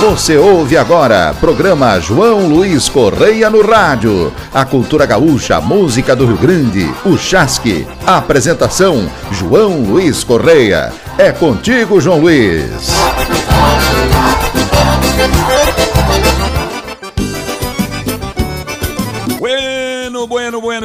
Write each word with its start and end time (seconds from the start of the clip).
Você 0.00 0.36
ouve 0.36 0.76
agora, 0.76 1.34
programa 1.40 1.98
João 1.98 2.46
Luiz 2.46 2.88
Correia 2.88 3.50
no 3.50 3.68
rádio. 3.68 4.32
A 4.54 4.64
cultura 4.64 5.04
gaúcha, 5.04 5.56
a 5.56 5.60
música 5.60 6.14
do 6.14 6.24
Rio 6.24 6.36
Grande, 6.36 6.88
o 7.04 7.18
Chasque. 7.18 7.84
Apresentação, 8.06 9.10
João 9.32 9.80
Luiz 9.80 10.22
Correia. 10.22 10.92
É 11.18 11.32
contigo, 11.32 12.00
João 12.00 12.20
Luiz. 12.20 12.92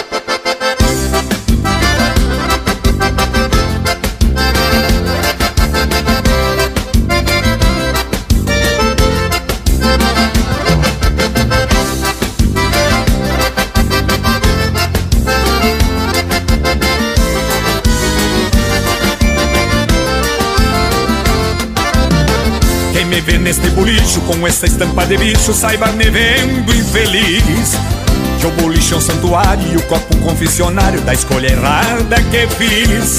vê 23.22 23.38
neste 23.38 23.68
bolicho 23.70 24.20
com 24.22 24.46
essa 24.46 24.66
estampa 24.66 25.06
de 25.06 25.16
bicho, 25.16 25.52
saiba 25.52 25.86
me 25.92 26.10
vendo 26.10 26.74
infeliz. 26.74 27.76
Que 28.38 28.46
o 28.46 28.50
bolicho 28.52 28.94
é 28.94 28.96
um 28.96 29.00
santuário 29.00 29.72
e 29.72 29.76
o 29.76 29.82
copo 29.82 30.16
um 30.16 30.20
confessionário 30.20 31.00
da 31.02 31.12
escolha 31.12 31.48
errada 31.48 32.16
que 32.30 32.46
fiz. 32.56 33.18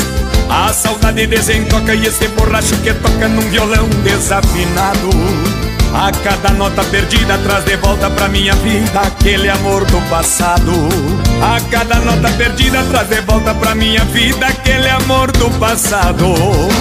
A 0.49 0.73
saudade 0.73 1.25
desentoca 1.25 1.95
e 1.95 2.05
esse 2.05 2.27
borracho 2.29 2.75
que 2.77 2.93
toca 2.93 3.27
num 3.27 3.49
violão 3.49 3.87
desafinado. 4.03 5.09
A 5.93 6.11
cada 6.11 6.49
nota 6.49 6.83
perdida 6.85 7.37
traz 7.37 7.63
de 7.65 7.77
volta 7.77 8.09
pra 8.09 8.27
minha 8.27 8.55
vida 8.55 8.99
aquele 8.99 9.47
amor 9.47 9.85
do 9.85 10.01
passado. 10.09 10.71
A 11.41 11.61
cada 11.69 11.99
nota 11.99 12.29
perdida 12.31 12.83
traz 12.89 13.07
de 13.07 13.21
volta 13.21 13.53
pra 13.53 13.75
minha 13.75 14.03
vida 14.05 14.47
aquele 14.47 14.89
amor 14.89 15.31
do 15.31 15.49
passado. 15.59 16.33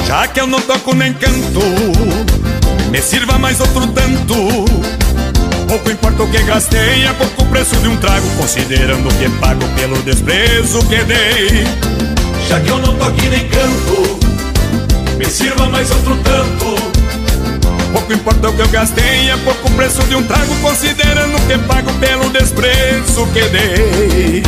Já 0.07 0.27
que 0.27 0.41
eu 0.41 0.47
não 0.47 0.61
toco 0.63 0.95
nem 0.95 1.13
canto, 1.13 1.61
me 2.93 3.01
sirva 3.01 3.39
mais 3.39 3.59
outro 3.59 3.87
tanto. 3.87 4.35
Pouco 5.67 5.91
importa 5.91 6.23
o 6.23 6.31
que 6.31 6.43
gastei 6.43 7.07
É 7.07 7.13
pouco 7.15 7.47
preço 7.47 7.75
de 7.77 7.89
um 7.89 7.97
trago 7.97 8.29
Considerando 8.37 9.09
o 9.09 9.15
que 9.15 9.31
pago 9.41 9.67
pelo 9.75 9.97
desprezo 10.03 10.79
que 10.81 11.03
dei. 11.03 11.65
Já 12.47 12.61
que 12.61 12.69
eu 12.69 12.79
não 12.79 12.95
toque 12.99 13.27
nem 13.31 13.49
canto 13.49 14.21
Me 15.17 15.25
sirva 15.25 15.67
mais 15.71 15.91
outro 15.91 16.19
tanto. 16.19 16.93
Pouco 17.93 18.13
importa 18.13 18.51
o 18.51 18.53
que 18.53 18.61
eu 18.61 18.69
gastei 18.69 19.31
É 19.31 19.37
pouco 19.39 19.71
preço 19.71 20.03
de 20.03 20.15
um 20.15 20.23
trago 20.25 20.55
Considerando 20.57 21.35
o 21.35 21.41
que 21.47 21.57
pago 21.67 21.91
pelo 21.95 22.29
desprezo 22.29 23.27
que 23.29 23.41
dei 23.49 24.43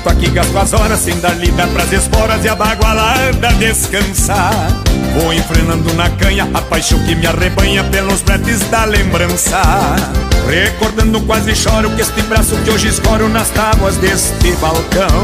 Enquanto 0.00 0.16
aqui 0.16 0.30
gasto 0.30 0.56
as 0.56 0.72
horas 0.72 1.00
sem 1.00 1.20
dar 1.20 1.36
lida 1.36 1.66
pras 1.66 1.92
esporas 1.92 2.42
e 2.42 2.48
a 2.48 2.54
bagualada 2.54 3.52
descansar. 3.58 4.50
Vou 5.14 5.30
enfrenando 5.34 5.92
na 5.92 6.08
canha 6.08 6.48
a 6.54 6.62
paixão 6.62 6.98
que 7.00 7.14
me 7.14 7.26
arrebanha 7.26 7.84
pelos 7.84 8.22
bretes 8.22 8.60
da 8.70 8.86
lembrança. 8.86 9.60
Recordando 10.48 11.20
quase 11.22 11.54
choro 11.54 11.90
que 11.90 12.00
este 12.00 12.22
braço 12.22 12.56
que 12.64 12.70
hoje 12.70 12.88
escoro 12.88 13.28
nas 13.28 13.50
tábuas 13.50 13.96
deste 13.96 14.52
balcão. 14.52 15.20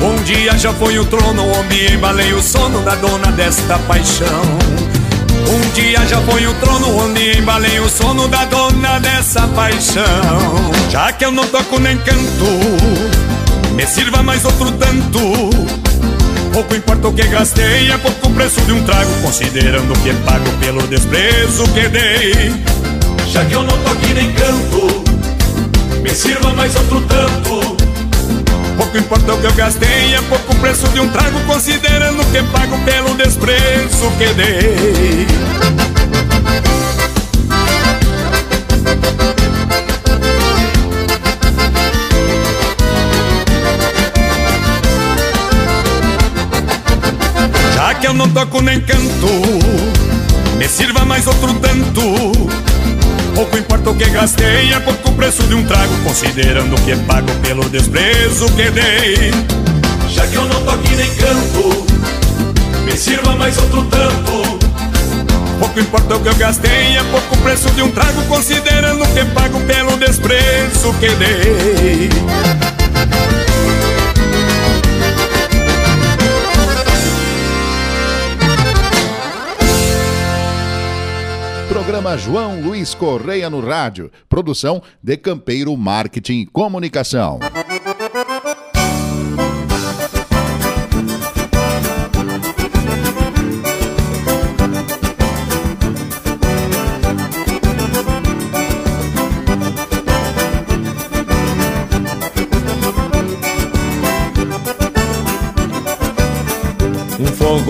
Um 0.00 0.22
dia 0.22 0.56
já 0.56 0.72
foi 0.72 1.00
o 1.00 1.04
trono 1.06 1.44
onde 1.58 1.92
embalei 1.92 2.32
o 2.32 2.40
sono 2.40 2.82
da 2.82 2.94
dona 2.94 3.32
desta 3.32 3.76
paixão. 3.88 4.42
Um 5.48 5.70
dia 5.74 6.06
já 6.06 6.20
foi 6.20 6.46
o 6.46 6.54
trono 6.54 6.96
onde 6.96 7.38
embalei 7.38 7.80
o 7.80 7.88
sono 7.88 8.28
da 8.28 8.44
dona 8.44 9.00
dessa 9.00 9.48
paixão. 9.48 10.70
Já 10.90 11.12
que 11.12 11.24
eu 11.24 11.32
não 11.32 11.46
toco 11.48 11.80
nem 11.80 11.98
canto 11.98 13.15
me 13.76 13.86
sirva 13.86 14.22
mais 14.22 14.44
outro 14.44 14.72
tanto. 14.72 15.20
Pouco 16.52 16.74
importa 16.74 17.08
o 17.08 17.12
que 17.12 17.26
gastei 17.28 17.90
É 17.90 17.98
pouco 17.98 18.30
preço 18.30 18.58
de 18.62 18.72
um 18.72 18.82
trago 18.84 19.10
Considerando 19.20 19.92
o 19.92 19.98
que 19.98 20.14
pago 20.24 20.50
pelo 20.58 20.80
desprezo 20.86 21.64
que 21.74 21.86
dei. 21.88 22.54
Já 23.28 23.44
que 23.44 23.52
eu 23.52 23.62
não 23.62 23.76
tô 23.76 23.90
aqui 23.90 24.14
nem 24.14 24.32
canto 24.32 25.04
Me 26.02 26.10
sirva 26.14 26.54
mais 26.54 26.74
outro 26.74 27.02
tanto. 27.02 27.76
Pouco 28.78 28.96
importa 28.96 29.34
o 29.34 29.38
que 29.38 29.46
eu 29.46 29.52
gastei 29.52 30.14
É 30.14 30.22
pouco 30.22 30.54
preço 30.56 30.88
de 30.88 31.00
um 31.00 31.08
trago 31.08 31.38
Considerando 31.40 32.22
o 32.22 32.26
que 32.26 32.42
pago 32.44 32.78
pelo 32.84 33.14
desprezo 33.14 34.10
que 34.18 34.32
dei 34.32 35.95
que 48.00 48.06
eu 48.06 48.14
não 48.14 48.28
toco 48.28 48.60
nem 48.60 48.80
canto. 48.80 49.26
Me 50.58 50.68
sirva 50.68 51.04
mais 51.04 51.26
outro 51.26 51.52
tanto. 51.54 52.56
Pouco 53.34 53.58
importa 53.58 53.90
o 53.90 53.94
que 53.94 54.08
gastei 54.08 54.72
É 54.72 54.80
pouco 54.80 55.12
preço 55.12 55.42
de 55.42 55.54
um 55.54 55.62
trago 55.62 55.92
Considerando 56.02 56.74
o 56.74 56.80
que 56.80 56.96
pago 57.04 57.30
pelo 57.42 57.68
desprezo 57.68 58.46
que 58.52 58.70
dei. 58.70 59.30
Já 60.08 60.26
que 60.26 60.36
eu 60.36 60.46
não 60.46 60.64
toco 60.64 60.88
nem 60.96 61.14
canto 61.16 61.86
Me 62.84 62.96
sirva 62.96 63.36
mais 63.36 63.58
outro 63.58 63.84
tanto. 63.84 64.58
Pouco 65.58 65.80
importa 65.80 66.16
o 66.16 66.20
que 66.20 66.28
eu 66.28 66.34
gastei 66.36 66.96
É 66.96 67.02
pouco 67.10 67.36
preço 67.38 67.70
de 67.70 67.82
um 67.82 67.90
trago 67.90 68.22
Considerando 68.22 69.04
o 69.04 69.08
que 69.08 69.24
pago 69.26 69.60
pelo 69.60 69.96
desprezo 69.98 70.94
que 70.94 71.08
dei 71.10 72.85
Programa 81.86 82.18
João 82.18 82.60
Luiz 82.60 82.96
Correia 82.96 83.48
no 83.48 83.60
rádio. 83.60 84.10
Produção 84.28 84.82
de 85.00 85.16
Campeiro 85.16 85.76
Marketing 85.76 86.40
e 86.40 86.46
Comunicação. 86.46 87.38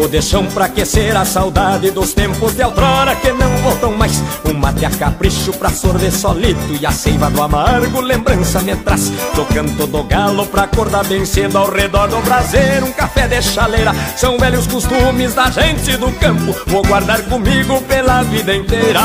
Fogo 0.07 0.09
de 0.09 0.23
chão 0.23 0.47
pra 0.47 0.67
aquecer 0.67 1.17
a 1.17 1.25
saudade 1.25 1.91
dos 1.91 2.13
tempos 2.13 2.55
de 2.55 2.63
outrora 2.63 3.15
que 3.17 3.33
não 3.33 3.51
voltam 3.59 3.93
mais. 3.93 4.23
Um 4.45 4.55
mate 4.55 4.85
a 4.85 4.91
capricho 4.91 5.53
pra 5.53 5.71
sorver 5.71 6.13
solito 6.13 6.75
e 6.81 6.87
a 6.87 6.91
seiva 6.91 7.29
do 7.31 7.43
amargo 7.43 8.01
lembrança 8.01 8.61
me 8.61 8.75
traz. 8.77 9.11
Do 9.35 9.45
canto 9.47 9.87
do 9.87 10.03
galo 10.05 10.47
pra 10.47 10.63
acordar 10.63 11.05
bem 11.05 11.25
cedo 11.25 11.59
ao 11.59 11.71
redor 11.71 12.09
do 12.09 12.21
braseiro, 12.23 12.87
um 12.87 12.93
café 12.93 13.27
de 13.27 13.43
chaleira. 13.43 13.93
São 14.17 14.39
velhos 14.39 14.67
costumes 14.67 15.35
da 15.35 15.51
gente 15.51 15.97
do 15.97 16.11
campo, 16.13 16.55
vou 16.67 16.83
guardar 16.83 17.23
comigo 17.23 17.81
pela 17.83 18.23
vida 18.23 18.55
inteira. 18.55 19.01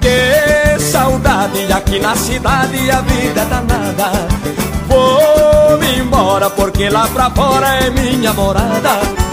Que 0.00 0.80
saudade 0.80 1.72
aqui 1.72 1.98
na 1.98 2.14
cidade 2.14 2.90
a 2.90 3.00
vida 3.02 3.40
é 3.40 3.44
danada. 3.44 4.28
Vou-me 4.88 5.98
embora 5.98 6.50
porque 6.50 6.88
lá 6.88 7.06
pra 7.08 7.30
fora 7.30 7.84
é 7.84 7.90
minha 7.90 8.32
morada. 8.32 9.28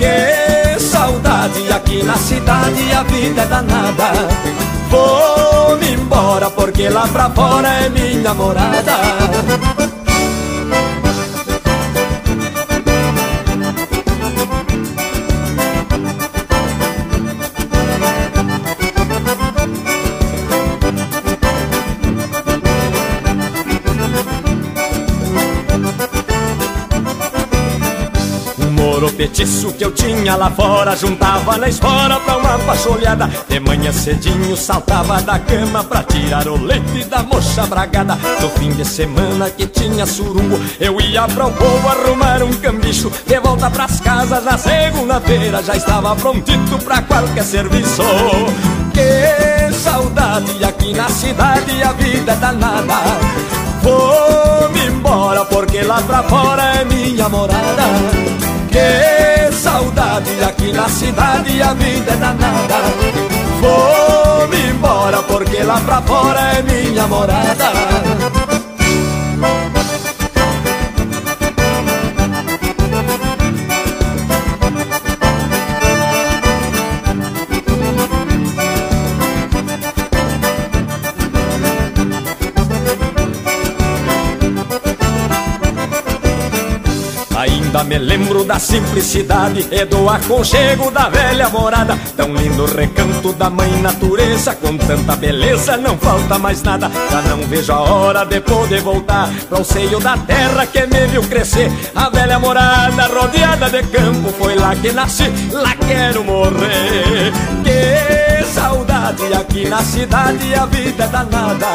Que 0.00 0.80
saudade 0.80 1.70
aqui 1.70 2.02
na 2.02 2.16
cidade 2.16 2.90
a 2.90 3.02
vida 3.02 3.42
é 3.42 3.46
danada. 3.46 4.12
Vou-me 4.88 5.92
embora 5.92 6.48
porque 6.48 6.88
lá 6.88 7.06
pra 7.06 7.28
fora 7.28 7.68
é 7.68 7.90
minha 7.90 8.32
morada. 8.32 9.99
Petiço 29.20 29.70
que 29.74 29.84
eu 29.84 29.92
tinha 29.92 30.34
lá 30.34 30.50
fora. 30.50 30.96
Juntava 30.96 31.58
na 31.58 31.68
espora 31.68 32.18
pra 32.20 32.38
uma 32.38 32.58
pacholhada 32.60 33.30
De 33.46 33.60
manhã 33.60 33.92
cedinho 33.92 34.56
saltava 34.56 35.20
da 35.20 35.38
cama 35.38 35.84
Pra 35.84 36.02
tirar 36.02 36.48
o 36.48 36.56
leite 36.56 37.04
da 37.04 37.22
mocha 37.22 37.66
bragada. 37.66 38.18
No 38.40 38.48
fim 38.50 38.70
de 38.70 38.84
semana 38.84 39.50
que 39.50 39.66
tinha 39.66 40.06
surungo 40.06 40.58
Eu 40.80 40.98
ia 41.02 41.28
pra 41.28 41.46
o 41.46 41.52
povo 41.52 41.88
arrumar 41.88 42.42
um 42.42 42.52
cambicho. 42.54 43.12
De 43.26 43.38
volta 43.40 43.68
pras 43.68 44.00
casas 44.00 44.42
na 44.42 44.56
segunda-feira 44.56 45.62
Já 45.62 45.76
estava 45.76 46.16
prontito 46.16 46.78
pra 46.78 47.02
qualquer 47.02 47.44
serviço. 47.44 48.02
Que 48.94 49.74
saudade 49.74 50.64
aqui 50.64 50.94
na 50.94 51.08
cidade 51.10 51.82
a 51.82 51.92
vida 51.92 52.32
é 52.32 52.36
danada. 52.36 52.94
Vou-me 53.82 54.86
embora 54.86 55.44
porque 55.44 55.82
lá 55.82 56.00
pra 56.02 56.22
fora 56.22 56.62
é 56.76 56.84
minha 56.84 57.28
morada 57.28 58.29
que 58.70 59.52
saudade 59.52 60.42
aqui 60.42 60.72
na 60.72 60.88
cidade 60.88 61.62
a 61.62 61.74
vida 61.74 62.12
é 62.12 62.16
danada. 62.16 62.76
Vou-me 63.60 64.70
embora 64.70 65.22
porque 65.22 65.62
lá 65.62 65.80
pra 65.80 66.00
fora 66.02 66.40
é 66.58 66.62
minha 66.62 67.06
morada 67.06 68.09
Ainda 87.70 87.84
me 87.84 87.98
lembro 87.98 88.42
da 88.42 88.58
simplicidade 88.58 89.64
e 89.70 89.84
do 89.84 90.08
aconchego 90.08 90.90
da 90.90 91.08
velha 91.08 91.48
morada. 91.50 91.96
Tão 92.16 92.34
lindo 92.34 92.64
recanto 92.64 93.32
da 93.32 93.48
mãe 93.48 93.70
natureza, 93.80 94.56
com 94.56 94.76
tanta 94.76 95.14
beleza 95.14 95.76
não 95.76 95.96
falta 95.96 96.36
mais 96.36 96.64
nada. 96.64 96.90
Já 97.12 97.22
não 97.22 97.38
vejo 97.46 97.72
a 97.72 97.78
hora 97.78 98.24
de 98.24 98.40
poder 98.40 98.80
voltar 98.80 99.30
para 99.48 99.60
o 99.60 99.64
seio 99.64 100.00
da 100.00 100.16
terra 100.16 100.66
que 100.66 100.84
me 100.84 101.06
viu 101.06 101.22
crescer. 101.22 101.70
A 101.94 102.10
velha 102.10 102.40
morada 102.40 103.06
rodeada 103.06 103.70
de 103.70 103.84
campo, 103.84 104.32
foi 104.32 104.56
lá 104.56 104.74
que 104.74 104.90
nasci, 104.90 105.30
lá 105.52 105.72
quero 105.76 106.24
morrer. 106.24 107.32
Que 107.62 108.44
saudade 108.46 109.32
aqui 109.32 109.68
na 109.68 109.80
cidade, 109.84 110.52
a 110.56 110.66
vida 110.66 111.04
é 111.04 111.06
danada. 111.06 111.68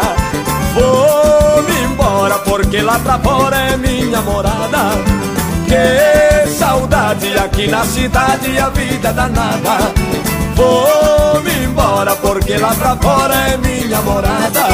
Vou-me 0.73 1.83
embora 1.85 2.37
porque 2.39 2.81
lá 2.81 2.99
pra 2.99 3.17
fora 3.17 3.55
é 3.55 3.77
minha 3.77 4.21
morada. 4.21 5.44
Que 5.67 6.49
saudade 6.49 7.37
aqui 7.37 7.67
na 7.67 7.83
cidade 7.85 8.57
a 8.57 8.69
vida 8.69 9.09
é 9.09 9.13
danada 9.13 9.77
Vou-me 10.55 11.65
embora 11.65 12.15
porque 12.15 12.57
lá 12.57 12.73
pra 12.75 12.95
fora 12.97 13.35
é 13.49 13.57
minha 13.57 14.01
morada 14.01 14.65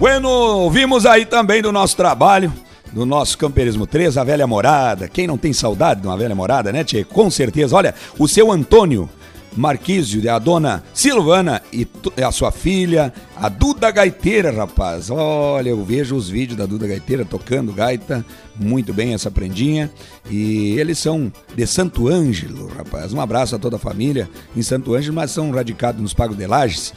Bueno, 0.00 0.30
ouvimos 0.30 1.04
aí 1.04 1.26
também 1.26 1.60
do 1.60 1.70
nosso 1.70 1.94
trabalho, 1.94 2.50
do 2.90 3.04
nosso 3.04 3.36
Camperismo 3.36 3.86
3, 3.86 4.16
a 4.16 4.24
velha 4.24 4.46
morada. 4.46 5.06
Quem 5.08 5.26
não 5.26 5.36
tem 5.36 5.52
saudade 5.52 6.00
de 6.00 6.06
uma 6.06 6.16
velha 6.16 6.34
morada, 6.34 6.72
né, 6.72 6.82
Tchê? 6.82 7.04
Com 7.04 7.30
certeza. 7.30 7.76
Olha, 7.76 7.94
o 8.18 8.26
seu 8.26 8.50
Antônio 8.50 9.10
Marquísio, 9.56 10.30
a 10.32 10.38
dona 10.38 10.82
Silvana 10.94 11.62
e 11.72 11.86
a 12.22 12.30
sua 12.30 12.52
filha, 12.52 13.12
a 13.36 13.48
Duda 13.48 13.90
Gaiteira, 13.90 14.50
rapaz. 14.50 15.10
Olha, 15.10 15.70
eu 15.70 15.84
vejo 15.84 16.14
os 16.14 16.28
vídeos 16.28 16.56
da 16.56 16.66
Duda 16.66 16.86
Gaiteira 16.86 17.24
tocando 17.24 17.72
gaita, 17.72 18.24
muito 18.56 18.92
bem 18.92 19.14
essa 19.14 19.30
prendinha. 19.30 19.90
E 20.30 20.78
eles 20.78 20.98
são 20.98 21.32
de 21.54 21.66
Santo 21.66 22.08
Ângelo, 22.08 22.68
rapaz. 22.68 23.12
Um 23.12 23.20
abraço 23.20 23.56
a 23.56 23.58
toda 23.58 23.76
a 23.76 23.80
família 23.80 24.28
em 24.56 24.62
Santo 24.62 24.94
Ângelo, 24.94 25.14
mas 25.14 25.30
são 25.30 25.50
radicados 25.50 26.00
nos 26.00 26.14
Pagos 26.14 26.36
de 26.36 26.46
Lages. 26.46 26.92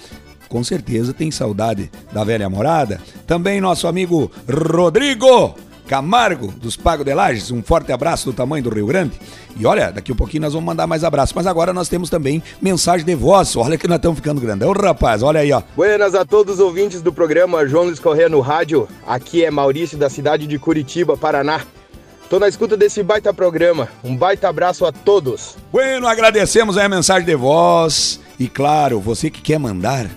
Com 0.47 0.63
certeza 0.63 1.13
tem 1.13 1.31
saudade 1.31 1.89
da 2.11 2.23
velha 2.23 2.49
morada. 2.49 3.01
Também 3.25 3.59
nosso 3.59 3.87
amigo 3.87 4.31
Rodrigo 4.47 5.55
Camargo, 5.87 6.53
dos 6.57 6.75
Pago 6.75 7.03
de 7.03 7.13
Lages. 7.13 7.51
Um 7.51 7.61
forte 7.61 7.91
abraço 7.91 8.25
do 8.25 8.33
tamanho 8.33 8.63
do 8.63 8.69
Rio 8.69 8.87
Grande. 8.87 9.19
E 9.57 9.65
olha, 9.65 9.91
daqui 9.91 10.11
um 10.11 10.15
pouquinho 10.15 10.41
nós 10.41 10.53
vamos 10.53 10.65
mandar 10.65 10.87
mais 10.87 11.03
abraços. 11.03 11.33
Mas 11.35 11.45
agora 11.45 11.73
nós 11.73 11.89
temos 11.89 12.09
também 12.09 12.41
mensagem 12.61 13.05
de 13.05 13.15
voz. 13.15 13.55
Olha 13.55 13.77
que 13.77 13.87
nós 13.87 13.97
estamos 13.97 14.17
ficando 14.17 14.41
grandão, 14.41 14.71
rapaz. 14.71 15.21
Olha 15.21 15.41
aí, 15.41 15.51
ó. 15.51 15.61
Buenas 15.75 16.15
a 16.15 16.25
todos 16.25 16.55
os 16.55 16.59
ouvintes 16.59 17.01
do 17.01 17.13
programa 17.13 17.67
João 17.67 17.85
Luiz 17.85 17.99
Corrêa 17.99 18.29
no 18.29 18.39
rádio. 18.39 18.87
Aqui 19.05 19.43
é 19.43 19.51
Maurício 19.51 19.97
da 19.97 20.09
cidade 20.09 20.47
de 20.47 20.57
Curitiba, 20.57 21.17
Paraná. 21.17 21.61
Tô 22.29 22.39
na 22.39 22.47
escuta 22.47 22.75
desse 22.75 23.03
baita 23.03 23.33
programa. 23.33 23.87
Um 24.03 24.15
baita 24.15 24.49
abraço 24.49 24.85
a 24.85 24.91
todos. 24.91 25.55
Bueno, 25.71 26.07
agradecemos 26.07 26.77
a 26.77 26.89
mensagem 26.89 27.25
de 27.25 27.35
voz. 27.35 28.19
E 28.39 28.47
claro, 28.47 28.99
você 28.99 29.29
que 29.29 29.41
quer 29.41 29.59
mandar 29.59 30.07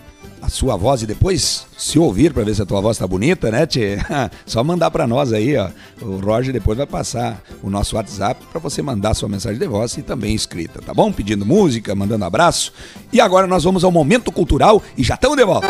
a 0.47 0.49
sua 0.49 0.77
voz 0.77 1.03
e 1.03 1.07
depois 1.07 1.67
se 1.77 1.99
ouvir 1.99 2.33
para 2.33 2.45
ver 2.45 2.55
se 2.55 2.63
a 2.63 2.67
tua 2.67 2.81
voz 2.81 2.97
tá 2.97 3.05
bonita, 3.05 3.51
né, 3.51 3.67
Tchê? 3.67 3.99
Só 4.47 4.63
mandar 4.63 4.93
para 4.93 5.05
nós 5.05 5.33
aí, 5.33 5.57
ó. 5.57 5.69
O 6.01 6.19
Roger 6.19 6.53
depois 6.53 6.79
vai 6.79 6.87
passar 6.87 7.43
o 7.63 7.69
nosso 7.69 7.97
WhatsApp 7.97 8.41
para 8.53 8.61
você 8.61 8.81
mandar 8.81 9.15
sua 9.15 9.29
mensagem 9.29 9.59
de 9.59 9.67
voz 9.67 9.97
e 9.99 10.03
também 10.03 10.35
escrita, 10.35 10.81
tá 10.81 10.95
bom? 10.95 11.11
Pedindo 11.11 11.45
música, 11.45 11.97
mandando 11.97 12.25
abraço. 12.25 12.73
E 13.13 13.21
agora 13.21 13.49
nós 13.49 13.65
vamos 13.65 13.83
ao 13.83 13.91
momento 13.91 14.31
cultural 14.31 14.81
e 14.97 15.03
já 15.03 15.15
estamos 15.15 15.37
de 15.37 15.45
volta. 15.45 15.67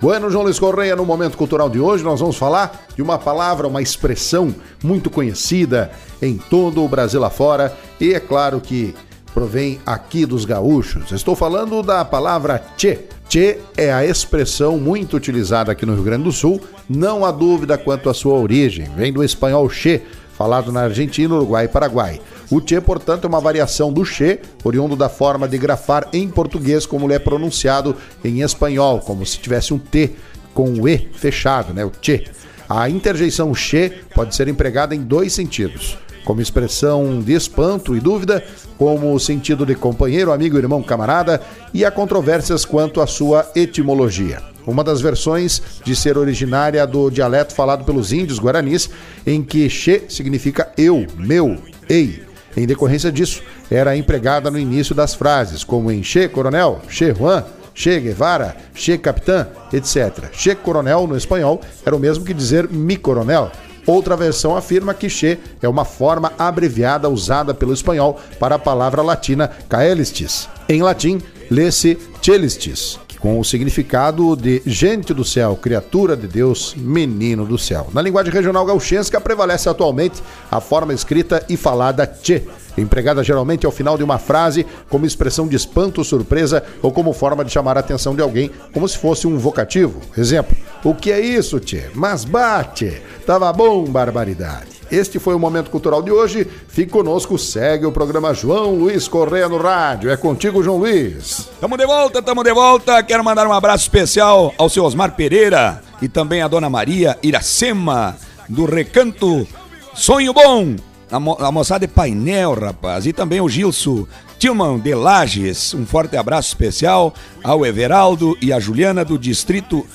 Bueno, 0.00 0.30
João 0.30 0.44
Luiz 0.44 0.58
Correia, 0.58 0.96
no 0.96 1.04
Momento 1.04 1.36
Cultural 1.36 1.68
de 1.68 1.78
hoje 1.78 2.02
nós 2.02 2.20
vamos 2.20 2.36
falar 2.36 2.86
de 2.96 3.02
uma 3.02 3.18
palavra, 3.18 3.68
uma 3.68 3.82
expressão 3.82 4.54
muito 4.82 5.10
conhecida 5.10 5.90
em 6.22 6.38
todo 6.38 6.82
o 6.82 6.88
Brasil 6.88 7.22
afora 7.22 7.76
e 8.00 8.14
é 8.14 8.20
claro 8.20 8.62
que 8.62 8.94
provém 9.32 9.80
aqui 9.86 10.26
dos 10.26 10.44
gaúchos. 10.44 11.12
Estou 11.12 11.34
falando 11.34 11.82
da 11.82 12.04
palavra 12.04 12.62
tchê. 12.76 12.98
Tchê 13.28 13.58
é 13.76 13.92
a 13.92 14.04
expressão 14.04 14.76
muito 14.76 15.16
utilizada 15.16 15.70
aqui 15.70 15.86
no 15.86 15.94
Rio 15.94 16.02
Grande 16.02 16.24
do 16.24 16.32
Sul, 16.32 16.60
não 16.88 17.24
há 17.24 17.30
dúvida 17.30 17.78
quanto 17.78 18.10
à 18.10 18.14
sua 18.14 18.34
origem. 18.34 18.90
Vem 18.96 19.12
do 19.12 19.22
espanhol 19.22 19.70
che, 19.70 20.02
falado 20.36 20.72
na 20.72 20.82
Argentina, 20.82 21.32
Uruguai 21.34 21.66
e 21.66 21.68
Paraguai. 21.68 22.20
O 22.50 22.60
tchê, 22.60 22.80
portanto, 22.80 23.24
é 23.24 23.28
uma 23.28 23.40
variação 23.40 23.92
do 23.92 24.04
che, 24.04 24.40
oriundo 24.64 24.96
da 24.96 25.08
forma 25.08 25.46
de 25.46 25.56
grafar 25.58 26.08
em 26.12 26.28
português 26.28 26.84
como 26.84 27.06
ele 27.06 27.14
é 27.14 27.18
pronunciado 27.20 27.94
em 28.24 28.40
espanhol, 28.40 28.98
como 28.98 29.24
se 29.24 29.38
tivesse 29.38 29.72
um 29.72 29.78
T 29.78 30.10
com 30.52 30.68
o 30.68 30.88
E 30.88 31.08
fechado, 31.12 31.72
né? 31.72 31.84
O 31.84 31.90
tchê. 31.90 32.24
A 32.68 32.90
interjeição 32.90 33.54
che 33.54 33.92
pode 34.12 34.34
ser 34.34 34.48
empregada 34.48 34.94
em 34.94 35.02
dois 35.02 35.32
sentidos 35.32 35.96
como 36.30 36.40
expressão 36.40 37.18
de 37.18 37.32
espanto 37.32 37.96
e 37.96 37.98
dúvida, 37.98 38.40
como 38.78 39.18
sentido 39.18 39.66
de 39.66 39.74
companheiro, 39.74 40.30
amigo, 40.30 40.56
irmão, 40.56 40.80
camarada, 40.80 41.40
e 41.74 41.84
há 41.84 41.90
controvérsias 41.90 42.64
quanto 42.64 43.00
à 43.00 43.06
sua 43.08 43.50
etimologia. 43.52 44.40
Uma 44.64 44.84
das 44.84 45.00
versões 45.00 45.60
de 45.84 45.96
ser 45.96 46.16
originária 46.16 46.86
do 46.86 47.10
dialeto 47.10 47.52
falado 47.52 47.84
pelos 47.84 48.12
índios 48.12 48.38
guaranis, 48.38 48.88
em 49.26 49.42
que 49.42 49.68
che 49.68 50.04
significa 50.08 50.70
eu, 50.78 51.04
meu, 51.18 51.58
ei. 51.88 52.22
Em 52.56 52.64
decorrência 52.64 53.10
disso, 53.10 53.42
era 53.68 53.96
empregada 53.96 54.52
no 54.52 54.58
início 54.58 54.94
das 54.94 55.16
frases, 55.16 55.64
como 55.64 55.90
em 55.90 56.00
Che 56.00 56.28
Coronel, 56.28 56.78
Che 56.88 57.12
Juan, 57.12 57.44
Che 57.74 57.98
Guevara, 57.98 58.54
Che 58.72 58.98
Capitã, 58.98 59.48
etc. 59.72 60.30
Che 60.30 60.54
Coronel, 60.54 61.08
no 61.08 61.16
espanhol, 61.16 61.58
era 61.84 61.96
o 61.96 61.98
mesmo 61.98 62.24
que 62.24 62.32
dizer 62.32 62.70
Mi 62.70 62.96
Coronel. 62.96 63.50
Outra 63.86 64.16
versão 64.16 64.56
afirma 64.56 64.94
que 64.94 65.08
Che 65.08 65.38
é 65.62 65.68
uma 65.68 65.84
forma 65.84 66.32
abreviada 66.38 67.08
usada 67.08 67.52
pelo 67.54 67.72
espanhol 67.72 68.20
para 68.38 68.56
a 68.56 68.58
palavra 68.58 69.02
latina 69.02 69.50
caelistis. 69.68 70.48
Em 70.68 70.82
latim, 70.82 71.20
lê-se 71.50 71.98
celistis, 72.22 72.98
com 73.18 73.38
o 73.38 73.44
significado 73.44 74.36
de 74.36 74.62
gente 74.64 75.12
do 75.12 75.24
céu, 75.24 75.56
criatura 75.56 76.16
de 76.16 76.26
Deus, 76.26 76.74
menino 76.76 77.44
do 77.44 77.58
céu. 77.58 77.88
Na 77.92 78.00
linguagem 78.00 78.32
regional 78.32 78.64
gauchesca 78.64 79.20
prevalece 79.20 79.68
atualmente 79.68 80.22
a 80.50 80.60
forma 80.60 80.94
escrita 80.94 81.44
e 81.48 81.56
falada 81.56 82.06
che, 82.06 82.46
empregada 82.80 83.22
geralmente 83.22 83.66
ao 83.66 83.72
final 83.72 83.96
de 83.96 84.04
uma 84.04 84.18
frase 84.18 84.66
como 84.88 85.06
expressão 85.06 85.46
de 85.46 85.56
espanto, 85.56 86.04
surpresa 86.04 86.62
ou 86.82 86.92
como 86.92 87.12
forma 87.12 87.44
de 87.44 87.52
chamar 87.52 87.76
a 87.76 87.80
atenção 87.80 88.14
de 88.14 88.22
alguém, 88.22 88.50
como 88.72 88.88
se 88.88 88.98
fosse 88.98 89.26
um 89.26 89.38
vocativo. 89.38 90.00
Exemplo: 90.16 90.56
O 90.84 90.94
que 90.94 91.12
é 91.12 91.20
isso, 91.20 91.60
tchê? 91.60 91.84
Mas 91.94 92.24
bate! 92.24 93.00
Tava 93.26 93.52
bom, 93.52 93.84
barbaridade. 93.84 94.80
Este 94.90 95.20
foi 95.20 95.34
o 95.34 95.38
Momento 95.38 95.70
Cultural 95.70 96.02
de 96.02 96.10
hoje. 96.10 96.46
Fique 96.68 96.90
conosco, 96.90 97.38
segue 97.38 97.86
o 97.86 97.92
programa 97.92 98.34
João 98.34 98.74
Luiz 98.74 99.06
Correia 99.06 99.48
no 99.48 99.56
Rádio. 99.56 100.10
É 100.10 100.16
contigo, 100.16 100.62
João 100.62 100.78
Luiz. 100.78 101.48
Tamo 101.60 101.76
de 101.76 101.86
volta, 101.86 102.20
tamo 102.20 102.42
de 102.42 102.52
volta. 102.52 103.02
Quero 103.02 103.24
mandar 103.24 103.46
um 103.46 103.52
abraço 103.52 103.84
especial 103.84 104.52
ao 104.58 104.68
seu 104.68 104.84
Osmar 104.84 105.14
Pereira 105.14 105.80
e 106.02 106.08
também 106.08 106.42
à 106.42 106.48
dona 106.48 106.68
Maria 106.68 107.16
Iracema, 107.22 108.16
do 108.48 108.64
Recanto 108.64 109.46
Sonho 109.94 110.32
Bom. 110.32 110.89
A, 111.10 111.18
mo 111.18 111.36
a 111.40 111.50
moçada 111.50 111.86
de 111.86 111.92
painel, 111.92 112.54
rapaz. 112.54 113.06
E 113.06 113.12
também 113.12 113.40
o 113.40 113.48
Gilson 113.48 114.06
Tilman 114.38 114.78
de 114.78 114.94
Lages. 114.94 115.74
Um 115.74 115.84
forte 115.84 116.16
abraço 116.16 116.48
especial 116.48 117.12
ao 117.42 117.66
Everaldo 117.66 118.36
e 118.40 118.52
à 118.52 118.60
Juliana 118.60 119.04
do 119.04 119.18
Distrito 119.18 119.86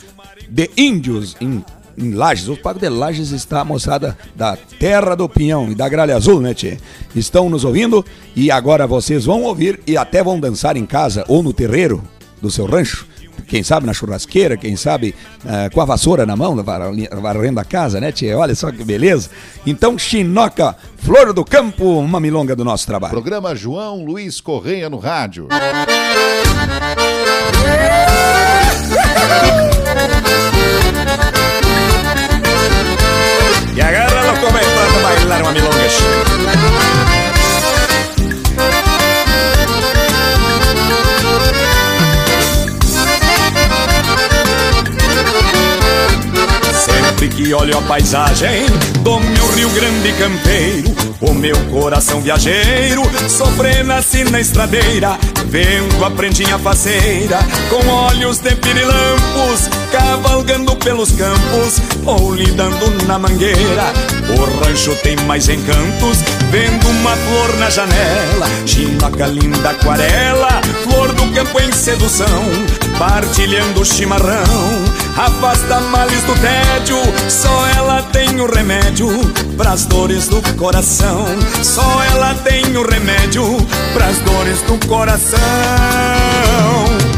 de 0.49 0.69
Índios, 0.77 1.35
em 1.39 1.63
em 1.97 2.11
Lages. 2.11 2.47
O 2.47 2.57
Pago 2.57 2.79
de 2.79 2.89
Lages 2.89 3.31
está 3.31 3.61
a 3.61 3.65
moçada 3.65 4.17
da 4.35 4.57
Terra 4.79 5.15
do 5.15 5.27
Pinhão 5.29 5.71
e 5.71 5.75
da 5.75 5.87
Gralha 5.87 6.15
Azul, 6.15 6.41
né, 6.41 6.53
tchê? 6.53 6.77
Estão 7.15 7.49
nos 7.49 7.63
ouvindo 7.63 8.05
e 8.35 8.51
agora 8.51 8.85
vocês 8.85 9.25
vão 9.25 9.43
ouvir 9.43 9.79
e 9.87 9.97
até 9.97 10.23
vão 10.23 10.39
dançar 10.39 10.75
em 10.77 10.85
casa 10.85 11.23
ou 11.27 11.41
no 11.41 11.53
terreiro 11.53 12.03
do 12.41 12.51
seu 12.51 12.65
rancho. 12.65 13.07
Quem 13.47 13.63
sabe 13.63 13.85
na 13.85 13.93
churrasqueira, 13.93 14.57
quem 14.57 14.75
sabe 14.75 15.15
uh, 15.43 15.73
com 15.73 15.81
a 15.81 15.85
vassoura 15.85 16.25
na 16.25 16.35
mão, 16.35 16.55
varrendo 17.21 17.59
a 17.59 17.63
casa, 17.63 17.99
né, 17.99 18.11
tchê? 18.11 18.33
Olha 18.33 18.55
só 18.55 18.71
que 18.71 18.83
beleza. 18.83 19.29
Então, 19.65 19.97
Chinoca, 19.97 20.75
Flor 20.97 21.33
do 21.33 21.45
Campo, 21.45 21.99
uma 21.99 22.19
milonga 22.19 22.55
do 22.55 22.63
nosso 22.63 22.85
trabalho. 22.85 23.11
Programa 23.11 23.55
João 23.55 24.03
Luiz 24.03 24.41
Correia 24.41 24.89
no 24.89 24.97
rádio. 24.97 25.47
Y 33.75 33.81
agárralo 33.81 34.39
comentando 34.39 34.97
a 34.97 35.01
bailar 35.03 35.41
uma 35.41 35.51
milonga. 35.51 36.24
Sempre 47.25 47.43
que 47.43 47.53
olho 47.55 47.75
a 47.75 47.81
paisagem 47.81 48.67
do 48.99 49.19
meu 49.19 49.47
Rio 49.53 49.69
Grande 49.71 50.13
campeiro, 50.13 50.95
o 51.21 51.33
meu 51.33 51.55
coração 51.71 52.21
viajeiro 52.21 53.01
sofre 53.27 53.81
nasce 53.81 54.23
na 54.25 54.39
estradeira, 54.39 55.17
vendo 55.47 56.05
a 56.05 56.11
prendinha 56.11 56.59
faceira, 56.59 57.39
com 57.67 57.87
olhos 57.87 58.37
de 58.37 58.55
pirilampos, 58.55 59.67
cavalgando 59.91 60.75
pelos 60.75 61.11
campos 61.13 61.81
ou 62.05 62.31
lidando 62.31 63.05
na 63.07 63.17
mangueira. 63.17 63.91
O 64.37 64.63
rancho 64.63 64.95
tem 65.01 65.15
mais 65.25 65.49
encantos, 65.49 66.19
vendo 66.51 66.87
uma 66.89 67.15
flor 67.15 67.57
na 67.57 67.71
janela, 67.71 68.47
chinoca 68.67 69.25
linda 69.25 69.71
aquarela, 69.71 70.61
flor 70.83 71.11
do 71.13 71.33
campo 71.33 71.59
em 71.59 71.71
sedução, 71.71 72.43
partilhando 72.99 73.83
chimarrão, 73.83 74.45
afasta 75.15 75.79
males 75.79 76.23
do 76.23 76.33
tédio, 76.35 76.97
só 77.29 77.67
ela 77.77 78.01
tem 78.11 78.39
o 78.39 78.45
remédio 78.45 79.07
pras 79.55 79.85
dores 79.85 80.27
do 80.27 80.41
coração. 80.57 81.25
Só 81.63 82.03
ela 82.11 82.33
tem 82.43 82.75
o 82.75 82.87
remédio 82.87 83.43
pras 83.93 84.17
dores 84.19 84.61
do 84.63 84.87
coração. 84.87 85.39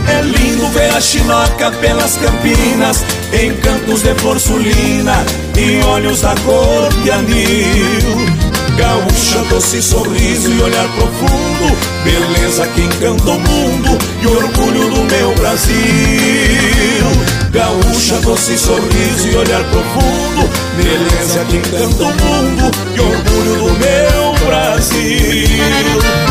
É 0.07 0.21
lindo 0.21 0.67
ver 0.69 0.95
a 0.95 1.01
chinoca 1.01 1.71
pelas 1.71 2.17
campinas, 2.17 3.03
em 3.33 3.53
cantos 3.57 4.03
de 4.03 4.13
porcelina 4.15 5.25
e 5.57 5.83
olhos 5.83 6.21
da 6.21 6.35
cor 6.45 6.89
de 7.03 7.11
anil. 7.11 8.46
Gaúcha, 8.77 9.43
doce 9.49 9.81
sorriso 9.81 10.51
e 10.51 10.61
olhar 10.61 10.87
profundo. 10.95 11.77
Beleza 12.03 12.67
que 12.67 12.81
encanta 12.81 13.31
o 13.31 13.39
mundo 13.39 13.97
e 14.21 14.27
orgulho 14.27 14.89
do 14.89 15.03
meu 15.03 15.33
Brasil. 15.35 15.75
Gaúcha, 17.51 18.19
doce 18.21 18.57
sorriso 18.57 19.27
e 19.29 19.35
olhar 19.35 19.63
profundo. 19.65 20.49
Beleza 20.77 21.43
que 21.45 21.57
encanta 21.57 22.03
o 22.03 22.07
mundo 22.07 22.71
e 22.95 22.99
orgulho 22.99 23.55
do 23.55 23.79
meu 23.79 24.47
Brasil 24.47 26.26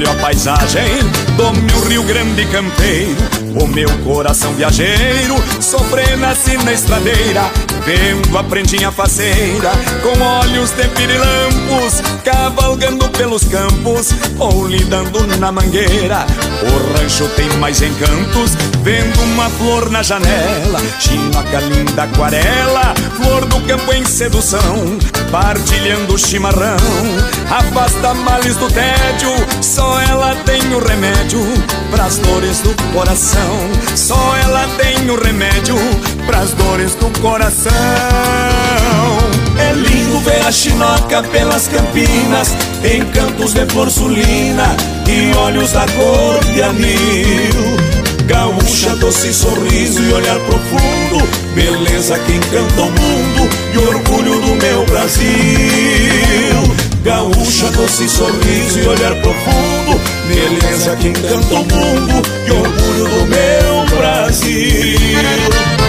olho 0.00 0.10
a 0.10 0.14
paisagem 0.14 1.02
do 1.36 1.52
meu 1.52 1.80
Rio 1.88 2.02
Grande 2.04 2.46
campeiro, 2.46 3.16
o 3.60 3.66
meu 3.66 3.88
coração 3.98 4.52
viajeiro 4.54 5.36
sofre 5.60 6.16
nasce 6.16 6.56
na 6.58 6.72
estradeira, 6.72 7.42
vendo 7.90 8.38
a 8.38 8.44
prendinha 8.44 8.92
faceira, 8.92 9.72
com 10.00 10.22
olhos 10.22 10.70
de 10.70 10.86
pirilampos, 10.90 12.00
cavalgando 12.24 13.08
pelos 13.08 13.42
campos 13.44 14.10
ou 14.38 14.66
lidando 14.68 15.26
na 15.38 15.50
mangueira. 15.50 16.24
O 16.62 16.98
rancho 16.98 17.28
tem 17.30 17.48
mais 17.58 17.82
encantos, 17.82 18.52
vendo 18.82 19.20
uma 19.22 19.50
flor 19.50 19.90
na 19.90 20.04
janela, 20.04 20.78
chinoca 21.00 21.58
linda 21.60 22.04
aquarela, 22.04 22.94
flor 23.16 23.44
do 23.46 23.60
campo 23.62 23.92
em 23.92 24.04
sedução, 24.04 24.98
partilhando 25.32 26.16
chimarrão, 26.16 26.76
afasta 27.50 28.14
males 28.14 28.56
do 28.56 28.68
tédio, 28.68 29.30
só 29.60 30.00
ela 30.02 30.36
tem 30.46 30.62
o 30.74 30.78
remédio 30.78 31.40
pras 31.90 32.18
dores 32.18 32.60
do 32.60 32.74
coração, 32.92 33.58
só 33.96 34.36
ela 34.36 34.68
tem 34.78 35.10
o 35.10 35.20
remédio 35.20 35.76
pras 36.30 36.52
dores 36.52 36.94
do 36.94 37.10
coração. 37.20 37.72
É 39.58 39.72
lindo 39.72 40.20
ver 40.20 40.46
a 40.46 40.52
chinoca 40.52 41.24
pelas 41.24 41.66
campinas, 41.66 42.54
em 42.84 43.04
cantos 43.06 43.52
de 43.52 43.66
porcelina 43.66 44.76
e 45.08 45.36
olhos 45.36 45.72
da 45.72 45.84
cor 45.88 46.38
de 46.54 46.62
anil. 46.62 48.00
Gaúcha, 48.26 48.94
doce 48.94 49.34
sorriso 49.34 50.00
e 50.00 50.12
olhar 50.12 50.38
profundo 50.38 51.28
Beleza 51.52 52.16
que 52.20 52.34
encanta 52.34 52.82
o 52.82 52.84
mundo 52.84 53.50
e 53.74 53.78
orgulho 53.78 54.40
do 54.40 54.54
meu 54.54 54.86
Brasil 54.86 55.26
Gaúcha, 57.02 57.68
doce 57.72 58.08
sorriso 58.08 58.78
e 58.78 58.86
olhar 58.86 59.16
profundo 59.16 60.00
Beleza 60.28 60.94
que 60.94 61.08
encanta 61.08 61.54
o 61.54 61.58
mundo 61.58 62.22
e 62.46 62.50
orgulho 62.52 63.08
do 63.08 63.26
meu 63.26 63.98
Brasil 63.98 65.79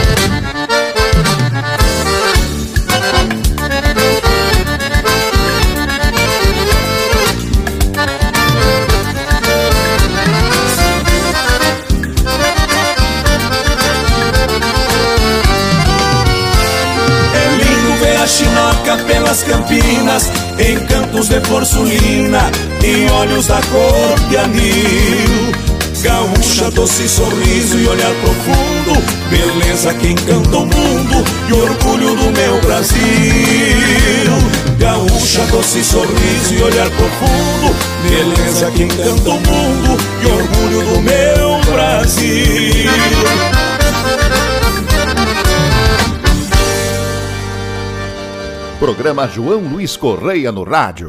pelas 19.32 19.44
campinas, 19.44 20.32
em 20.60 20.78
cantos 20.88 21.30
de 21.30 21.40
porcelina 21.42 22.52
e 22.84 23.10
olhos 23.12 23.48
da 23.48 23.62
cor 23.62 24.20
de 24.30 24.38
anil. 24.38 25.52
Gaúcha, 26.02 26.70
doce 26.72 27.08
sorriso 27.08 27.78
e 27.78 27.88
olhar 27.88 28.12
profundo, 28.16 29.02
beleza 29.30 29.94
que 29.94 30.08
encanta 30.08 30.58
o 30.58 30.66
mundo 30.66 31.24
e 31.48 31.54
orgulho 31.54 32.16
do 32.16 32.32
meu 32.32 32.60
Brasil. 32.62 33.00
Gaúcha, 34.80 35.46
doce 35.52 35.84
sorriso 35.84 36.54
e 36.54 36.64
olhar 36.64 36.90
profundo, 36.90 37.76
beleza 38.04 38.72
que 38.72 38.84
encanta 38.84 39.30
o 39.30 39.40
mundo 39.40 39.98
e 40.24 40.28
orgulho 40.28 40.82
do 40.92 41.02
meu 41.02 41.74
Brasil. 41.74 43.61
Programa 48.82 49.28
João 49.28 49.60
Luiz 49.60 49.96
Correia 49.96 50.52
no 50.52 50.64
rádio. 50.64 51.08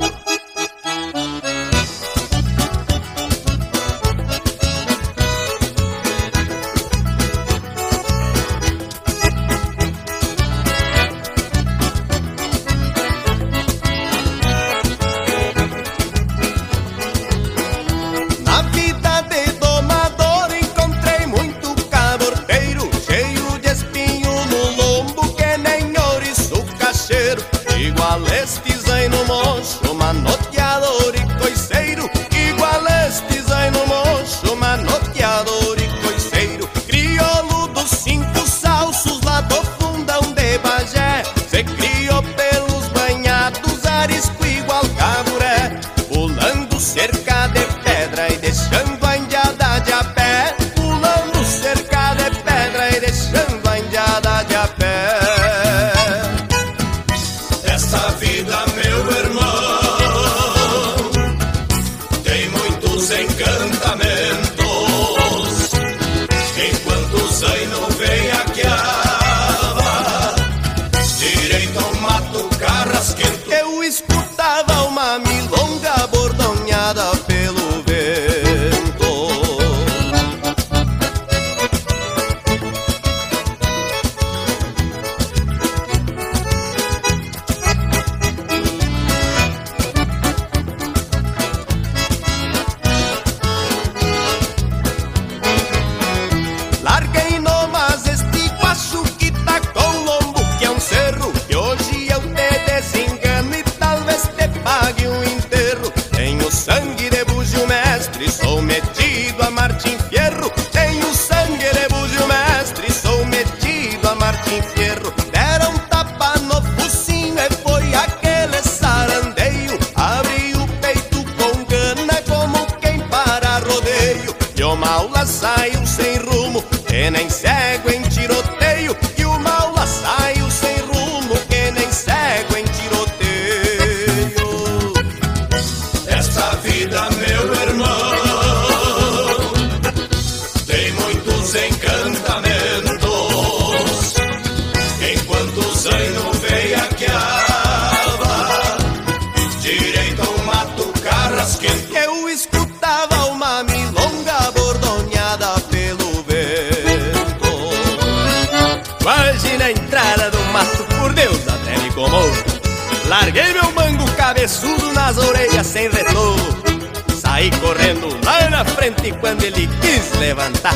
a 168.33 168.51
la 168.51 168.65
frente 168.65 169.09
y 169.09 169.13
cuando 169.13 169.47
el 169.47 169.59
Iquis 169.59 170.19
levanta, 170.19 170.71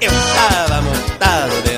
estaba 0.00 0.80
montado 0.80 1.62
de 1.62 1.71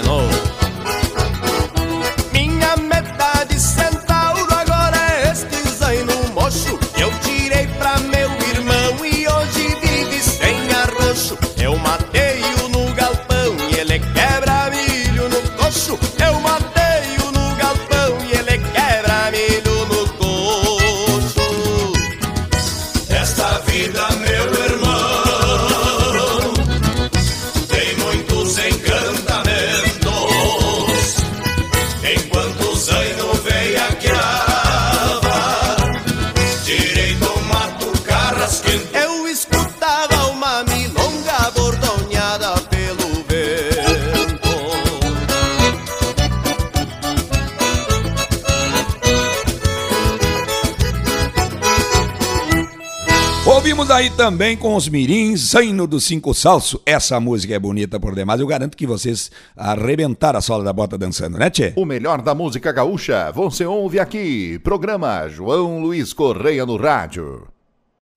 também 54.25 54.57
com 54.57 54.75
os 54.75 54.89
mirins, 54.89 55.51
Zaino 55.51 55.87
do 55.87 56.01
Cinco 56.01 56.33
Salso. 56.33 56.81
Essa 56.87 57.21
música 57.21 57.55
é 57.55 57.59
bonita 57.59 58.01
por 58.01 58.15
demais. 58.15 58.41
Eu 58.41 58.47
garanto 58.47 58.75
que 58.75 58.87
vocês 58.87 59.31
arrebentaram 59.55 60.39
a 60.39 60.41
sola 60.41 60.65
da 60.65 60.73
bota 60.73 60.97
dançando, 60.97 61.37
né, 61.37 61.51
Tchê? 61.51 61.75
O 61.77 61.85
melhor 61.85 62.23
da 62.23 62.35
música 62.35 62.73
gaúcha 62.73 63.31
você 63.33 63.67
ouve 63.67 64.01
aqui. 64.01 64.59
Programa 64.61 65.29
João 65.29 65.79
Luiz 65.79 66.15
Correia 66.15 66.65
no 66.65 66.79
Rádio. 66.79 67.54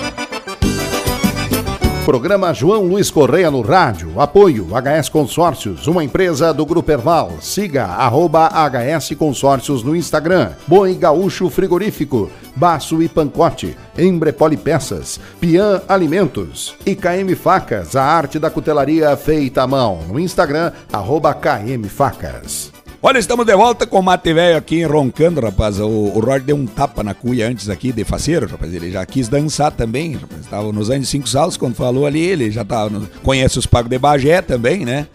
Programa 2.06 2.54
João 2.54 2.84
Luiz 2.84 3.10
Correia 3.10 3.50
no 3.50 3.62
rádio. 3.62 4.20
Apoio 4.20 4.68
HS 4.74 5.08
Consórcios, 5.08 5.88
uma 5.88 6.04
empresa 6.04 6.54
do 6.54 6.66
Grupo 6.66 6.92
Erval. 6.92 7.32
Siga 7.40 7.86
arroba 7.86 8.50
HS 8.50 9.16
Consórcios 9.16 9.84
no 9.84 9.96
Instagram. 9.96 10.52
Boi 10.68 10.96
Gaúcho 10.96 11.50
Frigorífico, 11.50 12.30
Baço 12.58 13.02
e 13.02 13.08
Pancote, 13.08 13.78
Embrepoli 13.98 14.58
Peças, 14.58 15.18
Pian 15.40 15.82
Alimentos, 15.88 16.76
IKM 16.86 17.34
Facas, 17.42 17.96
a 17.96 18.04
arte 18.04 18.38
da 18.38 18.50
cutelaria 18.50 19.16
feita 19.16 19.64
à 19.64 19.68
mão. 19.68 20.02
No 20.10 20.20
Instagram, 20.20 20.74
arroba 20.92 21.34
KM 21.34 21.88
Facas. 21.88 22.83
Olha, 23.06 23.20
estamos 23.20 23.46
de 23.46 23.54
volta 23.54 23.86
com 23.86 24.00
o 24.00 24.02
Mate 24.02 24.34
Velho 24.34 24.56
aqui 24.56 24.82
roncando, 24.86 25.42
rapaz. 25.42 25.78
O, 25.78 25.90
o 25.90 26.40
deu 26.40 26.56
um 26.56 26.66
tapa 26.66 27.04
na 27.04 27.14
cuia 27.14 27.50
antes 27.50 27.68
aqui 27.68 27.92
de 27.92 28.06
faceiro, 28.06 28.48
rapaz. 28.48 28.74
Ele 28.74 28.90
já 28.90 29.06
quis 29.06 29.28
dançar 29.28 29.74
também, 29.74 30.14
rapaz. 30.14 30.40
Estava 30.40 30.72
nos 30.72 30.90
anos 30.90 31.10
5 31.10 31.28
salos 31.28 31.58
quando 31.58 31.76
falou 31.76 32.06
ali, 32.06 32.22
ele 32.22 32.50
já 32.50 32.64
tava 32.64 32.90
no, 32.90 33.06
conhece 33.22 33.60
os 33.60 33.66
pagos 33.66 33.90
de 33.90 34.00
Bagé 34.00 34.42
também, 34.42 34.86
né? 34.86 35.06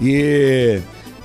E 0.00 0.80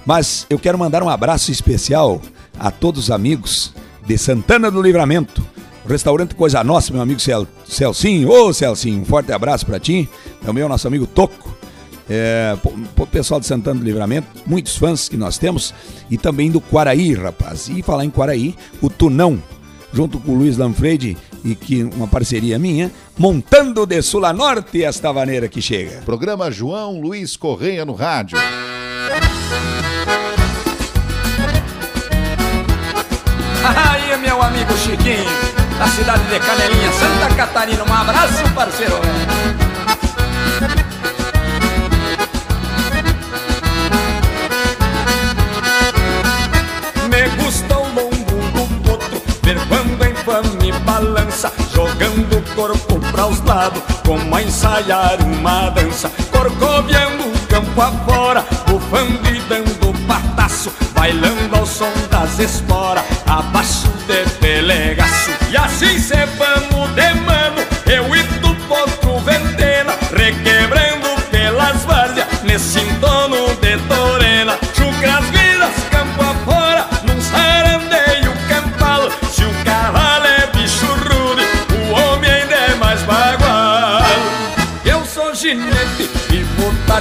mas 0.05 0.45
eu 0.49 0.59
quero 0.59 0.77
mandar 0.77 1.01
um 1.01 1.07
abraço 1.07 1.53
especial 1.53 2.21
a 2.59 2.69
todos 2.69 3.03
os 3.03 3.11
amigos 3.11 3.73
de 4.05 4.17
Santana 4.17 4.69
do 4.69 4.81
Livramento. 4.81 5.41
Restaurante 5.87 6.35
Coisa 6.35 6.61
Nossa, 6.65 6.91
meu 6.91 7.01
amigo 7.01 7.21
Cel, 7.21 7.47
Celcinho. 7.65 8.29
Ô, 8.29 8.51
Celcinho, 8.51 9.03
um 9.03 9.05
forte 9.05 9.31
abraço 9.31 9.65
para 9.65 9.79
ti. 9.79 10.09
Também 10.43 10.65
o 10.65 10.67
nosso 10.67 10.85
amigo 10.85 11.07
Toco 11.07 11.58
é, 12.09 12.57
o 12.97 13.05
pessoal 13.05 13.39
de 13.39 13.45
Santana 13.45 13.79
do 13.79 13.85
Livramento, 13.85 14.27
muitos 14.45 14.75
fãs 14.75 15.07
que 15.07 15.15
nós 15.15 15.37
temos, 15.37 15.73
e 16.09 16.17
também 16.17 16.49
do 16.49 16.59
Quaraí, 16.59 17.13
rapaz. 17.13 17.69
E 17.69 17.83
falar 17.83 18.03
em 18.03 18.09
Quaraí, 18.09 18.55
o 18.81 18.89
Tunão, 18.89 19.41
junto 19.93 20.19
com 20.19 20.31
o 20.31 20.35
Luiz 20.35 20.57
Lanfredi, 20.57 21.15
e 21.43 21.55
que 21.55 21.83
uma 21.83 22.07
parceria 22.07 22.57
minha, 22.57 22.91
montando 23.17 23.85
de 23.85 24.01
sul 24.01 24.25
a 24.25 24.33
norte 24.33 24.83
esta 24.83 25.11
vaneira 25.11 25.47
que 25.47 25.61
chega. 25.61 26.01
Programa 26.03 26.51
João 26.51 26.99
Luiz 26.99 27.37
Correia 27.37 27.85
no 27.85 27.93
rádio. 27.93 28.37
Aí, 33.63 34.17
meu 34.17 34.41
amigo 34.41 34.73
Chiquinho, 34.77 35.29
da 35.77 35.87
cidade 35.87 36.23
de 36.23 36.39
Canelinha, 36.39 36.91
Santa 36.91 37.35
Catarina, 37.35 37.83
um 37.83 37.93
abraço, 37.93 38.53
parceiro. 38.53 38.99
Me 50.61 50.71
balança, 50.71 51.51
jogando 51.73 52.37
o 52.37 52.55
corpo 52.55 52.99
para 53.11 53.25
os 53.27 53.41
lados, 53.41 53.81
como 54.05 54.35
a 54.35 54.41
ensaiar 54.41 55.17
uma 55.23 55.69
dança, 55.71 56.11
corcoviando 56.31 57.23
o 57.23 57.47
campo 57.47 57.81
afora, 57.81 58.45
bufando 58.67 59.27
e 59.29 59.39
dando 59.41 60.07
pataço, 60.07 60.71
bailando 60.93 61.55
ao 61.55 61.65
som 61.65 61.91
das 62.09 62.39
esporas, 62.39 63.03
abaixo 63.25 63.87
de 64.07 64.29
pelegaço. 64.39 65.31
E 65.49 65.57
assim 65.57 65.99
cê 65.99 66.25
vamos 66.37 66.89
de 66.95 67.08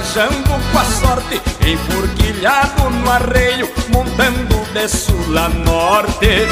vou 0.09 0.13
tajando 0.13 0.49
com 0.71 0.79
a 0.79 0.85
sorte, 0.85 1.41
enfurquilhado 1.65 2.89
no 2.89 3.11
arreio, 3.11 3.69
montando 3.89 4.65
de 4.73 4.87
sul 4.87 5.37
a 5.37 5.49
norte. 5.49 6.47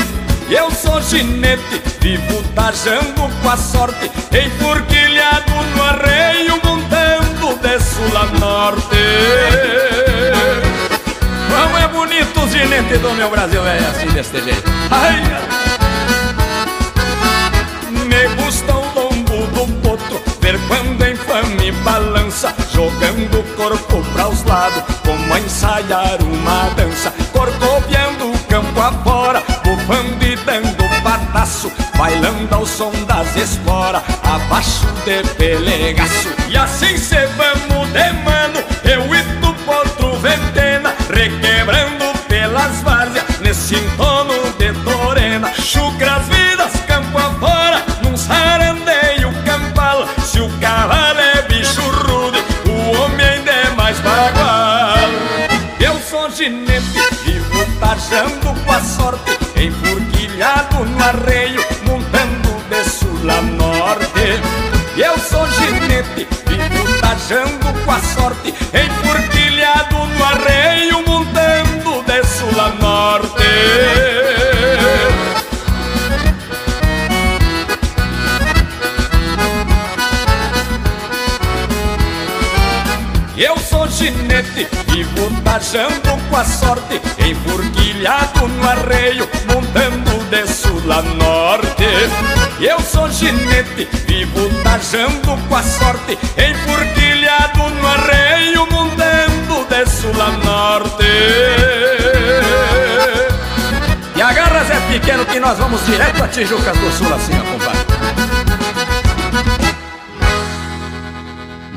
Eu 0.49 0.69
sou 0.71 1.01
ginete, 1.01 1.81
vivo 1.99 2.43
tajando 2.55 3.27
com 3.41 3.49
a 3.49 3.57
sorte, 3.57 4.11
enfurquilhado 4.31 5.51
no 5.75 5.83
arreio, 5.83 6.59
montando 6.63 7.55
de 7.61 7.79
sul 7.79 8.17
a 8.17 8.25
norte. 8.39 8.97
Como 11.49 11.77
é 11.77 11.87
bonito 11.87 12.41
o 12.41 12.49
ginete 12.49 12.97
do 12.99 13.11
meu 13.13 13.29
Brasil, 13.29 13.65
é 13.65 13.77
assim 13.77 14.07
deste 14.07 14.41
jeito. 14.41 14.63
Ai, 14.91 15.66
ensaiar 25.87 26.21
uma 26.21 26.69
dança, 26.75 27.13
corcoviando 27.31 28.31
o 28.31 28.39
campo 28.49 28.79
afora, 28.79 29.41
bufando 29.63 30.25
e 30.25 30.35
dando 30.35 31.01
pataço, 31.01 31.71
bailando 31.97 32.53
ao 32.53 32.65
som 32.65 32.91
das 33.05 33.35
esporas, 33.35 34.03
abaixo 34.23 34.85
de 35.05 35.23
pelegaço. 35.35 36.29
E 36.49 36.57
assim 36.57 36.97
cê 36.97 37.26
Ginete, 93.17 93.87
vivo 94.05 94.47
tajando 94.63 95.35
com 95.47 95.55
a 95.55 95.63
sorte, 95.63 96.15
enfurquilhado 96.37 97.67
no 97.67 97.87
arreio, 97.87 98.67
montando 98.71 99.65
de 99.67 99.85
sul 99.89 100.21
a 100.21 100.31
norte. 100.45 101.03
E 104.15 104.21
agarra 104.21 104.63
Zé 104.65 104.79
Pequeno 104.91 105.25
que 105.25 105.39
nós 105.39 105.57
vamos 105.57 105.83
direto 105.87 106.23
a 106.23 106.27
Tijucas 106.27 106.77
do 106.77 106.91
Sul 106.91 107.11
assim, 107.11 107.33
ó, 107.33 107.51
compadre. 107.53 107.97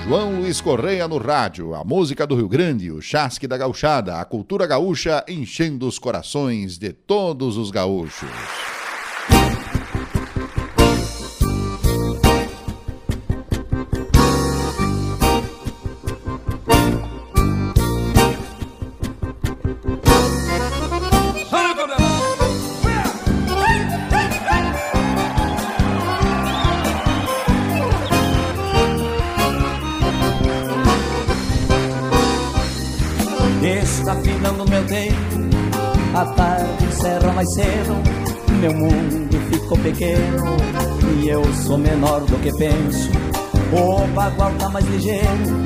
João 0.07 0.41
Luiz 0.41 0.61
Correia 0.61 1.09
no 1.09 1.17
rádio, 1.17 1.75
a 1.75 1.83
música 1.83 2.27
do 2.27 2.37
Rio 2.37 2.49
Grande, 2.49 2.91
o 2.91 3.01
chasque 3.01 3.47
da 3.47 3.57
gauchada, 3.57 4.21
a 4.21 4.25
cultura 4.27 4.67
gaúcha 4.67 5.25
enchendo 5.27 5.89
os 5.89 5.99
corações 5.99 6.77
de 6.77 6.93
todos 6.93 7.57
os 7.57 7.71
gaúchos. 7.71 8.29
Está 34.11 34.23
finando 34.23 34.69
meu 34.69 34.85
tempo, 34.89 35.57
a 36.13 36.25
tarde 36.25 36.85
encerra 36.85 37.33
mais 37.33 37.55
cedo. 37.55 37.95
Meu 38.61 38.75
mundo 38.75 39.39
ficou 39.53 39.79
pequeno 39.79 40.57
e 41.23 41.29
eu 41.29 41.45
sou 41.55 41.79
menor 41.79 42.23
do 42.23 42.37
que 42.39 42.53
penso. 42.57 43.09
O 43.73 44.09
bagual 44.09 44.51
tá 44.59 44.69
mais 44.69 44.85
ligeiro, 44.87 45.63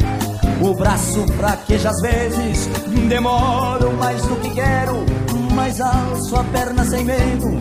o 0.61 0.74
braço 0.74 1.26
fraqueja 1.38 1.88
às 1.88 2.02
vezes. 2.02 2.68
Demoro 3.09 3.94
mais 3.94 4.20
do 4.26 4.37
que 4.37 4.50
quero, 4.50 5.07
mas 5.54 5.80
alço 5.80 6.37
a 6.37 6.44
perna 6.44 6.85
sem 6.85 7.02
medo. 7.02 7.59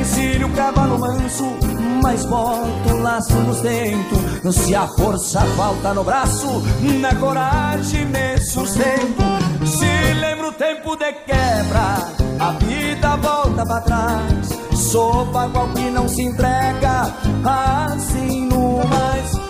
Ensino 0.00 0.46
o 0.46 0.50
cavalo 0.52 1.00
manso, 1.00 1.52
mas 2.00 2.24
boto 2.26 2.94
o 2.94 3.02
laço 3.02 3.34
nos 3.34 3.60
dentes. 3.60 4.54
Se 4.54 4.72
a 4.72 4.86
força 4.86 5.40
falta 5.56 5.92
no 5.92 6.04
braço, 6.04 6.62
na 7.00 7.12
coragem 7.16 8.06
me 8.06 8.38
sustento. 8.38 9.49
Se 9.64 10.14
lembro 10.14 10.48
o 10.48 10.52
tempo 10.52 10.96
de 10.96 11.12
quebra, 11.12 11.96
a 12.38 12.50
vida 12.52 13.16
volta 13.16 13.66
pra 13.66 13.80
trás. 13.80 14.48
Sou 14.74 15.26
bagual 15.26 15.68
que 15.68 15.90
não 15.90 16.08
se 16.08 16.22
entrega, 16.22 17.14
assim 17.44 18.46
no 18.46 18.84
mais. 18.86 19.40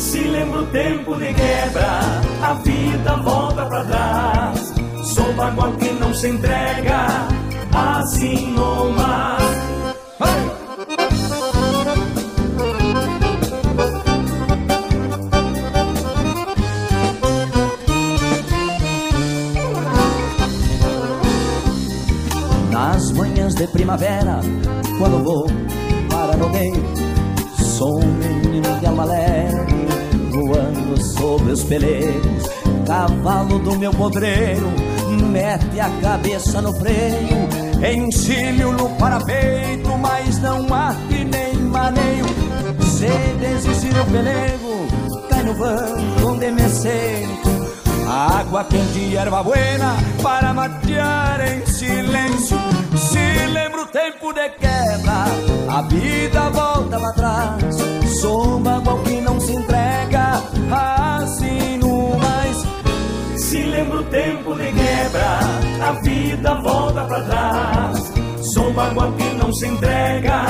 Se 0.00 0.20
lembro 0.20 0.62
o 0.62 0.66
tempo 0.66 1.16
de 1.16 1.32
quebra, 1.34 2.00
a 2.42 2.54
vida 2.54 3.16
volta 3.16 3.66
pra 3.66 3.84
trás. 3.84 4.74
Sou 5.14 5.32
bagual 5.34 5.72
que 5.74 5.90
não 5.92 6.12
se 6.14 6.28
entrega, 6.28 7.06
assim 7.72 8.52
no 8.52 8.90
mais. 8.92 9.61
De 23.62 23.68
primavera, 23.68 24.40
quando 24.98 25.22
vou 25.22 25.46
para 26.10 26.36
rodeio, 26.36 26.82
sou 27.56 28.02
um 28.02 28.12
menino 28.14 28.80
de 28.80 28.86
alma 28.86 29.04
leve, 29.04 29.86
voando 30.32 31.00
sobre 31.00 31.52
os 31.52 31.62
peleiros. 31.62 32.50
Cavalo 32.84 33.60
do 33.60 33.78
meu 33.78 33.92
podreiro, 33.92 34.66
mete 35.30 35.78
a 35.78 35.88
cabeça 36.00 36.60
no 36.60 36.72
freio, 36.72 37.48
encilho 37.96 38.72
no 38.72 38.88
parapeito, 38.96 39.96
mas 39.96 40.40
não 40.40 40.74
arte 40.74 41.24
nem 41.24 41.54
maneio. 41.54 42.26
Se 42.80 43.06
desistir 43.38 43.96
o 43.96 44.04
pelego, 44.06 44.88
cai 45.28 45.42
no 45.44 45.54
banco 45.54 46.30
onde 46.32 46.50
me 46.50 46.68
sento. 46.68 47.61
Água 48.12 48.62
quente 48.64 48.98
e 48.98 49.16
erva 49.16 49.42
buena 49.42 49.96
para 50.22 50.52
matear 50.52 51.40
em 51.48 51.64
silêncio. 51.64 52.58
Se 52.94 53.46
lembro 53.46 53.84
o 53.84 53.86
tempo 53.86 54.34
de 54.34 54.50
quebra, 54.50 55.24
a 55.70 55.80
vida 55.80 56.50
volta 56.50 57.00
pra 57.00 57.12
trás. 57.12 57.76
Sou 58.20 58.56
um 58.58 58.62
bagual 58.62 58.98
que 58.98 59.18
não 59.22 59.40
se 59.40 59.52
entrega, 59.52 60.42
assim 60.70 61.78
no 61.78 62.18
mais. 62.18 62.62
Se 63.40 63.62
lembro 63.62 64.00
o 64.00 64.04
tempo 64.04 64.54
de 64.56 64.72
quebra, 64.72 65.38
a 65.88 65.92
vida 66.02 66.54
volta 66.56 67.04
pra 67.04 67.22
trás. 67.22 68.12
Sou 68.42 68.74
bagual 68.74 69.10
que 69.12 69.34
não 69.36 69.50
se 69.54 69.66
entrega, 69.66 70.44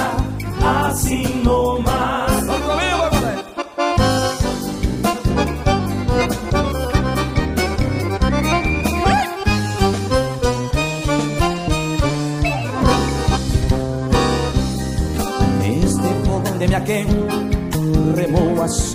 assim 0.65 1.43
no 1.45 1.79
mais. 1.79 2.72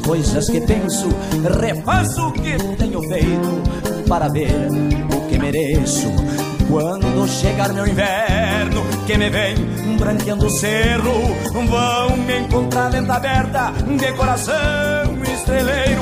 Coisas 0.08 0.50
que 0.50 0.62
penso 0.62 1.10
Refaço 1.60 2.28
o 2.28 2.32
que 2.32 2.58
tenho 2.78 3.02
feito 3.04 4.08
Para 4.08 4.30
ver 4.30 4.70
o 5.14 5.28
que 5.28 5.38
mereço. 5.38 6.08
Quando 6.70 7.28
chegar 7.28 7.74
meu 7.74 7.86
inverno 7.86 8.84
Que 9.06 9.18
me 9.18 9.30
vem 9.30 9.56
branqueando 9.98 10.48
o 10.48 10.50
cerro 10.50 11.14
Vão 11.54 12.18
me 12.18 12.40
encontrar 12.40 12.90
lenta 12.90 13.14
aberta 13.16 13.74
De 13.86 14.12
coração 14.14 14.56
estreleiro 15.24 16.02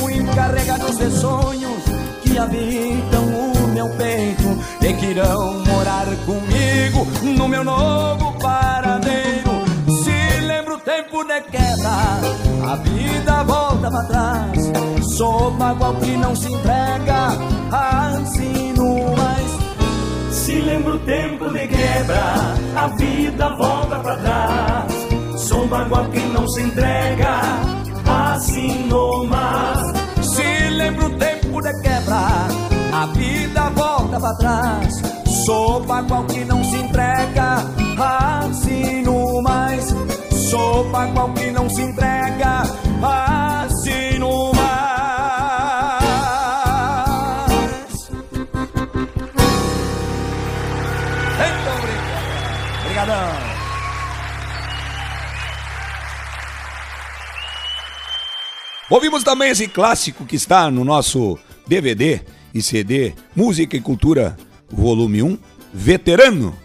Muito 0.00 0.34
carregados 0.34 0.96
de 0.96 1.10
sonhos 1.10 1.82
Que 2.22 2.38
habitam 2.38 3.24
o 3.24 3.68
meu 3.68 3.88
peito 3.90 4.58
E 4.82 4.94
que 4.94 5.06
irão 5.06 5.62
morar 5.66 6.06
comigo 6.24 7.06
No 7.36 7.46
meu 7.46 7.64
novo 7.64 8.32
paradeiro 8.38 9.27
quebra 11.42 12.70
A 12.70 12.76
vida 12.76 13.42
volta 13.44 13.90
pra 13.90 14.02
trás 14.04 14.72
Sou 15.16 15.50
bagual 15.52 15.94
que 15.96 16.16
não 16.16 16.34
se 16.34 16.52
entrega 16.52 17.28
Assim 17.70 18.74
mais 19.16 19.68
Se 20.48 20.60
lembro 20.60 20.94
o 20.94 20.98
tempo 21.00 21.50
de 21.50 21.68
quebra, 21.68 22.54
a 22.74 22.86
vida 22.96 23.48
volta 23.56 23.98
pra 23.98 24.16
trás. 24.16 24.92
Sou 25.36 25.66
bagual 25.66 26.06
que 26.06 26.20
não 26.20 26.48
se 26.48 26.62
entrega, 26.62 27.40
assim 28.06 28.88
mar. 29.28 29.76
Se 30.22 30.70
lembro 30.70 31.06
o 31.06 31.18
tempo 31.18 31.60
de 31.60 31.82
quebra, 31.82 32.48
a 32.94 33.06
vida 33.14 33.68
volta 33.70 34.18
pra 34.18 34.34
trás. 34.36 35.02
Sou 35.44 35.80
bagual 35.80 36.24
que 36.24 36.44
não 36.46 36.64
se 36.64 36.76
entrega, 36.76 37.58
assim 37.98 38.58
mais. 38.58 38.67
Sou 40.50 40.84
bagual 40.90 41.32
que 41.34 41.50
não 41.50 41.68
se 41.68 41.82
entrega, 41.82 42.62
assim 43.02 44.18
no 44.18 44.50
mais. 44.54 44.78
Então. 51.34 51.78
Obrigadão. 52.82 53.48
Ouvimos 58.88 59.22
também 59.22 59.50
esse 59.50 59.68
clássico 59.68 60.24
que 60.24 60.36
está 60.36 60.70
no 60.70 60.82
nosso 60.82 61.38
DVD 61.66 62.22
e 62.54 62.62
CD 62.62 63.12
Música 63.36 63.76
e 63.76 63.82
Cultura 63.82 64.34
Volume 64.70 65.22
1, 65.22 65.38
Veterano, 65.74 66.56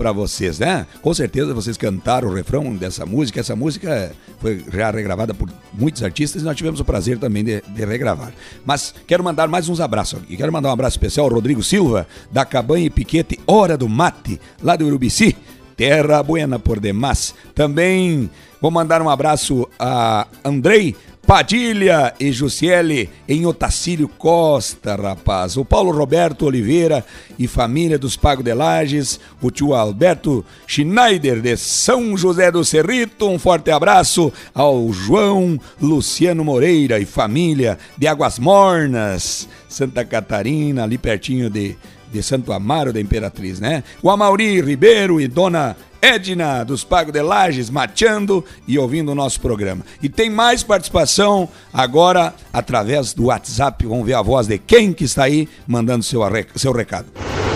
para 0.00 0.12
vocês, 0.12 0.58
né? 0.58 0.86
Com 1.02 1.12
certeza 1.12 1.52
vocês 1.52 1.76
cantaram 1.76 2.30
o 2.30 2.32
refrão 2.32 2.74
dessa 2.74 3.04
música. 3.04 3.38
Essa 3.38 3.54
música 3.54 4.10
foi 4.38 4.64
já 4.72 4.90
regravada 4.90 5.34
por 5.34 5.46
muitos 5.74 6.02
artistas 6.02 6.40
e 6.40 6.44
nós 6.46 6.56
tivemos 6.56 6.80
o 6.80 6.84
prazer 6.86 7.18
também 7.18 7.44
de, 7.44 7.60
de 7.60 7.84
regravar. 7.84 8.32
Mas 8.64 8.94
quero 9.06 9.22
mandar 9.22 9.46
mais 9.46 9.68
uns 9.68 9.78
abraços 9.78 10.22
aqui. 10.22 10.38
Quero 10.38 10.50
mandar 10.50 10.70
um 10.70 10.72
abraço 10.72 10.96
especial 10.96 11.26
ao 11.26 11.32
Rodrigo 11.34 11.62
Silva, 11.62 12.06
da 12.32 12.46
Cabanha 12.46 12.86
e 12.86 12.90
Piquete 12.90 13.38
Hora 13.46 13.76
do 13.76 13.90
Mate, 13.90 14.40
lá 14.62 14.74
do 14.74 14.86
Urubici. 14.86 15.36
Terra 15.76 16.22
Buena 16.22 16.58
por 16.58 16.80
demais. 16.80 17.34
Também 17.54 18.30
vou 18.58 18.70
mandar 18.70 19.02
um 19.02 19.10
abraço 19.10 19.68
a 19.78 20.26
Andrei 20.42 20.96
Padilha 21.30 22.12
e 22.18 22.32
Jussiele 22.32 23.08
em 23.28 23.46
Otacílio 23.46 24.08
Costa, 24.08 24.96
rapaz. 24.96 25.56
O 25.56 25.64
Paulo 25.64 25.92
Roberto 25.92 26.44
Oliveira 26.44 27.06
e 27.38 27.46
família 27.46 27.96
dos 27.96 28.16
Pago 28.16 28.42
de 28.42 28.52
Lages. 28.52 29.20
O 29.40 29.48
tio 29.48 29.72
Alberto 29.72 30.44
Schneider 30.66 31.40
de 31.40 31.56
São 31.56 32.16
José 32.16 32.50
do 32.50 32.64
Cerrito. 32.64 33.28
Um 33.28 33.38
forte 33.38 33.70
abraço 33.70 34.32
ao 34.52 34.92
João 34.92 35.56
Luciano 35.80 36.44
Moreira 36.44 36.98
e 36.98 37.04
família 37.04 37.78
de 37.96 38.08
Águas 38.08 38.40
Mornas, 38.40 39.48
Santa 39.68 40.04
Catarina, 40.04 40.82
ali 40.82 40.98
pertinho 40.98 41.48
de 41.48 41.76
de 42.12 42.22
Santo 42.22 42.52
Amaro 42.52 42.92
da 42.92 43.00
Imperatriz, 43.00 43.60
né? 43.60 43.84
O 44.02 44.10
Amauri 44.10 44.60
Ribeiro 44.60 45.20
e 45.20 45.28
Dona 45.28 45.76
Edna 46.02 46.64
dos 46.64 46.84
Pago 46.84 47.12
de 47.12 47.20
Lages 47.20 47.70
mateando 47.70 48.44
e 48.66 48.78
ouvindo 48.78 49.12
o 49.12 49.14
nosso 49.14 49.40
programa. 49.40 49.82
E 50.02 50.08
tem 50.08 50.30
mais 50.30 50.62
participação 50.62 51.48
agora 51.72 52.34
através 52.52 53.12
do 53.12 53.26
WhatsApp. 53.26 53.86
Vamos 53.86 54.06
ver 54.06 54.14
a 54.14 54.22
voz 54.22 54.46
de 54.46 54.58
quem 54.58 54.92
que 54.92 55.04
está 55.04 55.24
aí 55.24 55.48
mandando 55.66 56.02
seu, 56.02 56.22
seu 56.56 56.72
recado. 56.72 57.06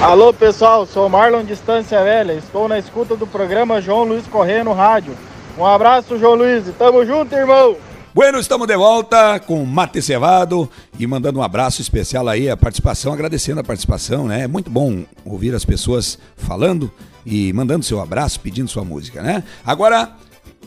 Alô 0.00 0.34
pessoal, 0.34 0.84
sou 0.86 1.08
Marlon 1.08 1.44
Distância 1.44 2.02
Velha, 2.02 2.32
estou 2.34 2.68
na 2.68 2.78
escuta 2.78 3.16
do 3.16 3.26
programa 3.26 3.80
João 3.80 4.04
Luiz 4.04 4.26
Corrêa 4.26 4.62
no 4.62 4.72
rádio. 4.72 5.16
Um 5.56 5.64
abraço, 5.64 6.18
João 6.18 6.34
Luiz, 6.34 6.64
tamo 6.76 7.06
junto, 7.06 7.34
irmão! 7.34 7.76
Bueno, 8.14 8.38
estamos 8.38 8.68
de 8.68 8.76
volta 8.76 9.40
com 9.40 9.64
Mate 9.64 10.00
Cevado 10.00 10.70
e 10.96 11.04
mandando 11.04 11.40
um 11.40 11.42
abraço 11.42 11.82
especial 11.82 12.28
aí 12.28 12.48
a 12.48 12.56
participação, 12.56 13.12
agradecendo 13.12 13.58
a 13.58 13.64
participação, 13.64 14.28
né? 14.28 14.42
É 14.42 14.46
muito 14.46 14.70
bom 14.70 15.04
ouvir 15.24 15.52
as 15.52 15.64
pessoas 15.64 16.16
falando 16.36 16.88
e 17.26 17.52
mandando 17.52 17.84
seu 17.84 18.00
abraço, 18.00 18.38
pedindo 18.38 18.70
sua 18.70 18.84
música, 18.84 19.20
né? 19.20 19.42
Agora 19.66 20.14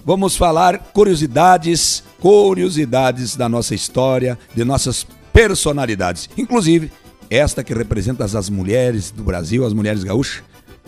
vamos 0.03 0.36
falar 0.36 0.91
curiosidades, 0.91 2.03
curiosidades 2.19 3.38
da 3.38 3.47
nossa 3.47 3.73
história, 3.73 4.38
de 4.53 4.65
nossas 4.65 5.07
personalidades, 5.31 6.29
inclusive 6.38 6.91
esta 7.29 7.63
que 7.63 7.73
representa 7.73 8.25
as 8.25 8.49
mulheres 8.49 9.10
do 9.10 9.23
Brasil, 9.23 9.65
as 9.65 9.71
mulheres 9.71 10.03
gaúchas, 10.03 10.43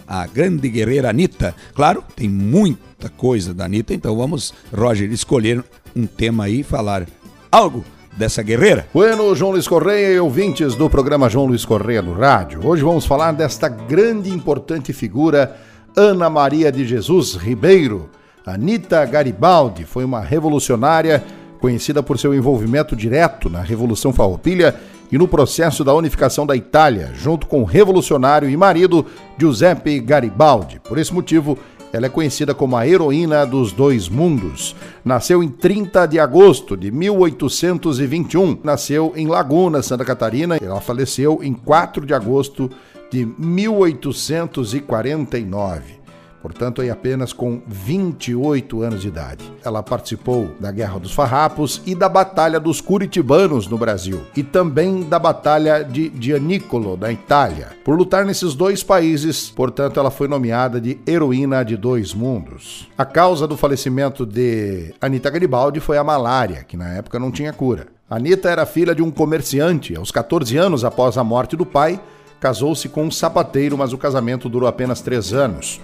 a 0.06 0.28
grande 0.28 0.68
guerreira 0.68 1.10
Anitta. 1.10 1.56
Claro, 1.74 2.04
tem 2.18 2.28
muita 2.28 3.08
coisa 3.08 3.54
da 3.54 3.64
Anitta, 3.64 3.94
então 3.94 4.18
vamos, 4.18 4.54
Roger, 4.76 5.10
escolher 5.10 5.64
um 5.96 6.06
tema 6.06 6.46
aí 6.46 6.62
e 6.62 6.64
falar 6.64 7.06
algo 7.52 7.84
dessa 8.16 8.44
guerreira. 8.44 8.88
Bueno, 8.94 9.36
João 9.36 9.52
Luiz 9.52 9.68
Correia 9.68 10.14
e 10.14 10.20
ouvintes 10.20 10.76
do 10.76 10.90
programa 10.90 11.30
João 11.30 11.46
Luiz 11.46 11.64
Correia 11.66 12.02
no 12.02 12.14
rádio. 12.14 12.66
Hoje 12.66 12.84
vamos 12.84 13.06
falar 13.06 13.32
desta 13.32 13.68
grande 13.70 14.30
e 14.30 14.34
importante 14.34 14.92
figura, 14.94 15.56
Ana 15.96 16.30
Maria 16.30 16.72
de 16.72 16.86
Jesus 16.86 17.36
Ribeiro, 17.36 18.10
Anita 18.46 19.06
Garibaldi 19.06 19.84
foi 19.84 20.04
uma 20.04 20.22
revolucionária 20.22 21.24
conhecida 21.60 22.02
por 22.02 22.18
seu 22.18 22.34
envolvimento 22.34 22.96
direto 22.96 23.50
na 23.50 23.62
Revolução 23.62 24.12
Farroupilha 24.12 24.76
e 25.12 25.18
no 25.18 25.28
processo 25.28 25.84
da 25.84 25.94
unificação 25.94 26.46
da 26.46 26.56
Itália, 26.56 27.12
junto 27.14 27.46
com 27.46 27.62
o 27.62 27.66
revolucionário 27.66 28.50
e 28.50 28.58
marido 28.58 29.06
Giuseppe 29.38 30.00
Garibaldi. 30.00 30.80
Por 30.80 30.98
esse 30.98 31.14
motivo, 31.14 31.58
ela 31.92 32.06
é 32.06 32.10
conhecida 32.10 32.54
como 32.54 32.78
a 32.78 32.88
heroína 32.88 33.44
dos 33.46 33.72
dois 33.72 34.08
mundos. 34.08 34.76
Nasceu 35.04 35.44
em 35.44 35.50
30 35.50 36.06
de 36.06 36.20
agosto 36.20 36.78
de 36.78 36.92
1821. 36.92 38.60
Nasceu 38.64 39.12
em 39.16 39.26
Laguna, 39.28 39.82
Santa 39.82 40.06
Catarina. 40.06 40.58
Ela 40.62 40.82
faleceu 40.82 41.40
em 41.42 41.54
4 41.54 42.06
de 42.06 42.14
agosto 42.14 42.70
de 43.12 43.28
1849 43.38 45.99
portanto, 46.42 46.82
aí 46.82 46.90
apenas 46.90 47.34
com 47.34 47.62
28 47.68 48.82
anos 48.82 49.02
de 49.02 49.08
idade. 49.08 49.52
Ela 49.64 49.84
participou 49.84 50.52
da 50.60 50.72
Guerra 50.72 51.00
dos 51.00 51.12
Farrapos 51.12 51.82
e 51.86 51.94
da 51.94 52.10
Batalha 52.10 52.60
dos 52.60 52.82
Curitibanos 52.82 53.68
no 53.68 53.78
Brasil, 53.78 54.22
e 54.36 54.44
também 54.44 55.04
da 55.04 55.20
Batalha 55.20 55.84
de 55.84 56.12
Gianicolo, 56.20 56.98
na 56.98 57.12
Itália. 57.12 57.70
Por 57.84 57.98
lutar 57.98 58.26
nesses 58.26 58.54
dois 58.54 58.84
países, 58.84 59.50
portanto, 59.50 60.00
ela 60.00 60.12
foi 60.12 60.28
nomeada 60.28 60.80
de 60.80 61.00
Heroína 61.06 61.64
de 61.64 61.76
Dois 61.76 62.14
Mundos. 62.14 62.88
A 62.98 63.06
causa 63.06 63.48
do 63.48 63.58
falecimento 63.58 64.26
de 64.26 64.94
Anita 65.02 65.30
Garibaldi 65.30 65.80
foi 65.80 65.98
a 65.98 66.04
malária, 66.04 66.64
que 66.64 66.78
na 66.78 66.90
época 66.90 67.20
não 67.20 67.32
tinha 67.32 67.54
cura. 67.54 67.88
Anita 68.10 68.50
era 68.50 68.66
filha 68.66 68.96
de 68.96 69.04
um 69.04 69.12
comerciante. 69.12 69.96
Aos 69.96 70.10
14 70.10 70.58
anos 70.58 70.84
após 70.84 71.16
a 71.16 71.24
morte 71.24 71.56
do 71.56 71.66
pai, 71.66 72.00
casou-se 72.40 72.90
com 72.90 73.04
um 73.04 73.12
sapateiro, 73.12 73.78
mas 73.78 73.94
o 73.94 73.98
casamento 73.98 74.50
durou 74.50 74.68
apenas 74.68 75.02
três 75.02 75.32
anos. 75.32 75.80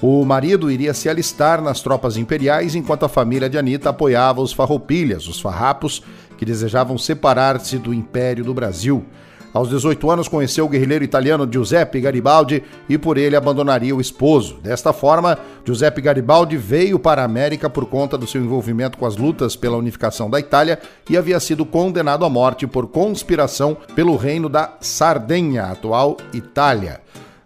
O 0.00 0.24
marido 0.24 0.70
iria 0.70 0.94
se 0.94 1.08
alistar 1.08 1.60
nas 1.60 1.80
tropas 1.80 2.16
imperiais 2.16 2.76
enquanto 2.76 3.04
a 3.04 3.08
família 3.08 3.50
de 3.50 3.58
Anita 3.58 3.90
apoiava 3.90 4.40
os 4.40 4.52
farroupilhas, 4.52 5.26
os 5.26 5.40
farrapos, 5.40 6.02
que 6.36 6.44
desejavam 6.44 6.96
separar-se 6.96 7.78
do 7.78 7.92
Império 7.92 8.44
do 8.44 8.54
Brasil. 8.54 9.04
Aos 9.52 9.70
18 9.70 10.08
anos 10.08 10.28
conheceu 10.28 10.66
o 10.66 10.68
guerrilheiro 10.68 11.02
italiano 11.02 11.48
Giuseppe 11.50 12.00
Garibaldi 12.00 12.62
e 12.88 12.96
por 12.96 13.18
ele 13.18 13.34
abandonaria 13.34 13.96
o 13.96 14.00
esposo. 14.00 14.58
Desta 14.62 14.92
forma, 14.92 15.36
Giuseppe 15.64 16.00
Garibaldi 16.00 16.56
veio 16.56 16.98
para 16.98 17.22
a 17.22 17.24
América 17.24 17.68
por 17.68 17.86
conta 17.86 18.16
do 18.16 18.26
seu 18.26 18.40
envolvimento 18.40 18.98
com 18.98 19.06
as 19.06 19.16
lutas 19.16 19.56
pela 19.56 19.76
unificação 19.76 20.30
da 20.30 20.38
Itália 20.38 20.78
e 21.10 21.16
havia 21.16 21.40
sido 21.40 21.64
condenado 21.64 22.24
à 22.24 22.30
morte 22.30 22.68
por 22.68 22.86
conspiração 22.86 23.76
pelo 23.96 24.16
reino 24.16 24.48
da 24.48 24.74
Sardenha, 24.80 25.64
atual 25.64 26.18
Itália. 26.32 27.00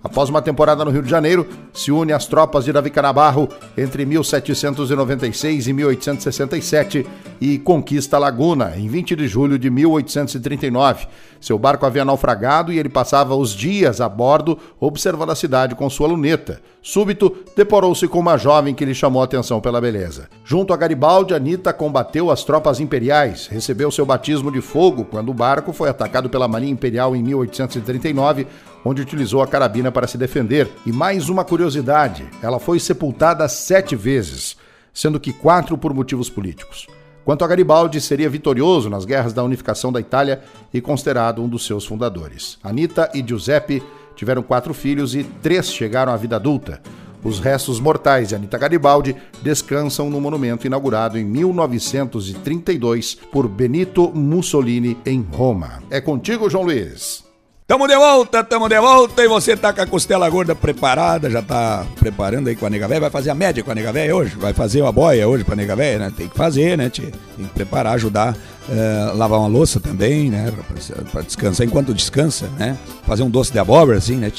Após 0.05 0.29
uma 0.29 0.43
temporada 0.43 0.85
no 0.85 0.91
Rio 0.91 1.03
de 1.03 1.09
Janeiro, 1.09 1.47
se 1.73 1.93
une 1.93 2.13
às 2.13 2.27
tropas 2.27 2.65
de 2.65 2.73
Davi 2.73 2.91
Canabarro 2.91 3.49
entre 3.79 4.05
1796 4.05 5.69
e 5.69 5.73
1867 5.73 7.07
e 7.41 7.59
conquista 7.59 8.19
Laguna 8.19 8.75
em 8.77 8.89
20 8.89 9.15
de 9.15 9.29
julho 9.29 9.57
de 9.59 9.71
1839. 9.71 11.07
Seu 11.43 11.59
barco 11.59 11.85
havia 11.85 12.05
naufragado 12.05 12.73
e 12.73 12.79
ele 12.79 12.89
passava 12.89 13.35
os 13.35 13.51
dias 13.51 14.01
a 14.01 14.09
bordo 14.09 14.57
observando 14.79 15.31
a 15.31 15.35
cidade 15.35 15.75
com 15.75 15.91
sua 15.91 16.07
luneta. 16.07 16.63
Súbito, 16.81 17.37
deporou-se 17.57 18.07
com 18.07 18.21
uma 18.21 18.39
jovem 18.39 18.77
que 18.77 18.85
lhe 18.85 18.95
chamou 18.95 19.21
a 19.21 19.25
atenção 19.25 19.61
pela 19.61 19.81
beleza. 19.81 20.29
Junto 20.45 20.73
a 20.73 20.77
Garibaldi, 20.77 21.35
Anita 21.35 21.73
combateu 21.73 22.31
as 22.31 22.45
tropas 22.45 22.79
imperiais, 22.79 23.49
recebeu 23.49 23.91
seu 23.91 24.07
batismo 24.07 24.53
de 24.53 24.61
fogo 24.61 25.05
quando 25.05 25.31
o 25.31 25.35
barco 25.35 25.73
foi 25.73 25.89
atacado 25.89 26.31
pela 26.31 26.47
Marinha 26.47 26.73
Imperial 26.73 27.17
em 27.17 27.23
1839 27.25 28.47
onde 28.85 29.03
utilizou 29.03 29.43
a 29.43 29.47
carabina 29.47 29.91
para 29.91 30.07
se 30.07 30.19
defender. 30.19 30.69
E 30.87 30.93
mais 30.93 31.29
uma 31.29 31.45
curiosidade: 31.45 32.25
ela 32.41 32.61
foi 32.61 32.79
sepultada 32.79 33.49
sete 33.49 33.97
vezes, 33.97 34.57
sendo 34.95 35.21
que 35.21 35.33
quatro 35.33 35.77
por 35.77 35.93
motivos 35.93 36.31
políticos. 36.31 36.87
Quanto 37.25 37.45
a 37.45 37.49
Garibaldi, 37.49 38.01
seria 38.01 38.29
vitorioso 38.29 38.91
nas 38.91 39.05
guerras 39.05 39.33
da 39.33 39.45
unificação 39.45 39.93
da 39.93 40.01
Itália 40.01 40.43
e 40.75 40.81
considerado 40.81 41.43
um 41.43 41.49
dos 41.49 41.65
seus 41.65 41.85
fundadores. 41.85 42.59
Anita 42.63 43.11
e 43.15 43.25
Giuseppe 43.27 43.83
tiveram 44.17 44.43
quatro 44.43 44.75
filhos 44.75 45.15
e 45.15 45.23
três 45.25 45.73
chegaram 45.73 46.13
à 46.13 46.17
vida 46.17 46.37
adulta. 46.37 46.81
Os 47.25 47.39
restos 47.39 47.79
mortais 47.79 48.31
de 48.31 48.35
Anita 48.35 48.59
Garibaldi 48.59 49.15
descansam 49.41 50.11
no 50.11 50.21
monumento 50.21 50.67
inaugurado 50.67 51.17
em 51.17 51.25
1932 51.25 53.15
por 53.31 53.47
Benito 53.47 54.11
Mussolini 54.13 54.99
em 55.07 55.23
Roma. 55.23 55.81
É 55.89 56.01
contigo, 56.01 56.51
João 56.51 56.65
Luiz. 56.65 57.32
Tamo 57.73 57.89
de 57.89 57.97
volta, 57.97 58.45
tamo 58.45 58.69
de 58.69 58.79
volta 58.79 59.25
e 59.25 59.29
você 59.29 59.57
tá 59.57 59.73
com 59.73 59.81
a 59.81 59.87
costela 59.87 60.29
gorda 60.29 60.55
preparada, 60.55 61.31
já 61.31 61.41
tá 61.41 61.87
preparando 61.99 62.49
aí 62.49 62.55
com 62.55 62.67
a 62.67 62.69
nega 62.69 62.87
véia, 62.87 63.01
vai 63.01 63.09
fazer 63.09 63.31
a 63.31 63.35
média 63.35 63.65
com 63.65 63.71
a 63.71 63.75
nega 63.75 63.91
véia 63.91 64.15
hoje, 64.15 64.37
vai 64.37 64.53
fazer 64.53 64.85
a 64.85 64.93
boia 64.93 65.27
hoje 65.27 65.43
pra 65.43 65.57
nega 65.57 65.75
véia, 65.75 65.99
né? 65.99 66.13
Tem 66.15 66.29
que 66.29 66.37
fazer, 66.37 66.77
né? 66.77 66.91
Tem 66.91 67.11
que 67.11 67.47
preparar, 67.55 67.95
ajudar, 67.95 68.37
uh, 68.69 69.17
lavar 69.17 69.39
uma 69.39 69.49
louça 69.49 69.81
também, 69.81 70.29
né? 70.29 70.53
Pra, 70.69 71.03
pra, 71.13 71.23
descansar 71.23 71.67
enquanto 71.67 71.95
descansa, 71.95 72.47
né? 72.59 72.77
Fazer 73.07 73.23
um 73.23 73.31
doce 73.31 73.51
de 73.51 73.59
abóbora, 73.59 73.97
assim, 73.97 74.17
né? 74.17 74.31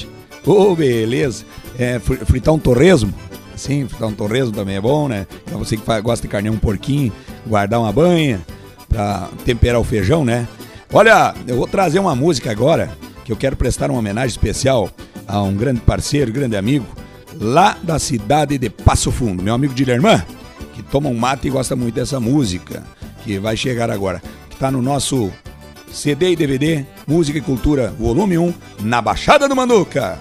Ô, 0.46 0.52
oh, 0.52 0.76
beleza. 0.76 1.44
É, 1.80 1.98
fritar 1.98 2.54
um 2.54 2.60
torresmo, 2.60 3.12
assim, 3.52 3.88
fritar 3.88 4.10
um 4.10 4.14
torresmo 4.14 4.52
também 4.52 4.76
é 4.76 4.82
bom, 4.82 5.08
né? 5.08 5.26
Então 5.44 5.58
você 5.58 5.76
que 5.76 6.02
gosta 6.04 6.22
de 6.22 6.32
carne 6.32 6.52
um 6.52 6.58
porquinho, 6.58 7.12
guardar 7.48 7.80
uma 7.80 7.92
banha 7.92 8.46
pra 8.88 9.28
temperar 9.44 9.82
o 9.82 9.84
feijão, 9.84 10.24
né? 10.24 10.48
Olha, 10.94 11.34
eu 11.48 11.56
vou 11.56 11.66
trazer 11.66 11.98
uma 11.98 12.14
música 12.14 12.52
agora 12.52 12.92
que 13.24 13.32
eu 13.32 13.38
quero 13.38 13.56
prestar 13.56 13.90
uma 13.90 14.00
homenagem 14.00 14.30
especial 14.30 14.90
a 15.28 15.42
um 15.42 15.56
grande 15.56 15.82
parceiro, 15.82 16.32
grande 16.32 16.56
amigo, 16.56 16.86
lá 17.40 17.78
da 17.82 17.98
cidade 18.00 18.58
de 18.58 18.70
Passo 18.70 19.12
Fundo, 19.12 19.42
meu 19.42 19.54
amigo 19.54 19.74
Dilerman, 19.74 20.22
que 20.74 20.84
toma 20.84 21.10
um 21.10 21.18
mate 21.18 21.48
e 21.48 21.52
gosta 21.52 21.76
muito 21.76 21.96
dessa 21.96 22.20
música, 22.20 22.84
que 23.24 23.40
vai 23.40 23.56
chegar 23.56 23.90
agora, 23.90 24.22
que 24.50 24.56
está 24.56 24.70
no 24.70 24.82
nosso 24.82 25.32
CD 25.92 26.32
e 26.32 26.36
DVD 26.36 26.86
Música 27.08 27.38
e 27.38 27.42
Cultura, 27.42 27.94
volume 27.98 28.38
1, 28.38 28.54
na 28.82 29.02
Baixada 29.02 29.48
do 29.48 29.56
Manduca. 29.56 30.20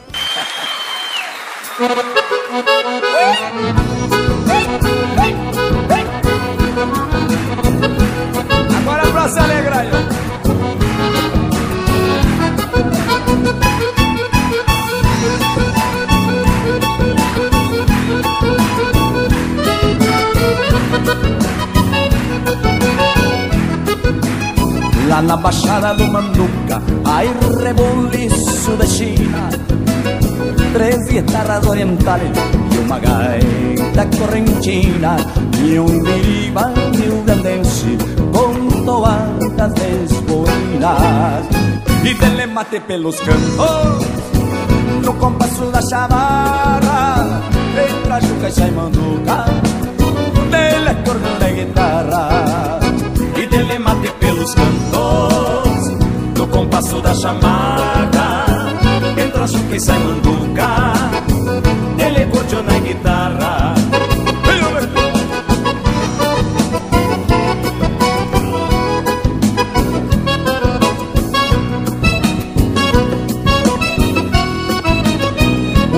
Baixada 25.82 25.94
do 25.94 26.12
Manduca, 26.12 26.80
hay 27.04 27.28
reboliço 27.60 28.76
de 28.76 28.86
China. 28.86 29.50
Três 30.72 31.08
guitarras 31.08 31.66
orientales 31.66 32.30
e 32.72 32.78
uma 32.78 33.00
gaita 33.00 34.06
correntina 34.16 35.16
E 35.60 35.78
um 35.80 36.02
diriba 36.04 36.72
rio-grandense 36.94 37.98
com 38.32 38.84
toadas 38.84 39.72
desboinas 39.74 41.46
E 42.04 42.14
dele 42.14 42.46
mate 42.46 42.78
pelos 42.80 43.16
cantos 43.20 44.06
no 45.04 45.14
compasso 45.14 45.64
da 45.64 45.82
chavarra. 45.82 47.42
Entra 47.76 48.20
juca 48.20 48.48
e 48.48 48.70
manduca 48.70 49.44
Dele 50.48 50.90
é 50.90 50.94
corno 51.04 51.38
de 51.40 51.64
guitarra. 51.64 52.78
E 53.36 53.46
dele 53.46 53.78
mate 53.80 54.12
pelos 54.20 54.54
cantos 54.54 55.71
compasso 56.52 57.00
da 57.00 57.14
chamada. 57.14 58.46
Entra 59.16 59.46
juca 59.46 59.74
e 59.74 59.80
sai 59.80 59.98
manduca 59.98 60.92
Ele 61.98 62.18
é 62.18 62.62
na 62.62 62.78
guitarra. 62.78 63.74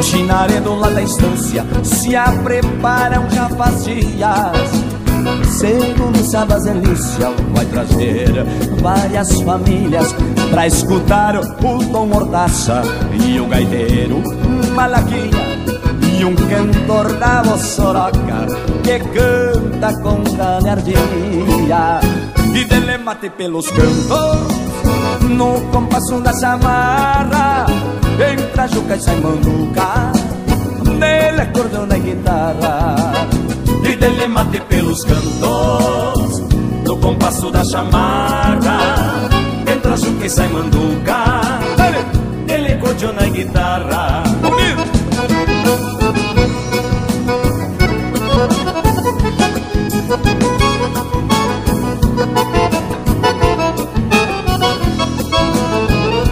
Chinaredo 0.02 0.74
lá 0.74 0.90
da 0.90 1.02
estância 1.02 1.64
se 1.82 2.14
a 2.14 2.30
preparam 2.42 3.28
já 3.30 3.48
faz 3.48 3.84
dias. 3.84 4.93
Segundo 5.64 6.22
Sabas 6.30 6.66
Elícia 6.66 7.30
vai 7.54 7.64
trazer 7.64 8.28
várias 8.82 9.40
famílias 9.40 10.14
pra 10.50 10.66
escutar 10.66 11.38
o 11.38 11.54
Tom 11.54 12.04
Mordaça 12.04 12.82
e 13.18 13.40
o 13.40 13.46
gaiteiro 13.46 14.22
Malaquinha 14.74 15.32
e 16.20 16.22
um 16.22 16.34
cantor 16.34 17.14
da 17.14 17.40
Vossoroca 17.40 18.46
que 18.82 18.98
canta 18.98 20.02
com 20.02 20.22
galhardia 20.36 20.98
e 22.54 22.64
dele 22.66 22.98
mate 22.98 23.30
pelos 23.30 23.66
cantos 23.70 25.24
no 25.30 25.62
compasso 25.72 26.20
da 26.20 26.38
chamarra 26.38 27.64
Entra 28.20 28.68
Juca 28.68 28.96
e 28.96 29.00
sai 29.00 29.18
Manduca 29.18 30.12
Nele 30.98 31.40
acordeão 31.40 31.86
na 31.86 31.96
guitarra 31.96 33.14
e 33.84 33.96
dele 33.96 34.26
mate 34.28 34.60
pelos 34.60 35.04
cantos, 35.04 36.40
no 36.84 36.96
compasso 36.98 37.50
da 37.50 37.64
chamarra, 37.64 38.78
entra 39.70 39.96
Juca 39.96 40.26
e 40.26 40.30
sai 40.30 40.48
manduca, 40.48 41.40
ele 42.48 42.76
cordiona 42.76 43.20
na 43.20 43.28
guitarra. 43.28 44.22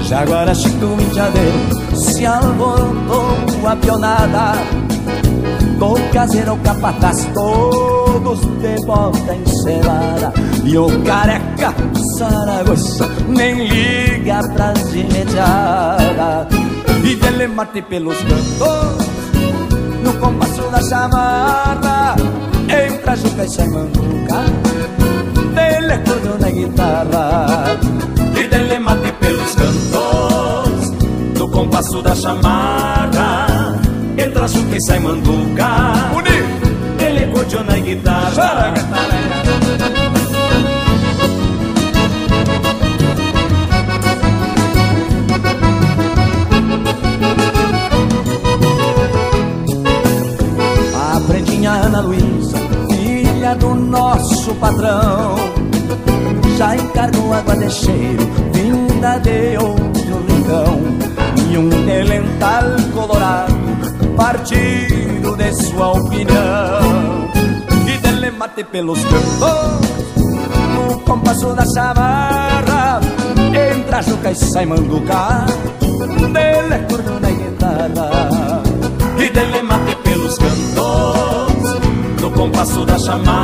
Já 0.03 0.20
agora 0.20 0.55
Chico 0.55 0.84
Indiadeiro 1.00 1.96
se 1.96 2.26
alborotou 2.26 3.66
a 3.66 3.76
pionada 3.76 4.82
Do 5.83 5.95
caseiro 6.12 6.57
capataz, 6.59 7.26
todos 7.35 8.39
de 8.39 8.76
volta 8.87 9.35
encerada 9.35 10.33
E 10.64 10.78
o 10.78 10.87
careca 11.03 11.74
Saragossa 12.16 13.09
nem 13.26 13.66
liga 13.66 14.43
pra 14.55 14.74
imediata 14.95 16.47
E 17.03 17.16
dele 17.16 17.49
mate 17.49 17.83
pelos 17.83 18.16
cantos 18.16 19.07
No 20.05 20.12
compasso 20.20 20.70
da 20.70 20.80
chamarra. 20.89 22.14
Entra 22.68 23.16
Juca 23.16 23.45
e 23.45 23.49
sai 23.49 23.66
manduca 23.66 24.45
Dele 25.53 25.95
acordeon 25.95 26.39
na 26.39 26.51
guitarra. 26.51 27.47
E 28.41 28.47
dele 28.47 28.78
mate 28.78 29.11
pelos 29.14 29.53
cantos 29.57 30.93
No 31.37 31.49
compasso 31.51 32.01
da 32.03 32.14
chamarra 32.14 33.22
Juca 34.47 34.76
e 34.76 34.80
sai 34.80 34.99
manduca. 34.99 35.93
Ele 36.99 37.24
acordeon 37.24 37.64
na 37.64 37.76
guitarra. 37.78 38.74
A 50.95 51.20
prendinha 51.26 51.70
Ana 51.72 52.01
Luísa, 52.01 52.57
filha 52.88 53.55
do 53.57 53.74
nosso 53.74 54.55
patrão, 54.57 55.36
já 56.57 56.76
encargou 56.76 57.32
água 57.34 57.57
de 57.57 57.70
cheiro, 57.70 58.26
vinda 58.53 59.18
de 59.18 59.57
outro 59.59 60.24
rincão, 60.28 60.80
e 61.51 61.59
um 61.59 61.68
delental 61.84 62.64
colorado, 62.95 63.51
partido 64.17 65.37
de 65.37 65.53
sua 65.55 65.93
opinião, 65.93 67.31
e 67.87 67.99
dele 67.99 68.31
mate 68.31 68.65
pelos 68.65 68.99
cantos, 69.05 70.17
no 70.75 71.01
compasso 71.01 71.55
da 71.55 71.65
chamarra, 71.75 73.01
entra 73.77 74.03
Juca 74.03 74.31
e 74.31 74.35
sai 74.35 74.67
manduca, 74.67 75.47
dele 76.33 76.75
acordou 76.75 77.21
na 77.21 77.31
guitarra. 77.31 78.63
E 79.19 79.31
dele 79.31 79.63
mate 79.63 79.95
pelos 80.03 80.37
cantos 80.37 80.63
No 82.23 82.31
compasso 82.31 82.85
da 82.85 82.99
chamada 82.99 83.41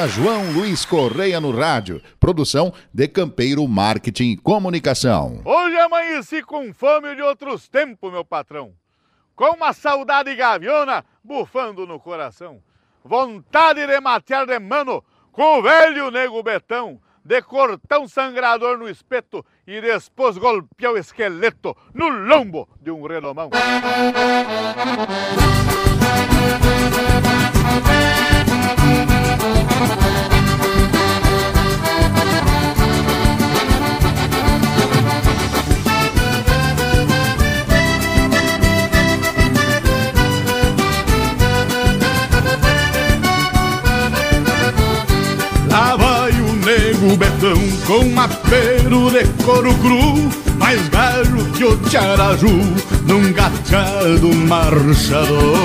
Programa 0.00 0.08
João 0.08 0.52
Luiz 0.52 0.84
Correia 0.84 1.40
no 1.40 1.50
rádio. 1.50 2.00
Produção 2.18 2.72
de 2.92 3.06
Campeiro 3.06 3.66
Marketing 3.68 4.30
e 4.30 4.36
Comunicação. 4.36 5.42
Hoje 5.44 5.78
amanheci 5.78 6.42
com 6.42 6.72
fome 6.72 7.14
de 7.14 7.20
outros 7.20 7.68
tempos, 7.68 8.10
meu 8.10 8.24
patrão. 8.24 8.72
Com 9.36 9.56
uma 9.56 9.74
saudade 9.74 10.34
gaviona 10.34 11.04
bufando 11.22 11.86
no 11.86 12.00
coração. 12.00 12.62
Vontade 13.04 13.86
de 13.86 14.00
matear 14.00 14.46
de 14.46 14.58
mano 14.58 15.04
com 15.32 15.58
o 15.58 15.62
velho 15.62 16.10
nego 16.10 16.42
betão. 16.42 16.98
De 17.22 17.42
cortar 17.42 17.98
um 17.98 18.08
sangrador 18.08 18.78
no 18.78 18.88
espeto 18.88 19.44
e 19.66 19.82
depois 19.82 20.38
golpear 20.38 20.92
o 20.92 20.98
esqueleto 20.98 21.76
no 21.92 22.08
lombo 22.08 22.66
de 22.80 22.90
um 22.90 23.06
renomão. 23.06 23.50
Lá 23.52 23.60
betão 47.20 47.54
com 47.86 48.18
apero 48.18 49.10
de 49.10 49.24
couro 49.44 49.74
cru 49.74 50.30
Mais 50.58 50.88
galho 50.88 51.44
que 51.52 51.64
o 51.64 51.76
tiaraju 51.76 52.48
num 53.06 53.32
gachado 53.32 54.34
marchador. 54.48 55.58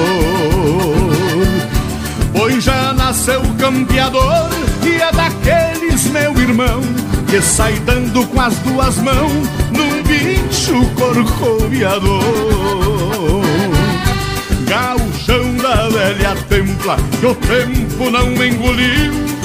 Pois 2.34 2.62
já 2.62 2.93
nasceu 2.93 3.41
campeador 3.58 4.49
e 4.84 4.95
é 4.95 5.12
daqueles 5.14 6.06
meu 6.08 6.38
irmão 6.38 6.82
Que 7.28 7.41
sai 7.41 7.74
dando 7.86 8.28
com 8.28 8.41
as 8.41 8.56
duas 8.60 8.97
mãos 8.97 9.47
num 9.72 10.03
bicho 10.03 10.86
corcoviador. 10.95 12.22
Gauchão 14.68 15.56
da 15.56 15.88
velha 15.88 16.36
templa 16.49 16.97
que 17.20 17.26
o 17.26 17.36
tempo 17.36 18.10
não 18.10 18.32
engoliu 18.43 19.45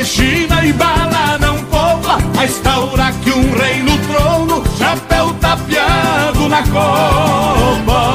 que 0.00 0.04
China 0.06 0.64
e 0.64 0.72
bala 0.72 1.36
não 1.38 1.62
poupa 1.64 2.18
A 2.38 2.44
instaura 2.44 3.12
que 3.22 3.30
um 3.30 3.52
rei 3.52 3.82
no 3.82 3.98
trono 3.98 4.64
Chapéu 4.78 5.34
tapeado 5.34 6.48
na 6.48 6.62
copa 6.62 8.14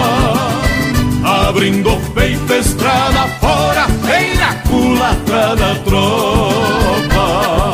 Abrindo 1.48 1.94
o 1.94 2.02
peito 2.12 2.54
estrada 2.54 3.28
fora 3.40 3.86
Vem 4.04 4.36
na 4.36 4.54
culatra 4.68 5.56
da 5.56 5.76
tropa. 5.84 7.74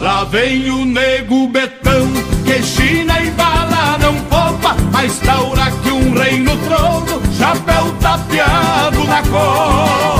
Lá 0.00 0.24
vem 0.24 0.70
o 0.70 0.84
nego 0.84 1.46
betão 1.48 2.08
Que 2.44 2.60
China 2.62 3.20
e 3.20 3.30
bala 3.30 3.98
não 3.98 4.14
poupa 4.22 4.76
A 4.94 5.04
instaura 5.04 5.70
que 5.82 5.90
um 5.90 6.12
rei 6.14 6.40
no 6.40 6.56
trono 6.56 7.22
Chapéu 7.38 7.94
tapeado 8.00 9.04
na 9.04 9.22
copa 9.22 10.19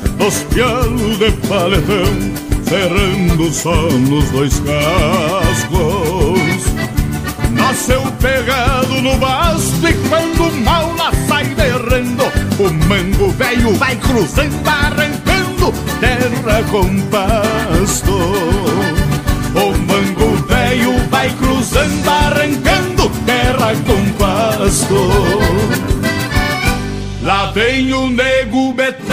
Dos 0.21 0.43
pialos 0.53 1.17
de 1.17 1.31
paletão 1.47 2.05
Ferrando 2.65 3.51
só 3.51 3.73
nos 3.73 4.29
dois 4.29 4.53
cascos. 4.59 6.63
Nasceu 7.49 8.03
pegado 8.21 9.01
no 9.01 9.17
basto 9.17 9.87
E 9.87 9.93
quando 10.09 10.51
mal 10.63 10.93
lá 10.95 11.11
sai 11.27 11.45
derrando 11.45 12.25
O 12.59 12.71
mango 12.87 13.31
velho 13.31 13.73
vai 13.77 13.95
cruzando 13.95 14.67
Arrancando 14.67 15.73
terra 15.99 16.63
com 16.69 17.01
pasto. 17.09 18.13
O 19.55 19.75
mango 19.75 20.37
velho 20.47 20.99
vai 21.09 21.31
cruzando 21.31 22.07
Arrancando 22.07 23.09
terra 23.25 23.73
com 23.87 24.05
pasto. 24.19 25.09
Lá 27.23 27.51
vem 27.51 27.91
o 27.91 28.07
nego 28.07 28.71
betão 28.73 29.10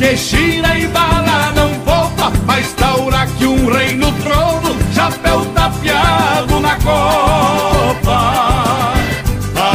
que 0.00 0.16
gira 0.16 0.76
e 0.78 0.86
bala 0.86 1.52
não 1.54 1.74
volta, 1.84 2.32
mas 2.46 2.72
taura 2.72 3.26
que 3.36 3.44
um 3.44 3.70
rei 3.70 3.94
no 3.96 4.10
trono, 4.12 4.74
chapéu 4.94 5.44
tapeado 5.54 6.58
na 6.58 6.74
copa. 6.76 8.94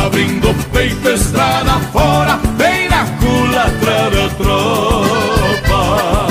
Abrindo 0.03 0.49
o 0.49 0.55
peito, 0.71 1.09
estrada 1.09 1.80
fora, 1.93 2.39
bem 2.57 2.89
na 2.89 3.05
culatra 3.19 4.09
da 4.09 4.28
tropa. 4.36 6.26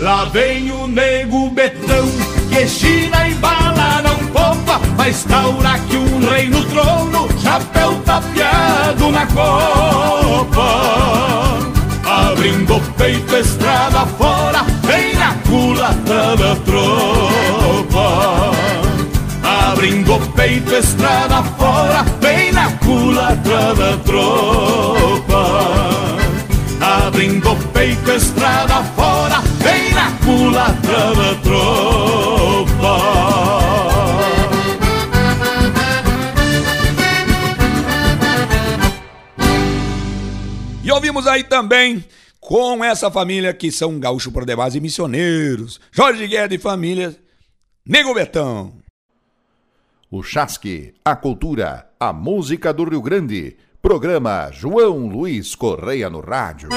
Lá 0.00 0.24
vem 0.32 0.72
o 0.72 0.86
nego 0.86 1.50
betão 1.50 2.08
que 2.48 2.66
gira 2.66 3.28
e 3.28 3.34
bala 3.34 4.00
não 4.00 4.16
poupa, 4.28 4.80
mas 4.96 5.22
taura 5.24 5.78
que 5.80 5.98
um 5.98 6.30
rei 6.30 6.48
no 6.48 6.64
trono, 6.64 7.28
chapéu 7.42 8.00
tapeado 8.06 9.12
na 9.12 9.26
copa. 9.26 10.89
Abrindo 12.50 12.80
peito, 12.98 13.36
estrada 13.36 14.04
fora, 14.18 14.64
vem 14.82 15.14
na 15.14 15.34
culatra 15.48 16.36
da 16.36 16.56
tropa. 16.64 18.50
Abrindo 19.70 20.18
peito, 20.34 20.74
estrada 20.74 21.44
fora, 21.56 22.04
vem 22.20 22.50
na 22.50 22.68
culatra 22.78 23.72
da 23.76 23.96
tropa. 23.98 25.46
Abrindo 26.80 27.54
peito, 27.72 28.10
estrada 28.10 28.82
fora, 28.96 29.40
vem 29.60 29.94
na 29.94 30.10
culatra 30.24 31.14
da 31.14 31.34
tropa. 31.44 32.98
E 40.82 40.90
ouvimos 40.90 41.28
aí 41.28 41.44
também 41.44 42.04
com 42.50 42.82
essa 42.82 43.08
família 43.12 43.54
que 43.54 43.70
são 43.70 44.00
gaúcho 44.00 44.32
por 44.32 44.44
demais 44.44 44.74
e 44.74 44.80
missioneiros. 44.80 45.80
Jorge 45.92 46.26
Guedes 46.26 46.58
e 46.58 46.60
família, 46.60 47.16
Nego 47.86 48.12
Betão. 48.12 48.72
O 50.10 50.20
Chasque, 50.20 50.92
a 51.04 51.14
cultura, 51.14 51.88
a 52.00 52.12
música 52.12 52.72
do 52.72 52.82
Rio 52.82 53.00
Grande. 53.00 53.56
Programa 53.80 54.50
João 54.52 55.06
Luiz 55.06 55.54
Correia 55.54 56.10
no 56.10 56.18
rádio. 56.18 56.70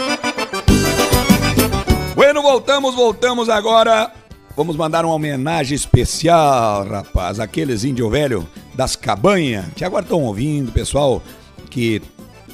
Bueno, 2.13 2.43
voltamos, 2.43 2.93
voltamos 2.93 3.49
agora. 3.49 4.13
Vamos 4.55 4.75
mandar 4.75 5.03
uma 5.03 5.15
homenagem 5.15 5.75
especial, 5.75 6.85
rapaz, 6.85 7.39
aqueles 7.39 7.83
índio 7.83 8.11
velho 8.11 8.47
das 8.75 8.95
cabanhas, 8.95 9.65
que 9.75 9.83
agora 9.83 10.03
estão 10.03 10.21
ouvindo, 10.21 10.71
pessoal 10.71 11.19
que 11.71 11.99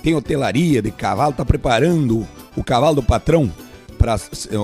tem 0.01 0.15
hotelaria 0.15 0.81
de 0.81 0.89
cavalo, 0.89 1.33
tá 1.33 1.43
preparando 1.43 2.25
o 2.59 2.63
cavalo 2.63 2.95
do 2.95 3.03
patrão 3.03 3.51
para 3.97 4.17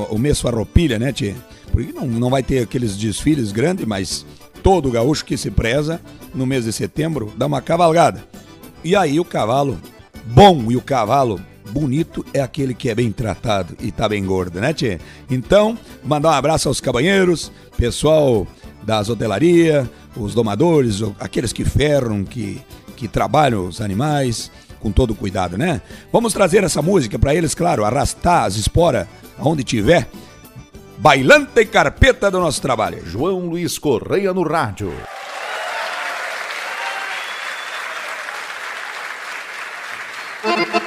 o 0.09 0.17
mês 0.17 0.39
farroupilha, 0.39 0.99
né, 0.99 1.11
Tchê? 1.11 1.33
Porque 1.71 1.91
não, 1.91 2.05
não 2.05 2.29
vai 2.29 2.43
ter 2.43 2.59
aqueles 2.59 2.95
desfiles 2.95 3.51
grandes, 3.51 3.85
mas 3.85 4.25
todo 4.61 4.91
gaúcho 4.91 5.25
que 5.25 5.37
se 5.37 5.51
preza, 5.51 6.01
no 6.33 6.45
mês 6.45 6.65
de 6.65 6.73
setembro, 6.73 7.31
dá 7.37 7.45
uma 7.45 7.61
cavalgada. 7.61 8.23
E 8.83 8.95
aí 8.95 9.19
o 9.19 9.25
cavalo 9.25 9.79
bom 10.25 10.71
e 10.71 10.75
o 10.75 10.81
cavalo 10.81 11.39
bonito 11.71 12.25
é 12.33 12.41
aquele 12.41 12.73
que 12.73 12.89
é 12.89 12.95
bem 12.95 13.11
tratado 13.11 13.75
e 13.81 13.91
tá 13.91 14.07
bem 14.07 14.23
gordo, 14.25 14.59
né, 14.59 14.73
Tchê? 14.73 14.99
Então, 15.29 15.77
mandar 16.03 16.29
um 16.29 16.33
abraço 16.33 16.67
aos 16.67 16.79
cabanheiros, 16.79 17.51
pessoal 17.77 18.47
das 18.83 19.09
hotelarias, 19.09 19.87
os 20.15 20.33
domadores, 20.33 21.01
aqueles 21.19 21.51
que 21.51 21.65
ferram, 21.65 22.23
que, 22.23 22.61
que 22.95 23.07
trabalham 23.07 23.67
os 23.67 23.81
animais, 23.81 24.51
com 24.85 24.91
todo 24.91 25.15
cuidado, 25.15 25.57
né? 25.57 25.81
Vamos 26.13 26.31
trazer 26.31 26.63
essa 26.63 26.79
música 26.79 27.17
para 27.17 27.33
eles, 27.33 27.55
claro, 27.55 27.83
arrastar 27.83 28.43
as 28.43 28.55
esporas 28.55 29.07
aonde 29.35 29.63
tiver. 29.63 30.07
Bailante 30.99 31.59
e 31.59 31.65
carpeta 31.65 32.29
do 32.29 32.39
nosso 32.39 32.61
trabalho. 32.61 33.03
João 33.03 33.47
Luiz 33.47 33.79
Correia 33.79 34.31
no 34.31 34.43
rádio. 34.43 34.93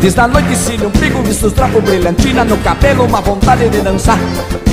Antes 0.00 0.14
da 0.14 0.26
noite, 0.26 0.56
cílio, 0.56 0.88
um 0.88 0.90
pico, 0.92 1.20
visto 1.20 1.50
trapo, 1.50 1.78
brilhantina 1.82 2.42
no 2.42 2.56
cabelo, 2.56 3.04
uma 3.04 3.20
vontade 3.20 3.68
de 3.68 3.82
dançar. 3.82 4.18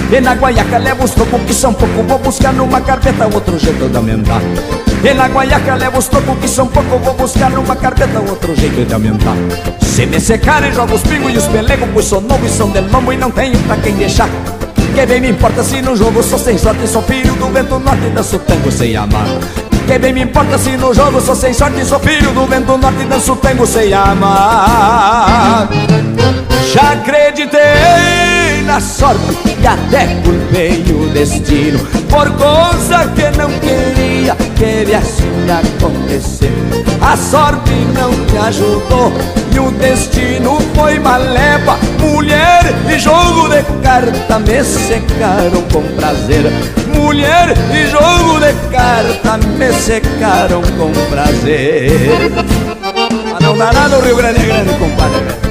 E 0.10 0.22
na 0.22 0.34
guaiaca 0.34 0.78
levo 0.78 1.04
os 1.04 1.12
tocos 1.12 1.42
que 1.42 1.54
são 1.54 1.74
pouco, 1.74 2.02
vou 2.04 2.18
buscar 2.20 2.54
numa 2.54 2.80
carpeta 2.80 3.26
outro 3.26 3.60
jeito 3.60 3.90
de 3.90 3.98
aumentar. 3.98 4.42
E 5.04 5.14
na 5.14 5.28
guaiaca 5.28 5.76
levo 5.76 5.98
os 5.98 6.08
tocos 6.08 6.40
que 6.40 6.48
são 6.48 6.66
pouco, 6.68 6.98
vou 7.00 7.14
buscar 7.14 7.52
numa 7.52 7.76
carpeta 7.76 8.22
outro 8.22 8.56
jeito 8.56 8.86
de 8.86 8.94
aumentar. 8.94 9.36
Se 9.82 10.06
me 10.06 10.18
secarem, 10.18 10.72
jogo 10.72 10.96
os 10.96 11.02
pingos 11.02 11.34
e 11.34 11.38
os 11.38 11.48
pelegos, 11.48 11.90
pois 11.94 12.06
sou 12.06 12.22
novo 12.22 12.46
e 12.46 12.50
são 12.50 12.70
de 12.70 12.80
lombo 12.80 13.12
e 13.12 13.18
não 13.18 13.30
tenho 13.30 13.60
pra 13.64 13.76
quem 13.76 13.96
deixar. 13.96 14.30
Que 14.96 15.06
bem 15.06 15.20
me 15.20 15.32
importa 15.32 15.62
se 15.62 15.82
no 15.82 15.94
jogo 15.94 16.24
sou 16.24 16.40
sem 16.40 16.58
sorte, 16.58 16.88
sou 16.88 17.02
filho 17.02 17.34
do 17.34 17.48
vento 17.48 17.78
norte, 17.80 18.10
danço 18.16 18.40
tango 18.40 18.72
sem 18.72 18.96
amar. 18.96 19.28
Que 19.88 19.98
bem 19.98 20.12
me 20.12 20.22
importa 20.24 20.58
se 20.58 20.72
no 20.76 20.94
jogo 20.94 21.22
sou 21.22 21.34
sem 21.34 21.54
sorte, 21.54 21.86
sou 21.86 21.98
filho 22.00 22.32
do 22.34 22.46
vento 22.46 22.78
norte, 22.78 23.06
danço 23.06 23.38
tango 23.38 23.66
sem 23.66 23.94
amar. 23.94 25.70
Já 26.74 26.92
acreditei 26.92 27.62
na 28.66 28.82
sorte 28.82 29.38
e 29.62 29.66
até 29.66 30.08
culpei 30.22 30.84
o 30.94 31.10
destino 31.10 31.80
Por 32.10 32.30
coisa 32.32 33.08
que 33.16 33.38
não 33.38 33.50
queria 33.60 33.97
que 34.36 34.86
viesse 34.86 35.24
a 35.50 35.60
acontecer. 35.60 36.52
A 37.02 37.16
sorte 37.16 37.72
não 37.94 38.12
me 38.12 38.38
ajudou 38.38 39.14
e 39.54 39.60
o 39.60 39.72
destino 39.72 40.60
foi 40.76 41.00
maleva 41.00 41.78
Mulher 42.00 42.64
e 42.90 43.00
jogo 43.00 43.50
de 43.50 43.64
carta 43.82 44.40
me 44.40 44.64
secaram 44.64 45.62
com 45.72 45.84
prazer. 45.96 46.52
Mulher 46.94 47.54
e 47.74 47.88
jogo 47.88 48.40
de 48.40 48.54
carta 48.72 49.38
me 49.38 49.74
secaram 49.74 50.62
com 50.62 50.92
prazer. 51.10 51.92
Mas 53.32 53.40
não 53.42 53.58
dá 53.58 53.72
nada 53.72 53.98
o 53.98 54.02
Rio 54.02 54.16
Grande 54.16 54.46
grande, 54.46 54.74
compadre 54.74 55.47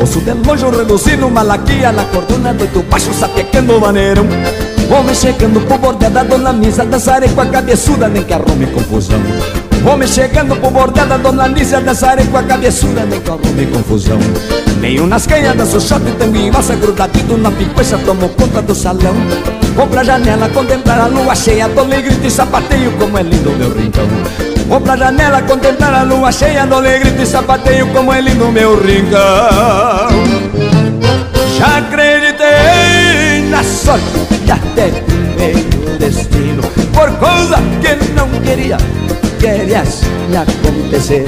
Ouço 0.00 0.18
de 0.22 0.32
longe 0.32 0.64
um 0.64 0.70
reduzido, 0.70 1.28
malaquia 1.28 1.92
na 1.92 2.04
cordona 2.04 2.54
Doido 2.54 2.82
baixo, 2.84 3.12
sapequendo 3.12 3.76
o 3.76 3.80
maneirão 3.80 4.24
Homem 4.90 5.14
chegando 5.14 5.60
pro 5.60 5.76
bordel 5.76 6.10
dona 6.24 6.54
Nisa 6.54 6.86
Dançarei 6.86 7.28
com 7.28 7.42
a 7.42 7.46
cabeçuda, 7.46 8.08
nem 8.08 8.24
que 8.24 8.32
arrume 8.32 8.66
confusão 8.68 9.20
Homem 9.84 10.08
chegando 10.08 10.56
pro 10.56 10.70
bordel 10.70 11.06
dona 11.22 11.48
Nisa 11.48 11.82
Dançarei 11.82 12.26
com 12.26 12.38
a 12.38 12.42
cabeçuda, 12.42 13.04
nem 13.04 13.20
que 13.20 13.28
arrume 13.28 13.66
confusão 13.66 14.18
Meio 14.80 15.06
nas 15.06 15.26
canhadas, 15.26 15.68
sou 15.68 15.80
shot 15.80 16.00
e 16.08 16.12
tango 16.12 16.36
em 16.36 16.50
valsa 16.50 16.74
Grudadito 16.76 17.36
na 17.36 17.50
picoixa, 17.50 17.98
tomo 17.98 18.30
conta 18.30 18.62
do 18.62 18.74
salão 18.74 19.14
Vou 19.76 19.86
pra 19.86 20.02
janela 20.02 20.48
contemplar 20.48 20.98
a 20.98 21.06
lua 21.08 21.34
cheia 21.34 21.68
Dou-lhe 21.68 22.00
grito 22.00 22.26
e 22.26 22.30
sapateio 22.30 22.90
como 22.92 23.18
é 23.18 23.22
lindo 23.22 23.50
meu 23.50 23.70
rincão 23.74 24.49
Vou 24.70 24.80
pra 24.80 24.96
janela 24.96 25.42
contemplar 25.42 25.92
a 25.92 26.02
lua 26.04 26.30
cheia 26.30 26.64
Dou-lhe 26.64 27.02
e 27.20 27.26
sapateio 27.26 27.88
como 27.88 28.12
é 28.12 28.20
lindo 28.20 28.52
meu 28.52 28.80
rincão. 28.80 29.18
Já 31.58 31.78
acreditei 31.78 33.48
na 33.50 33.64
sorte 33.64 34.04
e 34.46 34.52
até 34.52 34.92
meio 35.36 35.98
destino 35.98 36.62
Por 36.94 37.10
coisa 37.18 37.56
que 37.80 38.12
não 38.12 38.28
queria, 38.42 38.76
querias 39.40 40.02
me 40.28 40.36
acontecer. 40.36 41.24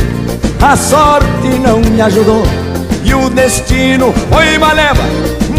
A 0.62 0.76
sorte 0.76 1.48
não 1.60 1.80
me 1.80 2.00
ajudou 2.00 2.44
e 3.02 3.12
o 3.12 3.28
destino 3.28 4.14
foi 4.30 4.56
maleva. 4.56 5.02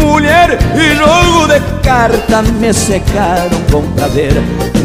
Mulher 0.00 0.58
e 0.74 0.96
jogo 0.96 1.48
de 1.48 1.60
carta 1.82 2.40
me 2.40 2.72
secaram 2.72 3.60
com 3.70 3.82
prazer 3.92 4.32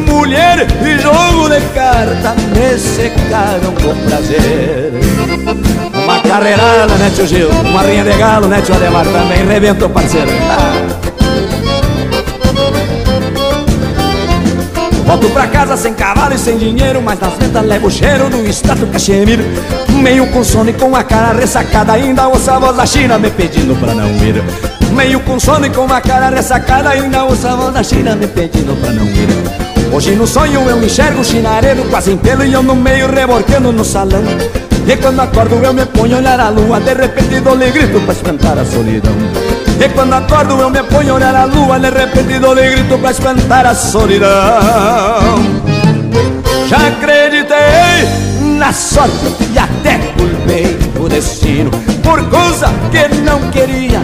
Mulher 0.09 0.65
e 0.81 0.97
jogo 0.99 1.49
de 1.49 1.61
carta 1.73 2.35
me 2.55 2.77
secaram 2.79 3.73
com 3.75 3.95
prazer 4.07 4.91
Uma 5.93 6.19
carreirada, 6.19 6.95
né 6.95 7.11
tio 7.13 7.27
Gil? 7.27 7.49
Uma 7.49 7.83
rinha 7.83 8.03
de 8.03 8.17
galo, 8.17 8.47
né 8.47 8.59
tio 8.61 8.73
Ademar? 8.73 9.05
Também 9.05 9.45
rebentou 9.45 9.87
parceiro 9.87 10.31
ah. 10.49 11.09
Volto 15.05 15.29
pra 15.29 15.47
casa 15.47 15.77
sem 15.77 15.93
cavalo 15.93 16.33
e 16.33 16.39
sem 16.39 16.57
dinheiro 16.57 17.01
Mas 17.01 17.19
nas 17.19 17.33
ventas 17.33 17.65
levo 17.65 17.87
o 17.87 17.91
cheiro 17.91 18.29
do 18.29 18.45
extrato 18.47 18.87
cachemiro 18.87 19.43
Meio 20.01 20.25
com 20.27 20.43
sono 20.43 20.71
e 20.71 20.73
com 20.73 20.95
a 20.95 21.03
cara 21.03 21.39
ressacada 21.39 21.93
Ainda 21.93 22.27
ouço 22.27 22.49
a 22.49 22.57
voz 22.57 22.75
da 22.75 22.85
China 22.85 23.19
me 23.19 23.29
pedindo 23.29 23.79
pra 23.79 23.93
não 23.93 24.09
ir 24.17 24.43
Meio 24.91 25.19
com 25.19 25.39
sono 25.39 25.67
e 25.67 25.69
com 25.69 25.85
a 25.91 26.01
cara 26.01 26.29
ressacada 26.29 26.89
Ainda 26.89 27.23
ouço 27.23 27.47
a 27.47 27.55
voz 27.55 27.73
da 27.73 27.83
China 27.83 28.15
me 28.15 28.27
pedindo 28.27 28.75
pra 28.81 28.91
não 28.91 29.05
ir 29.05 29.68
Hoje 29.91 30.11
no 30.11 30.27
sonho 30.27 30.69
eu 30.69 30.83
enxergo 30.83 31.21
o 31.21 31.25
chinareiro 31.25 31.83
quase 31.89 32.15
pelo 32.17 32.45
E 32.45 32.53
eu 32.53 32.61
no 32.61 32.75
meio 32.75 33.11
reborquendo 33.11 33.71
no 33.71 33.83
salão. 33.83 34.23
E 34.87 34.97
quando 34.97 35.19
acordo 35.19 35.55
eu 35.55 35.73
me 35.73 35.85
ponho 35.85 36.15
a 36.15 36.19
olhar 36.19 36.39
a 36.39 36.49
lua 36.49 36.79
De 36.79 36.93
repente 36.93 37.39
dou-lhe 37.39 37.69
grito 37.71 37.99
pra 38.01 38.13
espantar 38.13 38.57
a 38.57 38.65
solidão. 38.65 39.11
E 39.79 39.89
quando 39.89 40.13
acordo 40.13 40.59
eu 40.59 40.69
me 40.69 40.83
ponho 40.83 41.13
a 41.13 41.15
olhar 41.15 41.35
a 41.35 41.45
lua 41.45 41.79
De 41.79 41.89
repente 41.89 42.39
dou-lhe 42.39 42.69
grito 42.69 42.97
pra 42.99 43.11
espantar 43.11 43.65
a 43.65 43.73
solidão. 43.73 44.29
Já 46.67 46.77
acreditei 46.87 48.57
na 48.57 48.71
sorte 48.71 49.35
e 49.51 49.57
até 49.57 49.97
culpei 50.17 50.77
o 50.99 51.09
destino 51.09 51.71
Por 52.03 52.23
coisa 52.29 52.67
que 52.91 53.15
não 53.21 53.39
queria 53.49 53.99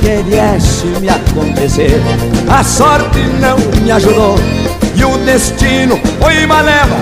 queriesse 0.00 0.86
me 1.00 1.08
acontecer. 1.08 2.00
A 2.48 2.64
sorte 2.64 3.18
não 3.38 3.56
me 3.82 3.90
ajudou 3.92 4.36
e 5.00 5.04
o 5.04 5.18
destino 5.18 5.98
foi 6.20 6.44
uma 6.44 6.60
leva 6.60 6.96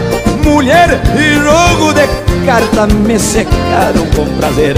Mulher 0.45 1.01
e 1.15 1.35
jogo 1.35 1.93
de 1.93 2.07
carta 2.47 2.87
me 2.87 3.19
secaram 3.19 4.07
com 4.17 4.25
prazer. 4.39 4.77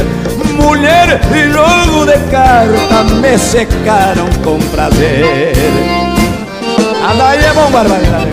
Mulher 0.61 1.21
e 1.33 1.53
jogo 1.53 2.07
de 2.07 2.19
carta 2.31 3.05
me 3.05 3.39
secaram 3.39 4.29
com 4.43 4.59
prazer. 4.71 5.53
Anda 7.09 7.37
é 7.37 7.53
bom, 7.55 7.71
barbaridade 7.71 8.31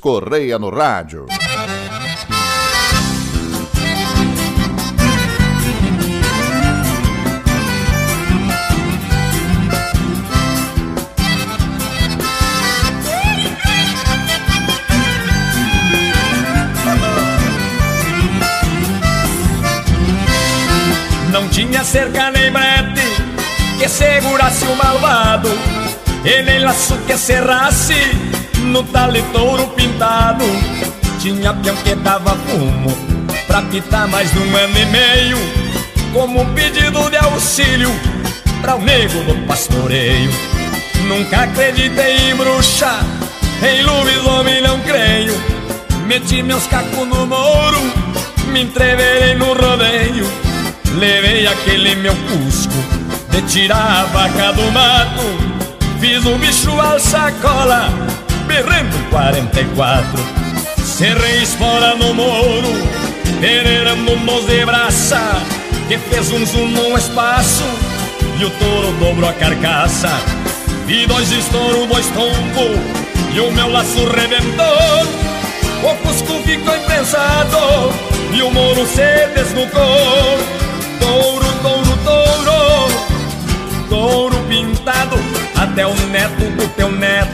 Correia 0.00 0.58
no 0.58 0.70
rádio. 0.70 1.26
Não 21.30 21.46
tinha 21.50 21.84
cerca 21.84 22.30
nem 22.30 22.50
brete 22.50 23.02
que 23.78 23.88
segurasse 23.88 24.64
o 24.64 24.76
malvado 24.76 25.48
E 26.24 26.42
nem 26.42 26.58
laço 26.60 26.96
que 27.06 27.16
cerrasse 27.18 28.29
no 28.60 28.82
taletouro 28.84 29.66
pintado. 29.68 30.44
Tinha 31.18 31.52
peão 31.54 31.76
que 31.76 31.94
dava 31.94 32.36
fumo 32.36 32.96
pra 33.46 33.62
pitar 33.62 34.08
mais 34.08 34.30
um 34.36 34.56
ano 34.56 34.78
e 34.78 34.86
meio. 34.86 35.38
Como 36.12 36.46
pedido 36.54 37.10
de 37.10 37.16
auxílio 37.16 37.90
pra 38.60 38.76
o 38.76 38.82
nego 38.82 39.22
do 39.24 39.46
pastoreio. 39.46 40.30
Nunca 41.06 41.42
acreditei 41.42 42.30
em 42.30 42.36
bruxa, 42.36 43.00
em 43.62 43.82
lobisomem 43.82 44.62
não 44.62 44.78
creio. 44.80 45.34
Meti 46.06 46.42
meus 46.42 46.66
cacos 46.66 47.06
no 47.06 47.26
moro, 47.26 47.80
me 48.52 48.62
entreverei 48.62 49.34
no 49.34 49.52
rodeio. 49.54 50.26
Levei 50.98 51.46
aquele 51.46 51.94
meu 51.96 52.14
cusco 52.14 52.74
de 53.30 53.42
tirar 53.42 54.02
a 54.02 54.04
vaca 54.06 54.52
do 54.52 54.70
mato. 54.72 55.50
Fiz 56.00 56.24
o 56.24 56.36
bicho 56.38 56.80
al 56.80 56.98
sacola, 56.98 57.90
berrando 58.46 58.96
44 59.10 60.08
Cerrei 60.84 61.42
espora 61.42 61.94
no 61.96 62.12
moro, 62.14 62.72
pereirando 63.40 64.16
nos 64.16 64.46
de 64.46 64.64
braça 64.64 65.20
Que 65.88 65.98
fez 65.98 66.30
um 66.32 66.44
zoom 66.44 66.68
no 66.68 66.98
espaço 66.98 67.64
e 68.40 68.44
o 68.46 68.50
touro 68.52 68.92
dobrou 68.92 69.28
a 69.28 69.34
carcaça. 69.34 70.08
Vi 70.86 71.06
dois 71.06 71.30
estouros, 71.30 71.86
dois 71.86 72.06
tombos 72.06 72.80
e 73.34 73.40
o 73.40 73.52
meu 73.52 73.70
laço 73.70 74.02
rebentou. 74.06 74.64
O 75.82 75.94
cusco 75.96 76.42
ficou 76.42 76.74
imprensado 76.74 77.92
e 78.32 78.42
o 78.42 78.50
moro 78.50 78.86
se 78.86 79.26
desnucou. 79.34 80.38
Touro, 81.00 81.46
touro, 81.62 81.98
touro, 82.04 82.88
touro 83.88 84.36
pintado 84.48 85.16
Até 85.56 85.86
o 85.86 85.94
neto 85.94 86.44
do 86.56 86.68
teu 86.76 86.90
neto 86.92 87.29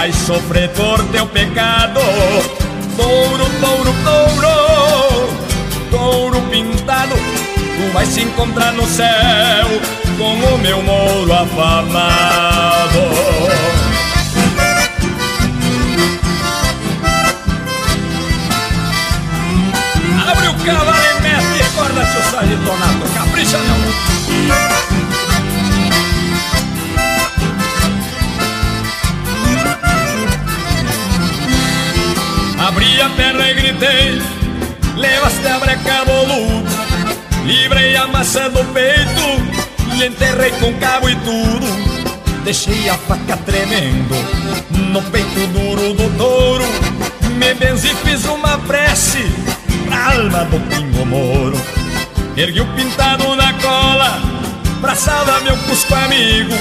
vai 0.00 0.12
sofrer 0.14 0.70
por 0.70 0.98
teu 1.08 1.26
pecado. 1.26 2.00
Touro, 2.96 3.44
touro, 3.60 3.94
touro, 4.02 5.28
touro 5.90 6.40
pintado. 6.50 7.14
Tu 7.14 7.92
vai 7.92 8.06
se 8.06 8.22
encontrar 8.22 8.72
no 8.72 8.86
céu 8.86 9.68
com 10.16 10.54
o 10.54 10.58
meu 10.58 10.82
mouro 10.82 11.30
afamado. 11.34 12.98
Abre 20.30 20.48
o 20.48 20.54
cavalo 20.64 21.09
Livrei 38.30 38.42
a 38.44 38.44
maçã 38.44 38.48
do 38.50 38.64
peito 38.72 39.96
E 39.96 40.06
enterrei 40.06 40.50
com 40.52 40.72
cabo 40.74 41.08
e 41.08 41.16
tudo. 41.16 41.66
Deixei 42.44 42.88
a 42.88 42.94
faca 42.94 43.36
tremendo 43.38 44.14
No 44.92 45.02
peito 45.02 45.46
duro 45.48 45.94
do 45.94 46.16
touro. 46.16 46.64
Me 47.36 47.54
benzi 47.54 47.88
fiz 48.04 48.24
uma 48.26 48.58
prece 48.58 49.24
Pra 49.86 50.14
alma 50.14 50.44
do 50.44 50.60
pingo 50.68 51.04
moro. 51.04 51.60
Ergui 52.36 52.60
o 52.60 52.66
pintado 52.74 53.34
na 53.34 53.52
cola 53.54 54.20
Pra 54.80 54.94
salvar 54.94 55.42
meu 55.42 55.56
cusco 55.56 55.94
amigo 55.94 56.54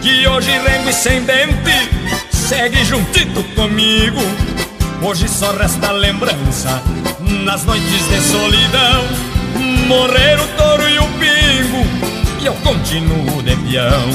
Que 0.00 0.26
hoje 0.26 0.50
rengo 0.50 0.88
e 0.88 0.92
sem 0.92 1.22
dente 1.22 1.90
Segue 2.30 2.84
juntito 2.84 3.42
comigo. 3.54 4.20
Hoje 5.02 5.28
só 5.28 5.52
resta 5.52 5.90
lembrança 5.90 6.80
Nas 7.44 7.64
noites 7.64 8.08
de 8.08 8.20
solidão 8.20 9.31
Morrer 9.92 10.40
o 10.40 10.48
touro 10.56 10.88
e 10.88 10.98
o 10.98 11.06
pingo 11.20 11.84
E 12.40 12.46
eu 12.46 12.54
continuo 12.64 13.42
de 13.42 13.54
peão. 13.56 14.08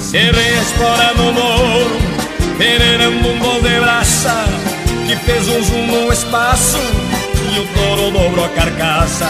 Serei 0.00 0.58
a 0.58 0.62
espora 0.62 1.12
no 1.14 1.34
moro 1.34 2.00
Pereirando 2.56 3.28
um 3.28 3.38
bom 3.38 3.60
de 3.60 3.78
braça 3.78 4.46
Que 5.06 5.14
fez 5.16 5.46
um 5.48 5.62
zoom 5.62 5.86
no 5.86 6.10
espaço 6.10 6.78
E 7.54 7.58
o 7.58 7.66
touro 7.74 8.10
dobrou 8.10 8.46
a 8.46 8.48
carcaça. 8.48 9.28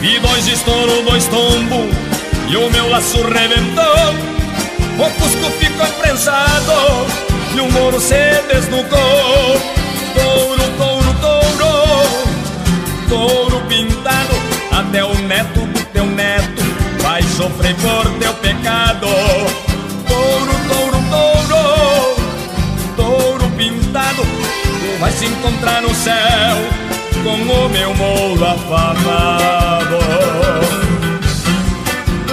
Vi 0.00 0.18
dois 0.18 0.48
estouro, 0.48 1.02
dois 1.08 1.28
tombo 1.28 1.88
E 2.48 2.56
o 2.56 2.68
meu 2.72 2.90
laço 2.90 3.22
rebentou. 3.22 4.14
O 4.98 5.10
cusco 5.10 5.48
ficou 5.60 5.86
prensado 6.02 7.06
E 7.54 7.60
o 7.60 7.70
moro 7.70 8.00
se 8.00 8.42
desnucou 8.52 9.60
Touro, 10.12 10.64
touro, 10.76 11.14
touro 11.20 12.08
Touro 13.08 13.43
neto 15.24 15.60
teu 15.92 16.06
neto 16.06 16.62
Vai 17.02 17.22
sofrer 17.22 17.74
por 17.76 18.10
teu 18.18 18.32
pecado. 18.34 19.06
Touro, 20.08 20.54
touro, 20.68 20.98
touro 21.10 22.16
Touro 22.96 23.50
pintado 23.56 24.22
Tu 24.22 25.00
vai 25.00 25.12
se 25.12 25.26
encontrar 25.26 25.82
no 25.82 25.94
céu 25.94 26.56
Com 27.22 27.34
o 27.34 27.68
meu 27.68 27.94
mouro 27.94 28.44
afamado. 28.44 29.98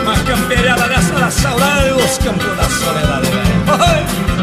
Uma 0.01 0.15
camperiada 0.23 0.87
dessa 0.87 1.13
da 1.13 1.31
saudade 1.31 1.91
Os 1.93 2.17
campos 2.17 2.57
da 2.57 2.63
soledade, 2.63 3.27
velho 3.27 4.40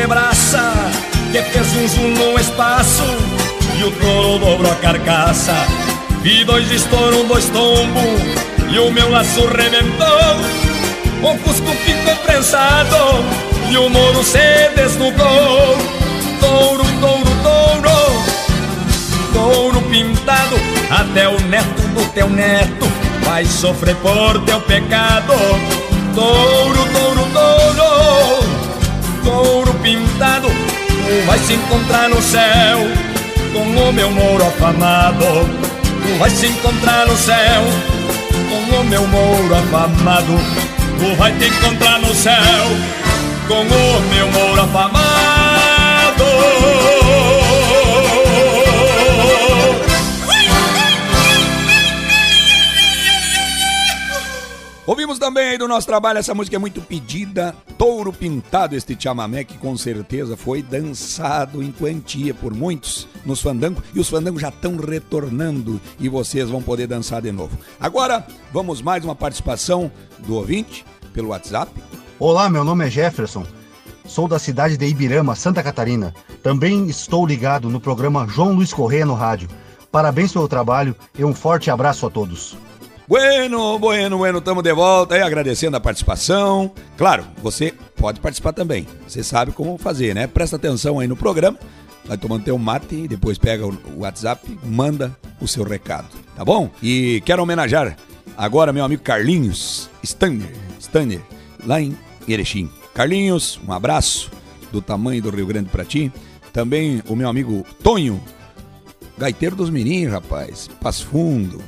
Pereirando 0.00 0.06
nos 0.06 0.06
de 0.06 0.06
braça 0.06 0.72
Que 1.32 1.42
fez 1.42 1.76
um 1.76 1.88
zoom 1.88 2.08
no 2.08 2.38
espaço 2.38 3.04
E 3.78 3.84
o 3.84 3.90
touro 3.92 4.38
dobrou 4.38 4.72
a 4.72 4.76
carcaça. 4.76 5.54
Vi 6.22 6.44
dois 6.44 6.70
estouros, 6.70 7.26
dois 7.26 7.48
tombos 7.50 8.04
E 8.70 8.78
o 8.78 8.90
meu 8.90 9.10
laço 9.10 9.46
rebentou. 9.46 10.08
O 11.22 11.38
cusco 11.38 11.70
ficou 11.84 12.16
prensado 12.16 12.96
E 13.68 13.76
o 13.76 13.88
moro 13.88 14.22
se 14.22 14.70
desnudou. 14.74 15.76
Touro, 16.40 16.84
touro, 17.00 17.30
touro 17.42 17.90
Touro 19.32 19.82
pintado 19.82 20.56
Até 20.90 21.28
o 21.28 21.38
neto 21.42 21.82
do 21.94 22.04
teu 22.12 22.28
neto 22.28 22.86
Vai 23.24 23.44
sofrer 23.44 23.96
por 23.96 24.40
teu 24.44 24.60
pecado. 24.62 25.34
Touro, 26.14 26.84
touro, 26.92 27.26
touro 27.32 27.59
Touro 29.22 29.74
pintado 29.74 30.48
Tu 30.48 31.26
vai 31.26 31.38
se 31.38 31.54
encontrar 31.54 32.08
no 32.08 32.20
céu 32.22 32.78
Com 33.52 33.88
o 33.88 33.92
meu 33.92 34.10
mouro 34.10 34.46
afamado. 34.46 35.24
Tu 36.02 36.18
vai 36.18 36.30
se 36.30 36.46
encontrar 36.46 37.06
no 37.06 37.16
céu 37.16 37.64
Com 38.48 38.80
o 38.80 38.84
meu 38.84 39.06
mouro 39.06 39.54
afamado. 39.54 40.38
Tu 40.98 41.16
vai 41.16 41.32
te 41.32 41.46
encontrar 41.46 41.98
no 42.00 42.14
céu 42.14 42.66
Com 43.48 43.62
o 43.62 44.00
meu 44.10 44.30
mouro 44.30 44.62
afamado 44.62 45.19
também 55.20 55.50
aí 55.50 55.58
do 55.58 55.68
nosso 55.68 55.86
trabalho, 55.86 56.18
essa 56.18 56.34
música 56.34 56.56
é 56.56 56.58
muito 56.58 56.80
pedida, 56.80 57.54
Touro 57.76 58.10
Pintado, 58.10 58.74
este 58.74 58.96
chamamé 58.98 59.44
que 59.44 59.58
com 59.58 59.76
certeza 59.76 60.34
foi 60.34 60.62
dançado 60.62 61.62
em 61.62 61.70
quantia 61.70 62.32
por 62.32 62.54
muitos 62.54 63.06
nos 63.26 63.42
fandangos, 63.42 63.84
e 63.94 64.00
os 64.00 64.08
fandangos 64.08 64.40
já 64.40 64.48
estão 64.48 64.78
retornando 64.78 65.78
e 66.00 66.08
vocês 66.08 66.48
vão 66.48 66.62
poder 66.62 66.86
dançar 66.86 67.20
de 67.20 67.30
novo. 67.30 67.56
Agora, 67.78 68.26
vamos 68.50 68.80
mais 68.80 69.04
uma 69.04 69.14
participação 69.14 69.92
do 70.20 70.36
ouvinte 70.36 70.86
pelo 71.12 71.28
WhatsApp. 71.28 71.70
Olá, 72.18 72.48
meu 72.48 72.64
nome 72.64 72.86
é 72.86 72.90
Jefferson. 72.90 73.44
Sou 74.06 74.26
da 74.26 74.38
cidade 74.38 74.78
de 74.78 74.86
Ibirama, 74.86 75.36
Santa 75.36 75.62
Catarina. 75.62 76.14
Também 76.42 76.88
estou 76.88 77.26
ligado 77.26 77.68
no 77.68 77.78
programa 77.78 78.26
João 78.26 78.54
Luiz 78.54 78.72
Correia 78.72 79.04
no 79.04 79.14
rádio. 79.14 79.50
Parabéns 79.92 80.32
pelo 80.32 80.48
trabalho 80.48 80.96
e 81.18 81.22
um 81.26 81.34
forte 81.34 81.70
abraço 81.70 82.06
a 82.06 82.10
todos. 82.10 82.56
Bueno, 83.10 83.76
bueno, 83.80 84.18
bueno, 84.18 84.38
estamos 84.38 84.62
de 84.62 84.72
volta 84.72 85.16
aí 85.16 85.20
agradecendo 85.20 85.76
a 85.76 85.80
participação. 85.80 86.72
Claro, 86.96 87.24
você 87.42 87.74
pode 87.96 88.20
participar 88.20 88.52
também. 88.52 88.86
Você 89.04 89.24
sabe 89.24 89.50
como 89.50 89.76
fazer, 89.76 90.14
né? 90.14 90.28
Presta 90.28 90.54
atenção 90.54 91.00
aí 91.00 91.08
no 91.08 91.16
programa. 91.16 91.58
Vai 92.04 92.16
tomando 92.16 92.44
teu 92.44 92.56
mate 92.56 92.94
e 92.94 93.08
depois 93.08 93.36
pega 93.36 93.66
o 93.66 93.76
WhatsApp, 93.96 94.56
manda 94.62 95.10
o 95.40 95.48
seu 95.48 95.64
recado, 95.64 96.06
tá 96.36 96.44
bom? 96.44 96.70
E 96.80 97.20
quero 97.26 97.42
homenagear 97.42 97.96
agora 98.36 98.72
meu 98.72 98.84
amigo 98.84 99.02
Carlinhos 99.02 99.90
Stanner, 100.04 100.54
Stanner, 100.78 101.20
lá 101.66 101.80
em 101.80 101.98
Erechim. 102.28 102.70
Carlinhos, 102.94 103.58
um 103.66 103.72
abraço 103.72 104.30
do 104.70 104.80
tamanho 104.80 105.20
do 105.20 105.30
Rio 105.30 105.48
Grande 105.48 105.68
para 105.68 105.84
ti. 105.84 106.12
Também 106.52 107.02
o 107.08 107.16
meu 107.16 107.28
amigo 107.28 107.66
Tonho, 107.82 108.22
gaiteiro 109.18 109.56
dos 109.56 109.68
meninos, 109.68 110.12
rapaz, 110.12 110.70
Passo 110.80 111.08
Fundo. 111.08 111.60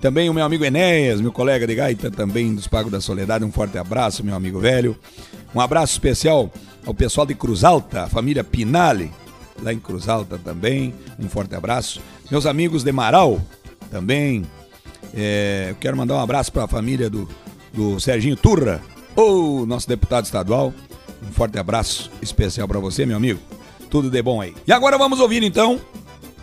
Também 0.00 0.30
o 0.30 0.34
meu 0.34 0.44
amigo 0.44 0.64
Enéas, 0.64 1.20
meu 1.20 1.32
colega 1.32 1.66
de 1.66 1.74
gaita 1.74 2.10
também 2.10 2.54
dos 2.54 2.68
Pagos 2.68 2.92
da 2.92 3.00
Soledade. 3.00 3.44
Um 3.44 3.50
forte 3.50 3.76
abraço, 3.78 4.22
meu 4.22 4.34
amigo 4.34 4.60
velho. 4.60 4.96
Um 5.54 5.60
abraço 5.60 5.92
especial 5.92 6.52
ao 6.86 6.94
pessoal 6.94 7.26
de 7.26 7.34
Cruz 7.34 7.64
Alta, 7.64 8.04
a 8.04 8.08
família 8.08 8.44
Pinale, 8.44 9.10
lá 9.60 9.72
em 9.72 9.78
Cruz 9.78 10.08
Alta 10.08 10.38
também. 10.38 10.94
Um 11.18 11.28
forte 11.28 11.54
abraço. 11.54 12.00
Meus 12.30 12.46
amigos 12.46 12.84
de 12.84 12.92
Marau 12.92 13.40
também. 13.90 14.46
É, 15.12 15.74
quero 15.80 15.96
mandar 15.96 16.14
um 16.14 16.20
abraço 16.20 16.52
para 16.52 16.64
a 16.64 16.68
família 16.68 17.10
do, 17.10 17.28
do 17.72 17.98
Serginho 17.98 18.36
Turra, 18.36 18.80
ou 19.16 19.66
nosso 19.66 19.88
deputado 19.88 20.26
estadual. 20.26 20.72
Um 21.26 21.32
forte 21.32 21.58
abraço 21.58 22.08
especial 22.22 22.68
para 22.68 22.78
você, 22.78 23.04
meu 23.04 23.16
amigo. 23.16 23.40
Tudo 23.90 24.10
de 24.10 24.22
bom 24.22 24.40
aí. 24.40 24.54
E 24.66 24.72
agora 24.72 24.96
vamos 24.96 25.18
ouvir 25.18 25.42
então 25.42 25.80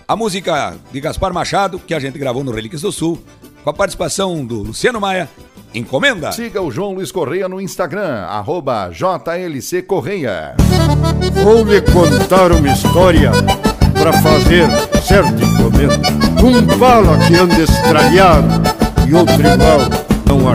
a 0.07 0.15
música 0.15 0.77
de 0.91 0.99
Gaspar 0.99 1.33
Machado, 1.33 1.79
que 1.79 1.93
a 1.93 1.99
gente 1.99 2.19
gravou 2.19 2.43
no 2.43 2.51
Relíquias 2.51 2.81
do 2.81 2.91
Sul, 2.91 3.21
com 3.65 3.71
a 3.71 3.73
participação 3.73 4.45
do 4.45 4.61
Luciano 4.61 5.01
Maia. 5.01 5.27
Encomenda. 5.73 6.31
Siga 6.31 6.61
o 6.61 6.69
João 6.69 6.93
Luiz 6.93 7.11
Correia 7.11 7.49
no 7.49 7.59
Instagram, 7.59 8.23
arroba 8.29 8.91
JLC 8.91 9.81
Correia. 9.81 10.55
Vou 11.43 11.63
lhe 11.63 11.81
contar 11.81 12.51
uma 12.51 12.67
história 12.67 13.31
para 13.91 14.13
fazer 14.13 14.67
certa 15.01 15.43
encomenda. 15.43 15.99
Um 16.43 16.77
bala 16.77 17.17
que 17.25 17.35
anda 17.35 17.59
estralhado 17.59 18.47
e 19.07 19.15
outro 19.15 19.33
igual 19.33 19.79
não 20.27 20.41
bom. 20.41 20.53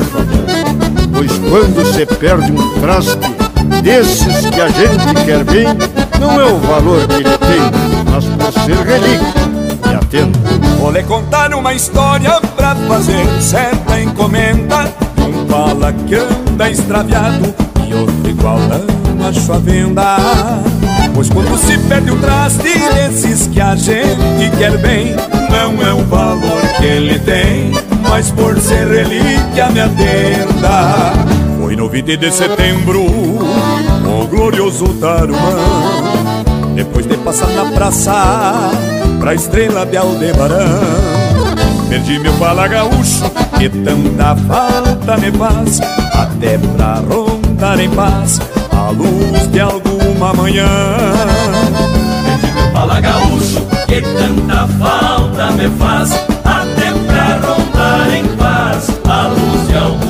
Pois 1.12 1.32
quando 1.50 1.92
se 1.92 2.06
perde 2.06 2.52
um 2.52 2.80
traste 2.80 3.18
desses 3.82 4.46
que 4.46 4.60
a 4.60 4.68
gente 4.68 5.24
quer 5.26 5.42
bem, 5.42 5.66
não 6.20 6.40
é 6.40 6.44
o 6.44 6.58
valor 6.58 7.08
que 7.08 7.14
ele 7.14 7.38
tem, 7.38 8.08
mas 8.08 8.24
por 8.24 8.52
ser 8.52 8.76
relíquia. 8.86 9.49
Me 10.12 10.18
atenda. 10.18 10.38
Vou 10.78 10.90
lhe 10.90 11.02
contar 11.04 11.54
uma 11.54 11.72
história 11.72 12.40
pra 12.56 12.74
fazer 12.74 13.26
certa 13.40 14.00
encomenda 14.00 14.92
um 15.18 15.44
bala 15.44 15.92
que 15.92 16.16
anda 16.16 16.70
extraviado 16.70 17.54
e 17.86 17.94
outro 17.94 18.28
igual 18.28 18.58
não 18.58 19.28
acho 19.28 19.52
a 19.52 19.58
venda. 19.58 20.16
Pois 21.14 21.28
quando 21.28 21.56
se 21.58 21.78
perde 21.78 22.10
o 22.10 22.16
traste 22.16 22.78
desses 22.94 23.46
que 23.48 23.60
a 23.60 23.76
gente 23.76 24.56
quer 24.58 24.76
bem, 24.78 25.14
não 25.50 25.86
é 25.86 25.92
o 25.92 26.04
valor 26.06 26.60
que 26.78 26.84
ele 26.84 27.18
tem, 27.18 27.72
mas 28.08 28.30
por 28.30 28.58
ser 28.58 28.86
relíquia 28.88 29.70
me 29.70 29.80
atenda. 29.80 31.12
Foi 31.60 31.76
no 31.76 31.88
20 31.88 32.16
de 32.16 32.32
setembro, 32.32 33.04
o 33.04 34.26
glorioso 34.28 34.88
Tarumã, 34.94 35.56
depois 36.74 37.06
de 37.06 37.16
passar 37.18 37.48
na 37.48 37.66
praça, 37.66 38.70
pra 39.20 39.34
estrela 39.34 39.84
de 39.84 39.96
Aldebarão. 39.98 40.80
Perdi 41.88 42.18
meu 42.18 42.32
bala 42.34 42.66
gaúcho, 42.66 43.30
que 43.58 43.68
tanta 43.68 44.34
falta 44.48 45.16
me 45.18 45.30
faz, 45.32 45.80
até 46.14 46.56
pra 46.58 46.94
rondar 46.94 47.78
em 47.78 47.90
paz, 47.90 48.40
a 48.72 48.90
luz 48.90 49.50
de 49.52 49.60
alguma 49.60 50.32
manhã. 50.32 50.66
Perdi 52.24 52.52
meu 52.52 52.72
bala 52.72 53.00
gaúcho, 53.00 53.60
que 53.86 54.00
tanta 54.00 54.66
falta 54.78 55.50
me 55.52 55.68
faz, 55.78 56.12
até 56.44 56.92
pra 57.06 57.40
rondar 57.46 58.14
em 58.14 58.26
paz, 58.36 58.88
a 59.08 59.26
luz 59.28 59.68
de 59.68 59.76
alguma 59.76 60.09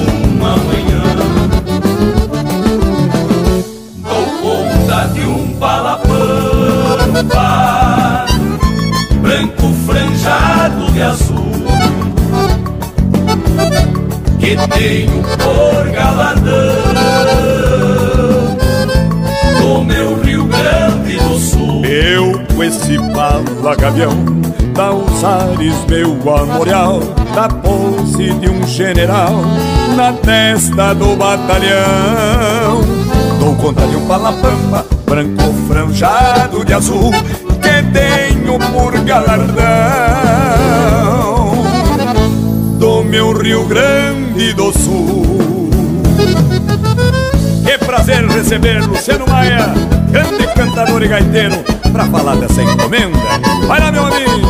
que 14.41 14.57
tenho 14.79 15.23
por 15.23 15.91
galadão 15.91 16.51
do 19.61 19.85
meu 19.85 20.21
Rio 20.23 20.45
Grande 20.47 21.17
do 21.19 21.39
Sul. 21.39 21.85
Eu 21.85 22.41
com 22.55 22.65
esse 22.65 22.97
bala 22.99 23.77
gavião 23.77 24.15
Dá 24.75 24.93
os 24.93 25.23
ares 25.23 25.75
meu 25.89 26.17
armorial 26.35 27.01
Da 27.35 27.49
pose 27.49 28.33
de 28.35 28.49
um 28.49 28.67
general 28.67 29.43
Na 29.95 30.13
testa 30.15 30.95
do 30.95 31.15
batalhão. 31.17 32.81
Dou 33.39 33.55
conta 33.57 33.87
de 33.87 33.97
um 33.97 34.07
palapampa 34.07 34.87
Branco 35.05 35.53
franjado 35.69 36.65
de 36.65 36.73
azul 36.73 37.11
Que 37.61 37.83
tenho 37.93 38.59
por 38.73 38.99
galardão. 39.01 39.61
Do 42.79 43.05
meu 43.05 43.33
Rio 43.33 43.67
Grande 43.67 44.20
do 44.41 44.73
Sul. 44.73 45.71
Que 47.63 47.77
prazer 47.85 48.27
receber 48.27 48.83
Luciano 48.87 49.27
Maia 49.29 49.73
Grande 50.11 50.47
cantador 50.57 51.03
e 51.03 51.09
gaiteiro 51.09 51.63
Pra 51.93 52.07
falar 52.07 52.37
dessa 52.37 52.63
encomenda. 52.63 53.19
Vai 53.67 53.81
lá 53.81 53.93
meu 53.93 54.07
amigo. 54.07 54.49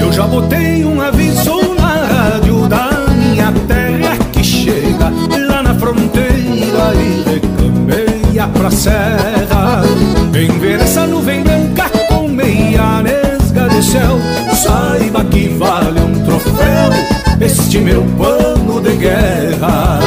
Eu 0.00 0.12
já 0.12 0.26
botei 0.26 0.84
um 0.84 1.00
aviso 1.00 1.74
na 1.74 1.94
rádio 2.04 2.68
da 2.68 2.90
minha 3.14 3.52
terra 3.66 4.16
que 4.32 4.44
chega 4.44 5.10
lá 5.48 5.62
na 5.62 5.74
fronteira 5.74 6.92
e 6.94 7.24
recambeia 7.24 8.48
pra 8.48 8.70
serra. 8.70 9.82
Vem 10.30 10.50
ver 10.58 10.80
essa 10.80 11.06
nuvem 11.06 11.42
branca 11.42 11.88
com 12.08 12.28
meia 12.28 13.00
nesga 13.02 13.68
de 13.68 13.82
céu, 13.82 14.18
saiba 14.54 15.24
que 15.24 15.48
vale 15.48 16.00
um 16.00 16.24
troféu 16.24 17.17
este 17.40 17.78
meu 17.78 18.04
pano 18.16 18.80
de 18.80 18.96
guerra. 18.96 19.98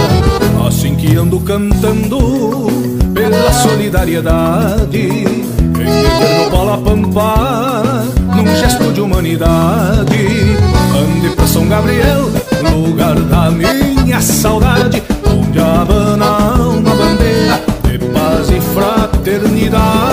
Assim 0.68 0.96
que 0.96 1.16
ando 1.16 1.40
cantando 1.40 2.68
pela 3.14 3.52
solidariedade, 3.54 5.26
vem 5.74 5.86
meter 5.86 6.44
no 6.44 6.50
bola 6.50 6.78
pampa 6.78 8.04
num 8.36 8.56
gesto 8.56 8.92
de 8.94 9.02
humanidade. 9.02 10.58
Ande 10.96 11.36
pra 11.36 11.48
São 11.48 11.68
Gabriel, 11.68 12.30
lugar 12.74 13.16
da 13.16 13.52
minha 13.52 14.22
saudade, 14.22 15.04
onde 15.26 15.60
abana 15.60 16.56
uma 16.70 16.96
bandeira 16.96 17.62
de 17.84 17.98
paz 18.00 18.50
e 18.50 18.62
fraternidade. 18.74 20.11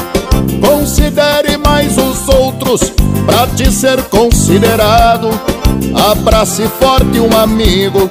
Considere 0.65 1.57
mais 1.57 1.97
os 1.97 2.27
outros 2.29 2.93
pra 3.25 3.47
te 3.47 3.71
ser 3.71 4.01
considerado. 4.03 5.29
Abrace 6.09 6.63
forte 6.79 7.19
um 7.19 7.37
amigo 7.37 8.09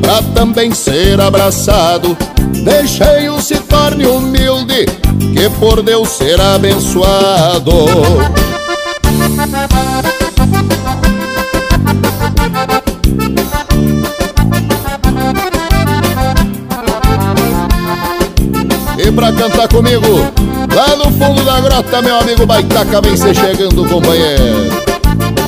pra 0.00 0.22
também 0.34 0.72
ser 0.72 1.20
abraçado. 1.20 2.16
Deixei-o 2.64 3.40
se 3.40 3.56
torne 3.60 4.06
humilde, 4.06 4.86
que 5.32 5.48
por 5.58 5.82
Deus 5.82 6.08
será 6.10 6.54
abençoado. 6.54 7.72
E 18.98 19.10
pra 19.12 19.32
cantar 19.32 19.66
comigo, 19.68 20.06
lá 20.74 20.96
no 20.96 21.10
fundo 21.12 21.42
da 21.44 21.60
grota, 21.60 22.02
meu 22.02 22.18
amigo 22.18 22.44
Baitaca, 22.44 23.00
vem 23.00 23.16
se 23.16 23.34
chegando, 23.34 23.88
companheiro. 23.88 24.70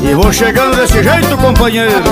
E 0.02 0.14
vou 0.14 0.32
chegando 0.32 0.74
desse 0.74 1.02
jeito, 1.02 1.36
companheiro. 1.36 2.02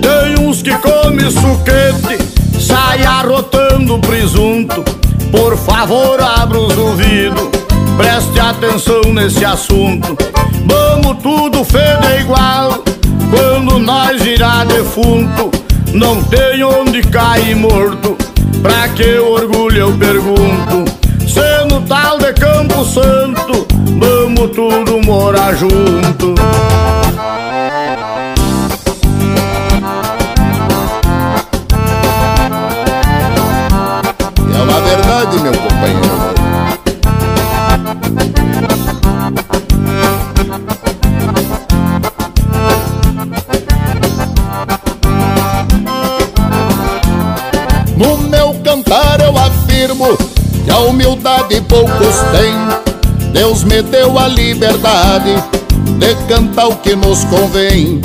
Tem 0.00 0.46
uns 0.46 0.62
que 0.62 0.74
comem 0.78 1.30
suquete, 1.30 2.18
sai 2.60 3.04
arrotando 3.04 3.98
presunto. 3.98 4.84
Por 5.30 5.56
favor, 5.56 6.20
abra 6.20 6.58
os 6.58 6.76
ouvidos, 6.76 7.48
preste 7.96 8.38
atenção 8.38 9.12
nesse 9.12 9.44
assunto. 9.44 10.16
Vamos 10.64 11.22
tudo 11.22 11.64
feder 11.64 12.20
igual, 12.20 12.82
quando 13.30 13.78
nós 13.78 14.22
virar 14.22 14.64
defunto. 14.66 15.50
Não 15.92 16.22
tem 16.24 16.62
onde 16.62 17.02
cair 17.02 17.56
morto, 17.56 18.16
pra 18.62 18.88
que 18.88 19.18
orgulho 19.18 19.78
eu 19.78 19.92
pergunto. 19.92 20.84
Sendo 21.26 21.80
tal 21.88 22.18
de 22.18 22.32
Campo 22.34 22.84
Santo, 22.84 23.66
vamos 23.98 24.50
tudo 24.50 25.00
morar 25.04 25.54
junto. 25.54 26.34
Poucos 51.76 52.16
têm. 52.32 53.32
Deus 53.32 53.62
me 53.62 53.82
deu 53.82 54.18
a 54.18 54.26
liberdade 54.28 55.34
de 55.98 56.14
cantar 56.26 56.68
o 56.68 56.76
que 56.76 56.96
nos 56.96 57.22
convém. 57.24 58.00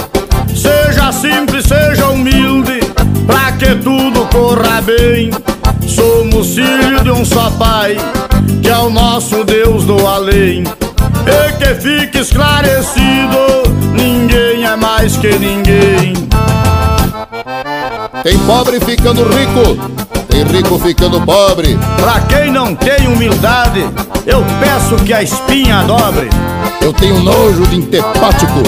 Seja 0.53 1.11
simples, 1.13 1.65
seja 1.65 2.09
humilde, 2.09 2.81
pra 3.25 3.53
que 3.53 3.73
tudo 3.75 4.27
corra 4.29 4.81
bem. 4.81 5.31
Somos 5.87 6.53
filhos 6.53 7.01
de 7.03 7.11
um 7.11 7.23
só 7.23 7.49
Pai, 7.51 7.95
que 8.61 8.67
é 8.67 8.77
o 8.77 8.89
nosso 8.89 9.45
Deus 9.45 9.85
do 9.85 10.05
além. 10.05 10.63
E 11.25 11.53
que 11.53 11.75
fique 11.75 12.17
esclarecido, 12.17 13.63
ninguém 13.93 14.65
é 14.65 14.75
mais 14.75 15.15
que 15.15 15.29
ninguém. 15.39 16.13
Tem 18.21 18.37
pobre 18.39 18.81
ficando 18.81 19.23
rico, 19.23 20.10
rico 20.43 20.77
ficando 20.79 21.21
pobre. 21.21 21.77
Pra 21.99 22.21
quem 22.21 22.51
não 22.51 22.75
tem 22.75 23.07
humildade, 23.07 23.87
eu 24.25 24.43
peço 24.59 24.95
que 25.03 25.13
a 25.13 25.21
espinha 25.21 25.83
dobre. 25.83 26.29
Eu 26.81 26.93
tenho 26.93 27.19
nojo 27.21 27.65
de 27.67 27.77
intepático. 27.77 28.61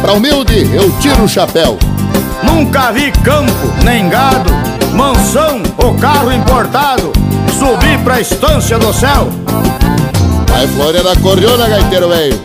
Pra 0.00 0.12
humilde, 0.12 0.70
eu 0.74 0.90
tiro 1.00 1.24
o 1.24 1.28
chapéu. 1.28 1.78
Nunca 2.42 2.92
vi 2.92 3.10
campo, 3.22 3.52
nem 3.82 4.08
gado, 4.08 4.50
mansão 4.92 5.62
ou 5.78 5.94
carro 5.94 6.30
importado 6.32 7.12
subir 7.58 7.98
pra 8.00 8.20
estância 8.20 8.78
do 8.78 8.92
céu. 8.92 9.28
Vai 10.48 10.66
florear 10.68 11.06
a 11.06 11.16
cordiona, 11.16 11.68
gaiteiro 11.68 12.08
velho. 12.08 12.38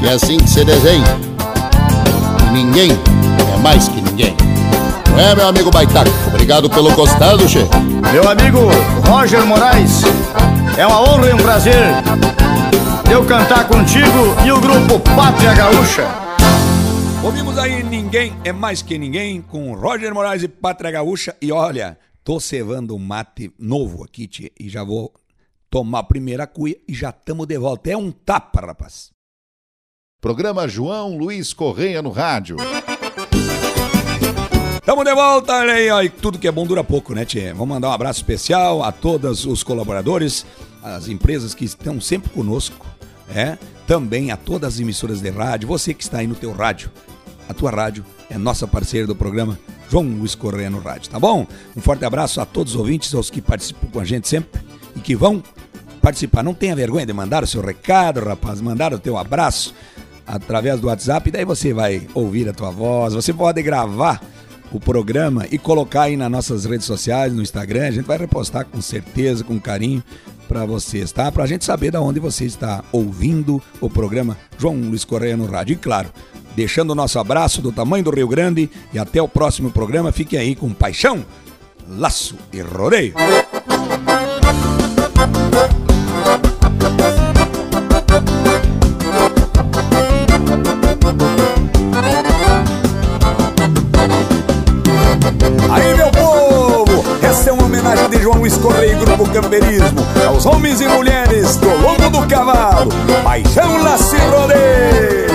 Que 0.00 0.08
é 0.08 0.12
assim 0.12 0.38
que 0.38 0.48
se 0.48 0.64
desenha. 0.64 1.16
E 2.46 2.50
ninguém 2.52 2.92
é 2.92 3.58
mais 3.58 3.88
que 3.88 4.00
ninguém. 4.00 4.36
É, 5.18 5.34
meu 5.34 5.48
amigo 5.48 5.70
Baitaco? 5.70 6.10
Obrigado 6.28 6.68
pelo 6.70 6.94
costado, 6.94 7.46
che. 7.48 7.60
Meu 8.12 8.28
amigo 8.28 8.58
Roger 9.06 9.44
Moraes, 9.46 10.02
é 10.76 10.86
uma 10.86 11.00
honra 11.00 11.30
e 11.30 11.34
um 11.34 11.36
prazer 11.36 11.86
eu 13.12 13.26
cantar 13.26 13.68
contigo 13.68 14.34
e 14.46 14.50
o 14.50 14.58
grupo 14.58 14.98
Pátria 15.14 15.54
Gaúcha. 15.54 16.08
Ouvimos 17.22 17.58
aí 17.58 17.82
Ninguém 17.82 18.34
é 18.42 18.52
Mais 18.52 18.80
Que 18.80 18.96
Ninguém 18.96 19.42
com 19.42 19.74
Roger 19.74 20.14
Moraes 20.14 20.42
e 20.42 20.48
Pátria 20.48 20.90
Gaúcha. 20.90 21.36
E 21.40 21.52
olha, 21.52 21.98
tô 22.24 22.40
cevando 22.40 22.96
um 22.96 22.98
mate 22.98 23.52
novo 23.58 24.02
aqui, 24.02 24.26
tia, 24.26 24.50
e 24.58 24.66
já 24.68 24.82
vou 24.82 25.12
tomar 25.68 25.98
a 25.98 26.04
primeira 26.04 26.46
cuia 26.46 26.76
e 26.88 26.94
já 26.94 27.12
tamo 27.12 27.44
de 27.44 27.58
volta. 27.58 27.90
É 27.90 27.96
um 27.96 28.10
tapa, 28.10 28.66
rapaz. 28.66 29.10
Programa 30.20 30.66
João 30.66 31.18
Luiz 31.18 31.52
Correia 31.52 32.00
no 32.00 32.10
rádio. 32.10 32.56
Tamo 34.84 35.04
de 35.04 35.14
volta, 35.14 35.58
olha 35.58 35.94
aí, 35.94 36.10
tudo 36.10 36.40
que 36.40 36.48
é 36.48 36.50
bom 36.50 36.66
dura 36.66 36.82
pouco, 36.82 37.14
né, 37.14 37.24
Tchê? 37.24 37.52
Vamos 37.52 37.68
mandar 37.68 37.90
um 37.90 37.92
abraço 37.92 38.18
especial 38.18 38.82
a 38.82 38.90
todos 38.90 39.46
os 39.46 39.62
colaboradores, 39.62 40.44
as 40.82 41.06
empresas 41.06 41.54
que 41.54 41.64
estão 41.64 42.00
sempre 42.00 42.30
conosco, 42.30 42.84
é? 43.32 43.56
Também 43.86 44.32
a 44.32 44.36
todas 44.36 44.74
as 44.74 44.80
emissoras 44.80 45.20
de 45.20 45.30
rádio, 45.30 45.68
você 45.68 45.94
que 45.94 46.02
está 46.02 46.18
aí 46.18 46.26
no 46.26 46.34
teu 46.34 46.50
rádio. 46.50 46.90
A 47.48 47.54
tua 47.54 47.70
rádio 47.70 48.04
é 48.28 48.36
nossa 48.36 48.66
parceira 48.66 49.06
do 49.06 49.14
programa 49.14 49.56
João 49.88 50.02
Luiz 50.02 50.34
Correia 50.34 50.68
no 50.68 50.80
rádio, 50.80 51.10
tá 51.12 51.20
bom? 51.20 51.46
Um 51.76 51.80
forte 51.80 52.04
abraço 52.04 52.40
a 52.40 52.44
todos 52.44 52.74
os 52.74 52.80
ouvintes, 52.80 53.14
aos 53.14 53.30
que 53.30 53.40
participam 53.40 53.86
com 53.86 54.00
a 54.00 54.04
gente 54.04 54.26
sempre 54.26 54.60
e 54.96 55.00
que 55.00 55.14
vão 55.14 55.40
participar. 56.00 56.42
Não 56.42 56.54
tenha 56.54 56.74
vergonha 56.74 57.06
de 57.06 57.12
mandar 57.12 57.44
o 57.44 57.46
seu 57.46 57.62
recado, 57.62 58.18
rapaz, 58.18 58.60
mandar 58.60 58.92
o 58.92 58.98
teu 58.98 59.16
abraço 59.16 59.72
através 60.26 60.80
do 60.80 60.88
WhatsApp, 60.88 61.30
daí 61.30 61.44
você 61.44 61.72
vai 61.72 62.08
ouvir 62.14 62.48
a 62.48 62.52
tua 62.52 62.72
voz, 62.72 63.14
você 63.14 63.32
pode 63.32 63.62
gravar 63.62 64.20
o 64.76 64.80
programa 64.80 65.46
e 65.50 65.58
colocar 65.58 66.02
aí 66.02 66.16
nas 66.16 66.30
nossas 66.30 66.64
redes 66.64 66.86
sociais, 66.86 67.32
no 67.32 67.42
Instagram. 67.42 67.86
A 67.86 67.90
gente 67.90 68.06
vai 68.06 68.18
repostar 68.18 68.66
com 68.66 68.80
certeza, 68.80 69.44
com 69.44 69.58
carinho 69.60 70.02
para 70.48 70.64
vocês, 70.64 71.12
tá? 71.12 71.30
Pra 71.32 71.46
gente 71.46 71.64
saber 71.64 71.90
da 71.90 72.00
onde 72.00 72.20
você 72.20 72.44
está 72.44 72.84
ouvindo 72.92 73.62
o 73.80 73.88
programa 73.88 74.36
João 74.58 74.74
Luiz 74.76 75.04
Correia 75.04 75.36
no 75.36 75.46
rádio. 75.46 75.74
E 75.74 75.76
claro, 75.76 76.10
deixando 76.54 76.90
o 76.90 76.94
nosso 76.94 77.18
abraço 77.18 77.62
do 77.62 77.72
tamanho 77.72 78.04
do 78.04 78.10
Rio 78.10 78.28
Grande 78.28 78.70
e 78.92 78.98
até 78.98 79.22
o 79.22 79.28
próximo 79.28 79.70
programa. 79.70 80.12
Fiquem 80.12 80.38
aí 80.38 80.54
com 80.54 80.70
paixão, 80.70 81.24
laço 81.88 82.36
e 82.52 82.60
rodeio. 82.60 83.14
Camperismo 99.52 100.00
aos 100.26 100.46
homens 100.46 100.80
e 100.80 100.88
mulheres 100.88 101.56
do 101.56 101.68
lombo 101.68 102.08
do 102.08 102.26
cavalo, 102.26 102.90
paixão 103.22 103.82
laço 103.82 104.16
e. 104.16 105.26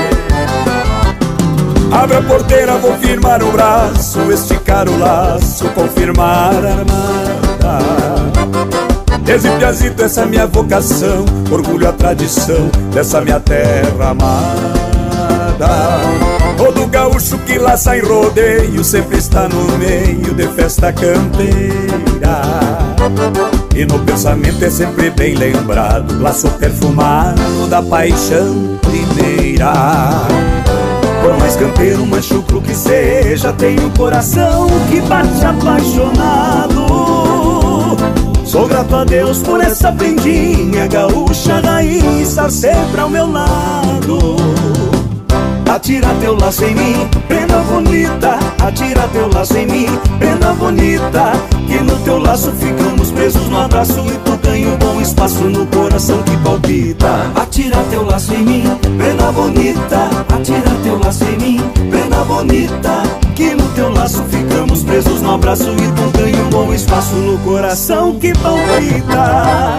Abre 1.95 2.17
a 2.17 2.21
porteira, 2.23 2.79
vou 2.79 2.97
firmar 2.97 3.43
o 3.43 3.51
braço, 3.51 4.19
esticar 4.31 4.89
o 4.89 4.97
laço, 4.97 5.69
confirmar 5.69 6.55
a 6.65 6.69
armada. 6.79 7.77
Desde 9.21 9.51
piazito 9.51 10.03
essa 10.03 10.21
é 10.21 10.25
minha 10.25 10.47
vocação, 10.47 11.23
orgulho 11.51 11.87
a 11.87 11.93
tradição 11.93 12.71
dessa 12.91 13.21
minha 13.21 13.39
terra 13.39 14.09
amada. 14.09 15.67
Todo 16.57 16.87
gaúcho 16.87 17.37
que 17.45 17.59
laça 17.59 17.95
em 17.95 18.01
rodeio 18.01 18.83
sempre 18.83 19.19
está 19.19 19.47
no 19.47 19.77
meio 19.77 20.33
de 20.33 20.47
festa 20.55 20.91
campeira. 20.91 22.86
E 23.75 23.85
no 23.85 23.99
pensamento 23.99 24.63
é 24.63 24.69
sempre 24.69 25.09
bem 25.11 25.35
lembrado, 25.35 26.21
laço 26.21 26.49
perfumado 26.51 27.67
da 27.69 27.81
paixão 27.81 28.77
primeira. 28.81 29.71
Por 31.21 31.37
mais 31.37 31.55
campeiro, 31.55 32.05
mais 32.05 32.25
chucro 32.25 32.61
que 32.61 32.75
seja, 32.75 33.53
tem 33.53 33.79
um 33.79 33.89
coração 33.91 34.67
que 34.89 34.99
bate 35.01 35.45
apaixonado. 35.45 36.87
Sou 38.43 38.67
grato 38.67 38.95
a 38.95 39.03
Deus 39.03 39.39
por 39.39 39.61
essa 39.61 39.91
prendinha 39.91 40.87
gaúcha 40.87 41.59
raiz 41.59 42.29
estar 42.29 42.49
sempre 42.49 42.99
ao 42.99 43.09
meu 43.09 43.31
lado. 43.31 44.37
Atira 45.69 46.07
teu 46.21 46.33
laço 46.39 46.63
em 46.63 46.73
mim, 46.73 47.07
prenda 47.27 47.57
bonita. 47.59 48.39
Atira 48.65 49.07
teu 49.09 49.29
laço 49.33 49.57
em 49.57 49.67
mim, 49.67 49.87
prenda 50.17 50.53
bonita. 50.53 51.33
Que 51.67 51.79
no 51.81 51.97
teu 51.99 52.19
laço 52.19 52.51
ficamos 52.53 53.11
presos 53.11 53.49
no 53.49 53.59
abraço 53.59 53.99
e 54.07 54.17
tu 54.19 54.37
ganha 54.37 54.69
um 54.69 54.77
bom 54.77 55.01
espaço 55.01 55.43
no 55.43 55.65
coração 55.67 56.23
que 56.23 56.37
palpita. 56.37 57.31
Atira 57.35 57.83
teu 57.89 58.05
laço 58.05 58.33
em 58.33 58.43
mim, 58.43 58.63
prenda 58.97 59.29
bonita. 59.31 60.09
Atira 60.33 60.71
teu 60.83 60.97
laço 60.99 61.25
em 61.25 61.37
mim, 61.37 61.61
prenda 61.89 62.23
bonita. 62.23 63.03
Que 63.35 63.53
no 63.53 63.67
teu 63.73 63.91
laço 63.91 64.23
ficamos 64.29 64.83
presos 64.83 65.21
no 65.21 65.35
abraço 65.35 65.69
e 65.69 65.91
tu 65.91 66.17
ganha 66.17 66.41
um 66.43 66.49
bom 66.49 66.73
espaço 66.73 67.13
no 67.15 67.37
coração 67.39 68.17
que 68.17 68.31
palpita. 68.39 69.77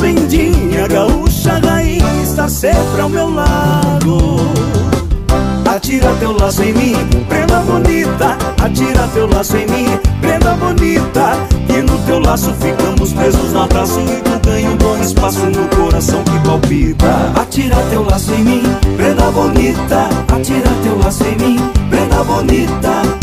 Prendinha 0.00 0.88
gaúcha 0.88 1.60
raiz 1.62 2.02
estar 2.22 2.48
sempre 2.48 3.00
ao 3.00 3.08
meu 3.08 3.32
lado. 3.32 4.40
Atira 5.68 6.12
teu 6.18 6.32
laço 6.32 6.62
em 6.62 6.72
mim, 6.72 6.96
prenda 7.28 7.60
bonita. 7.60 8.36
Atira 8.60 9.06
teu 9.14 9.28
laço 9.28 9.56
em 9.56 9.66
mim, 9.66 9.86
prenda 10.20 10.54
bonita. 10.54 11.36
E 11.68 11.82
no 11.82 11.96
teu 11.98 12.18
laço 12.18 12.52
ficamos 12.54 13.12
presos 13.12 13.52
no 13.52 13.62
abraço 13.62 14.00
e 14.00 14.20
tu 14.22 14.48
ganha 14.48 14.70
um 14.70 14.76
bom 14.76 14.98
espaço 14.98 15.46
no 15.46 15.68
coração 15.76 16.24
que 16.24 16.38
palpita. 16.40 17.32
Atira 17.40 17.76
teu 17.90 18.02
laço 18.02 18.32
em 18.34 18.42
mim, 18.42 18.62
prenda 18.96 19.30
bonita. 19.30 20.08
Atira 20.34 20.70
teu 20.82 20.98
laço 20.98 21.24
em 21.24 21.36
mim, 21.36 21.70
prenda 21.88 22.24
bonita. 22.24 23.19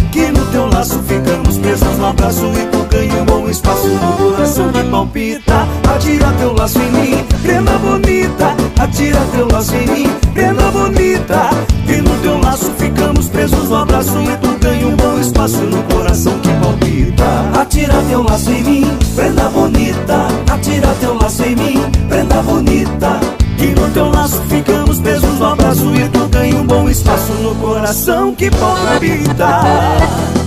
Teu 0.57 0.65
laço 0.69 0.99
ficamos 1.03 1.55
presos 1.59 1.97
no 1.99 2.07
abraço 2.07 2.45
e 2.47 2.65
tu 2.71 2.83
ganha 2.89 3.21
um 3.21 3.25
bom 3.25 3.47
espaço 3.47 3.87
no 3.89 4.17
coração 4.17 4.71
que 4.71 4.83
palpita. 4.85 5.67
Atira 5.87 6.31
teu 6.39 6.53
laço 6.53 6.79
em 6.79 6.91
mim, 6.93 7.25
prenda 7.43 7.77
bonita. 7.77 8.55
Atira 8.79 9.19
teu 9.33 9.47
laço 9.51 9.75
em 9.75 9.85
mim, 9.85 10.09
prenda 10.33 10.63
bonita. 10.71 11.49
Que 11.85 11.97
no 11.97 12.09
teu 12.23 12.39
laço 12.39 12.71
ficamos 12.75 13.27
presos 13.29 13.69
no 13.69 13.75
abraço 13.75 14.19
e 14.19 14.35
tu 14.37 14.57
ganha 14.59 14.87
um 14.87 14.95
bom 14.95 15.19
espaço 15.19 15.57
no 15.57 15.83
coração 15.83 16.39
que 16.39 16.49
palpita. 16.49 17.61
Atira 17.61 18.01
teu 18.09 18.23
laço 18.23 18.49
em 18.49 18.63
mim, 18.63 18.97
prenda 19.15 19.49
bonita. 19.49 20.27
Atira 20.51 20.87
teu 20.99 21.19
laço 21.19 21.43
em 21.43 21.55
mim, 21.55 21.81
prenda 22.09 22.41
bonita. 22.41 23.19
Que 23.59 23.67
no 23.67 23.87
teu 23.91 24.09
laço 24.09 24.41
ficamos 24.49 24.99
presos 25.01 25.37
no 25.37 25.45
abraço 25.45 25.93
e 25.93 26.09
tu 26.09 26.27
ganha 26.29 26.55
um 26.55 26.65
bom 26.65 26.89
espaço 26.89 27.31
no 27.43 27.53
coração 27.53 28.33
que 28.33 28.49
palpita. 28.49 30.46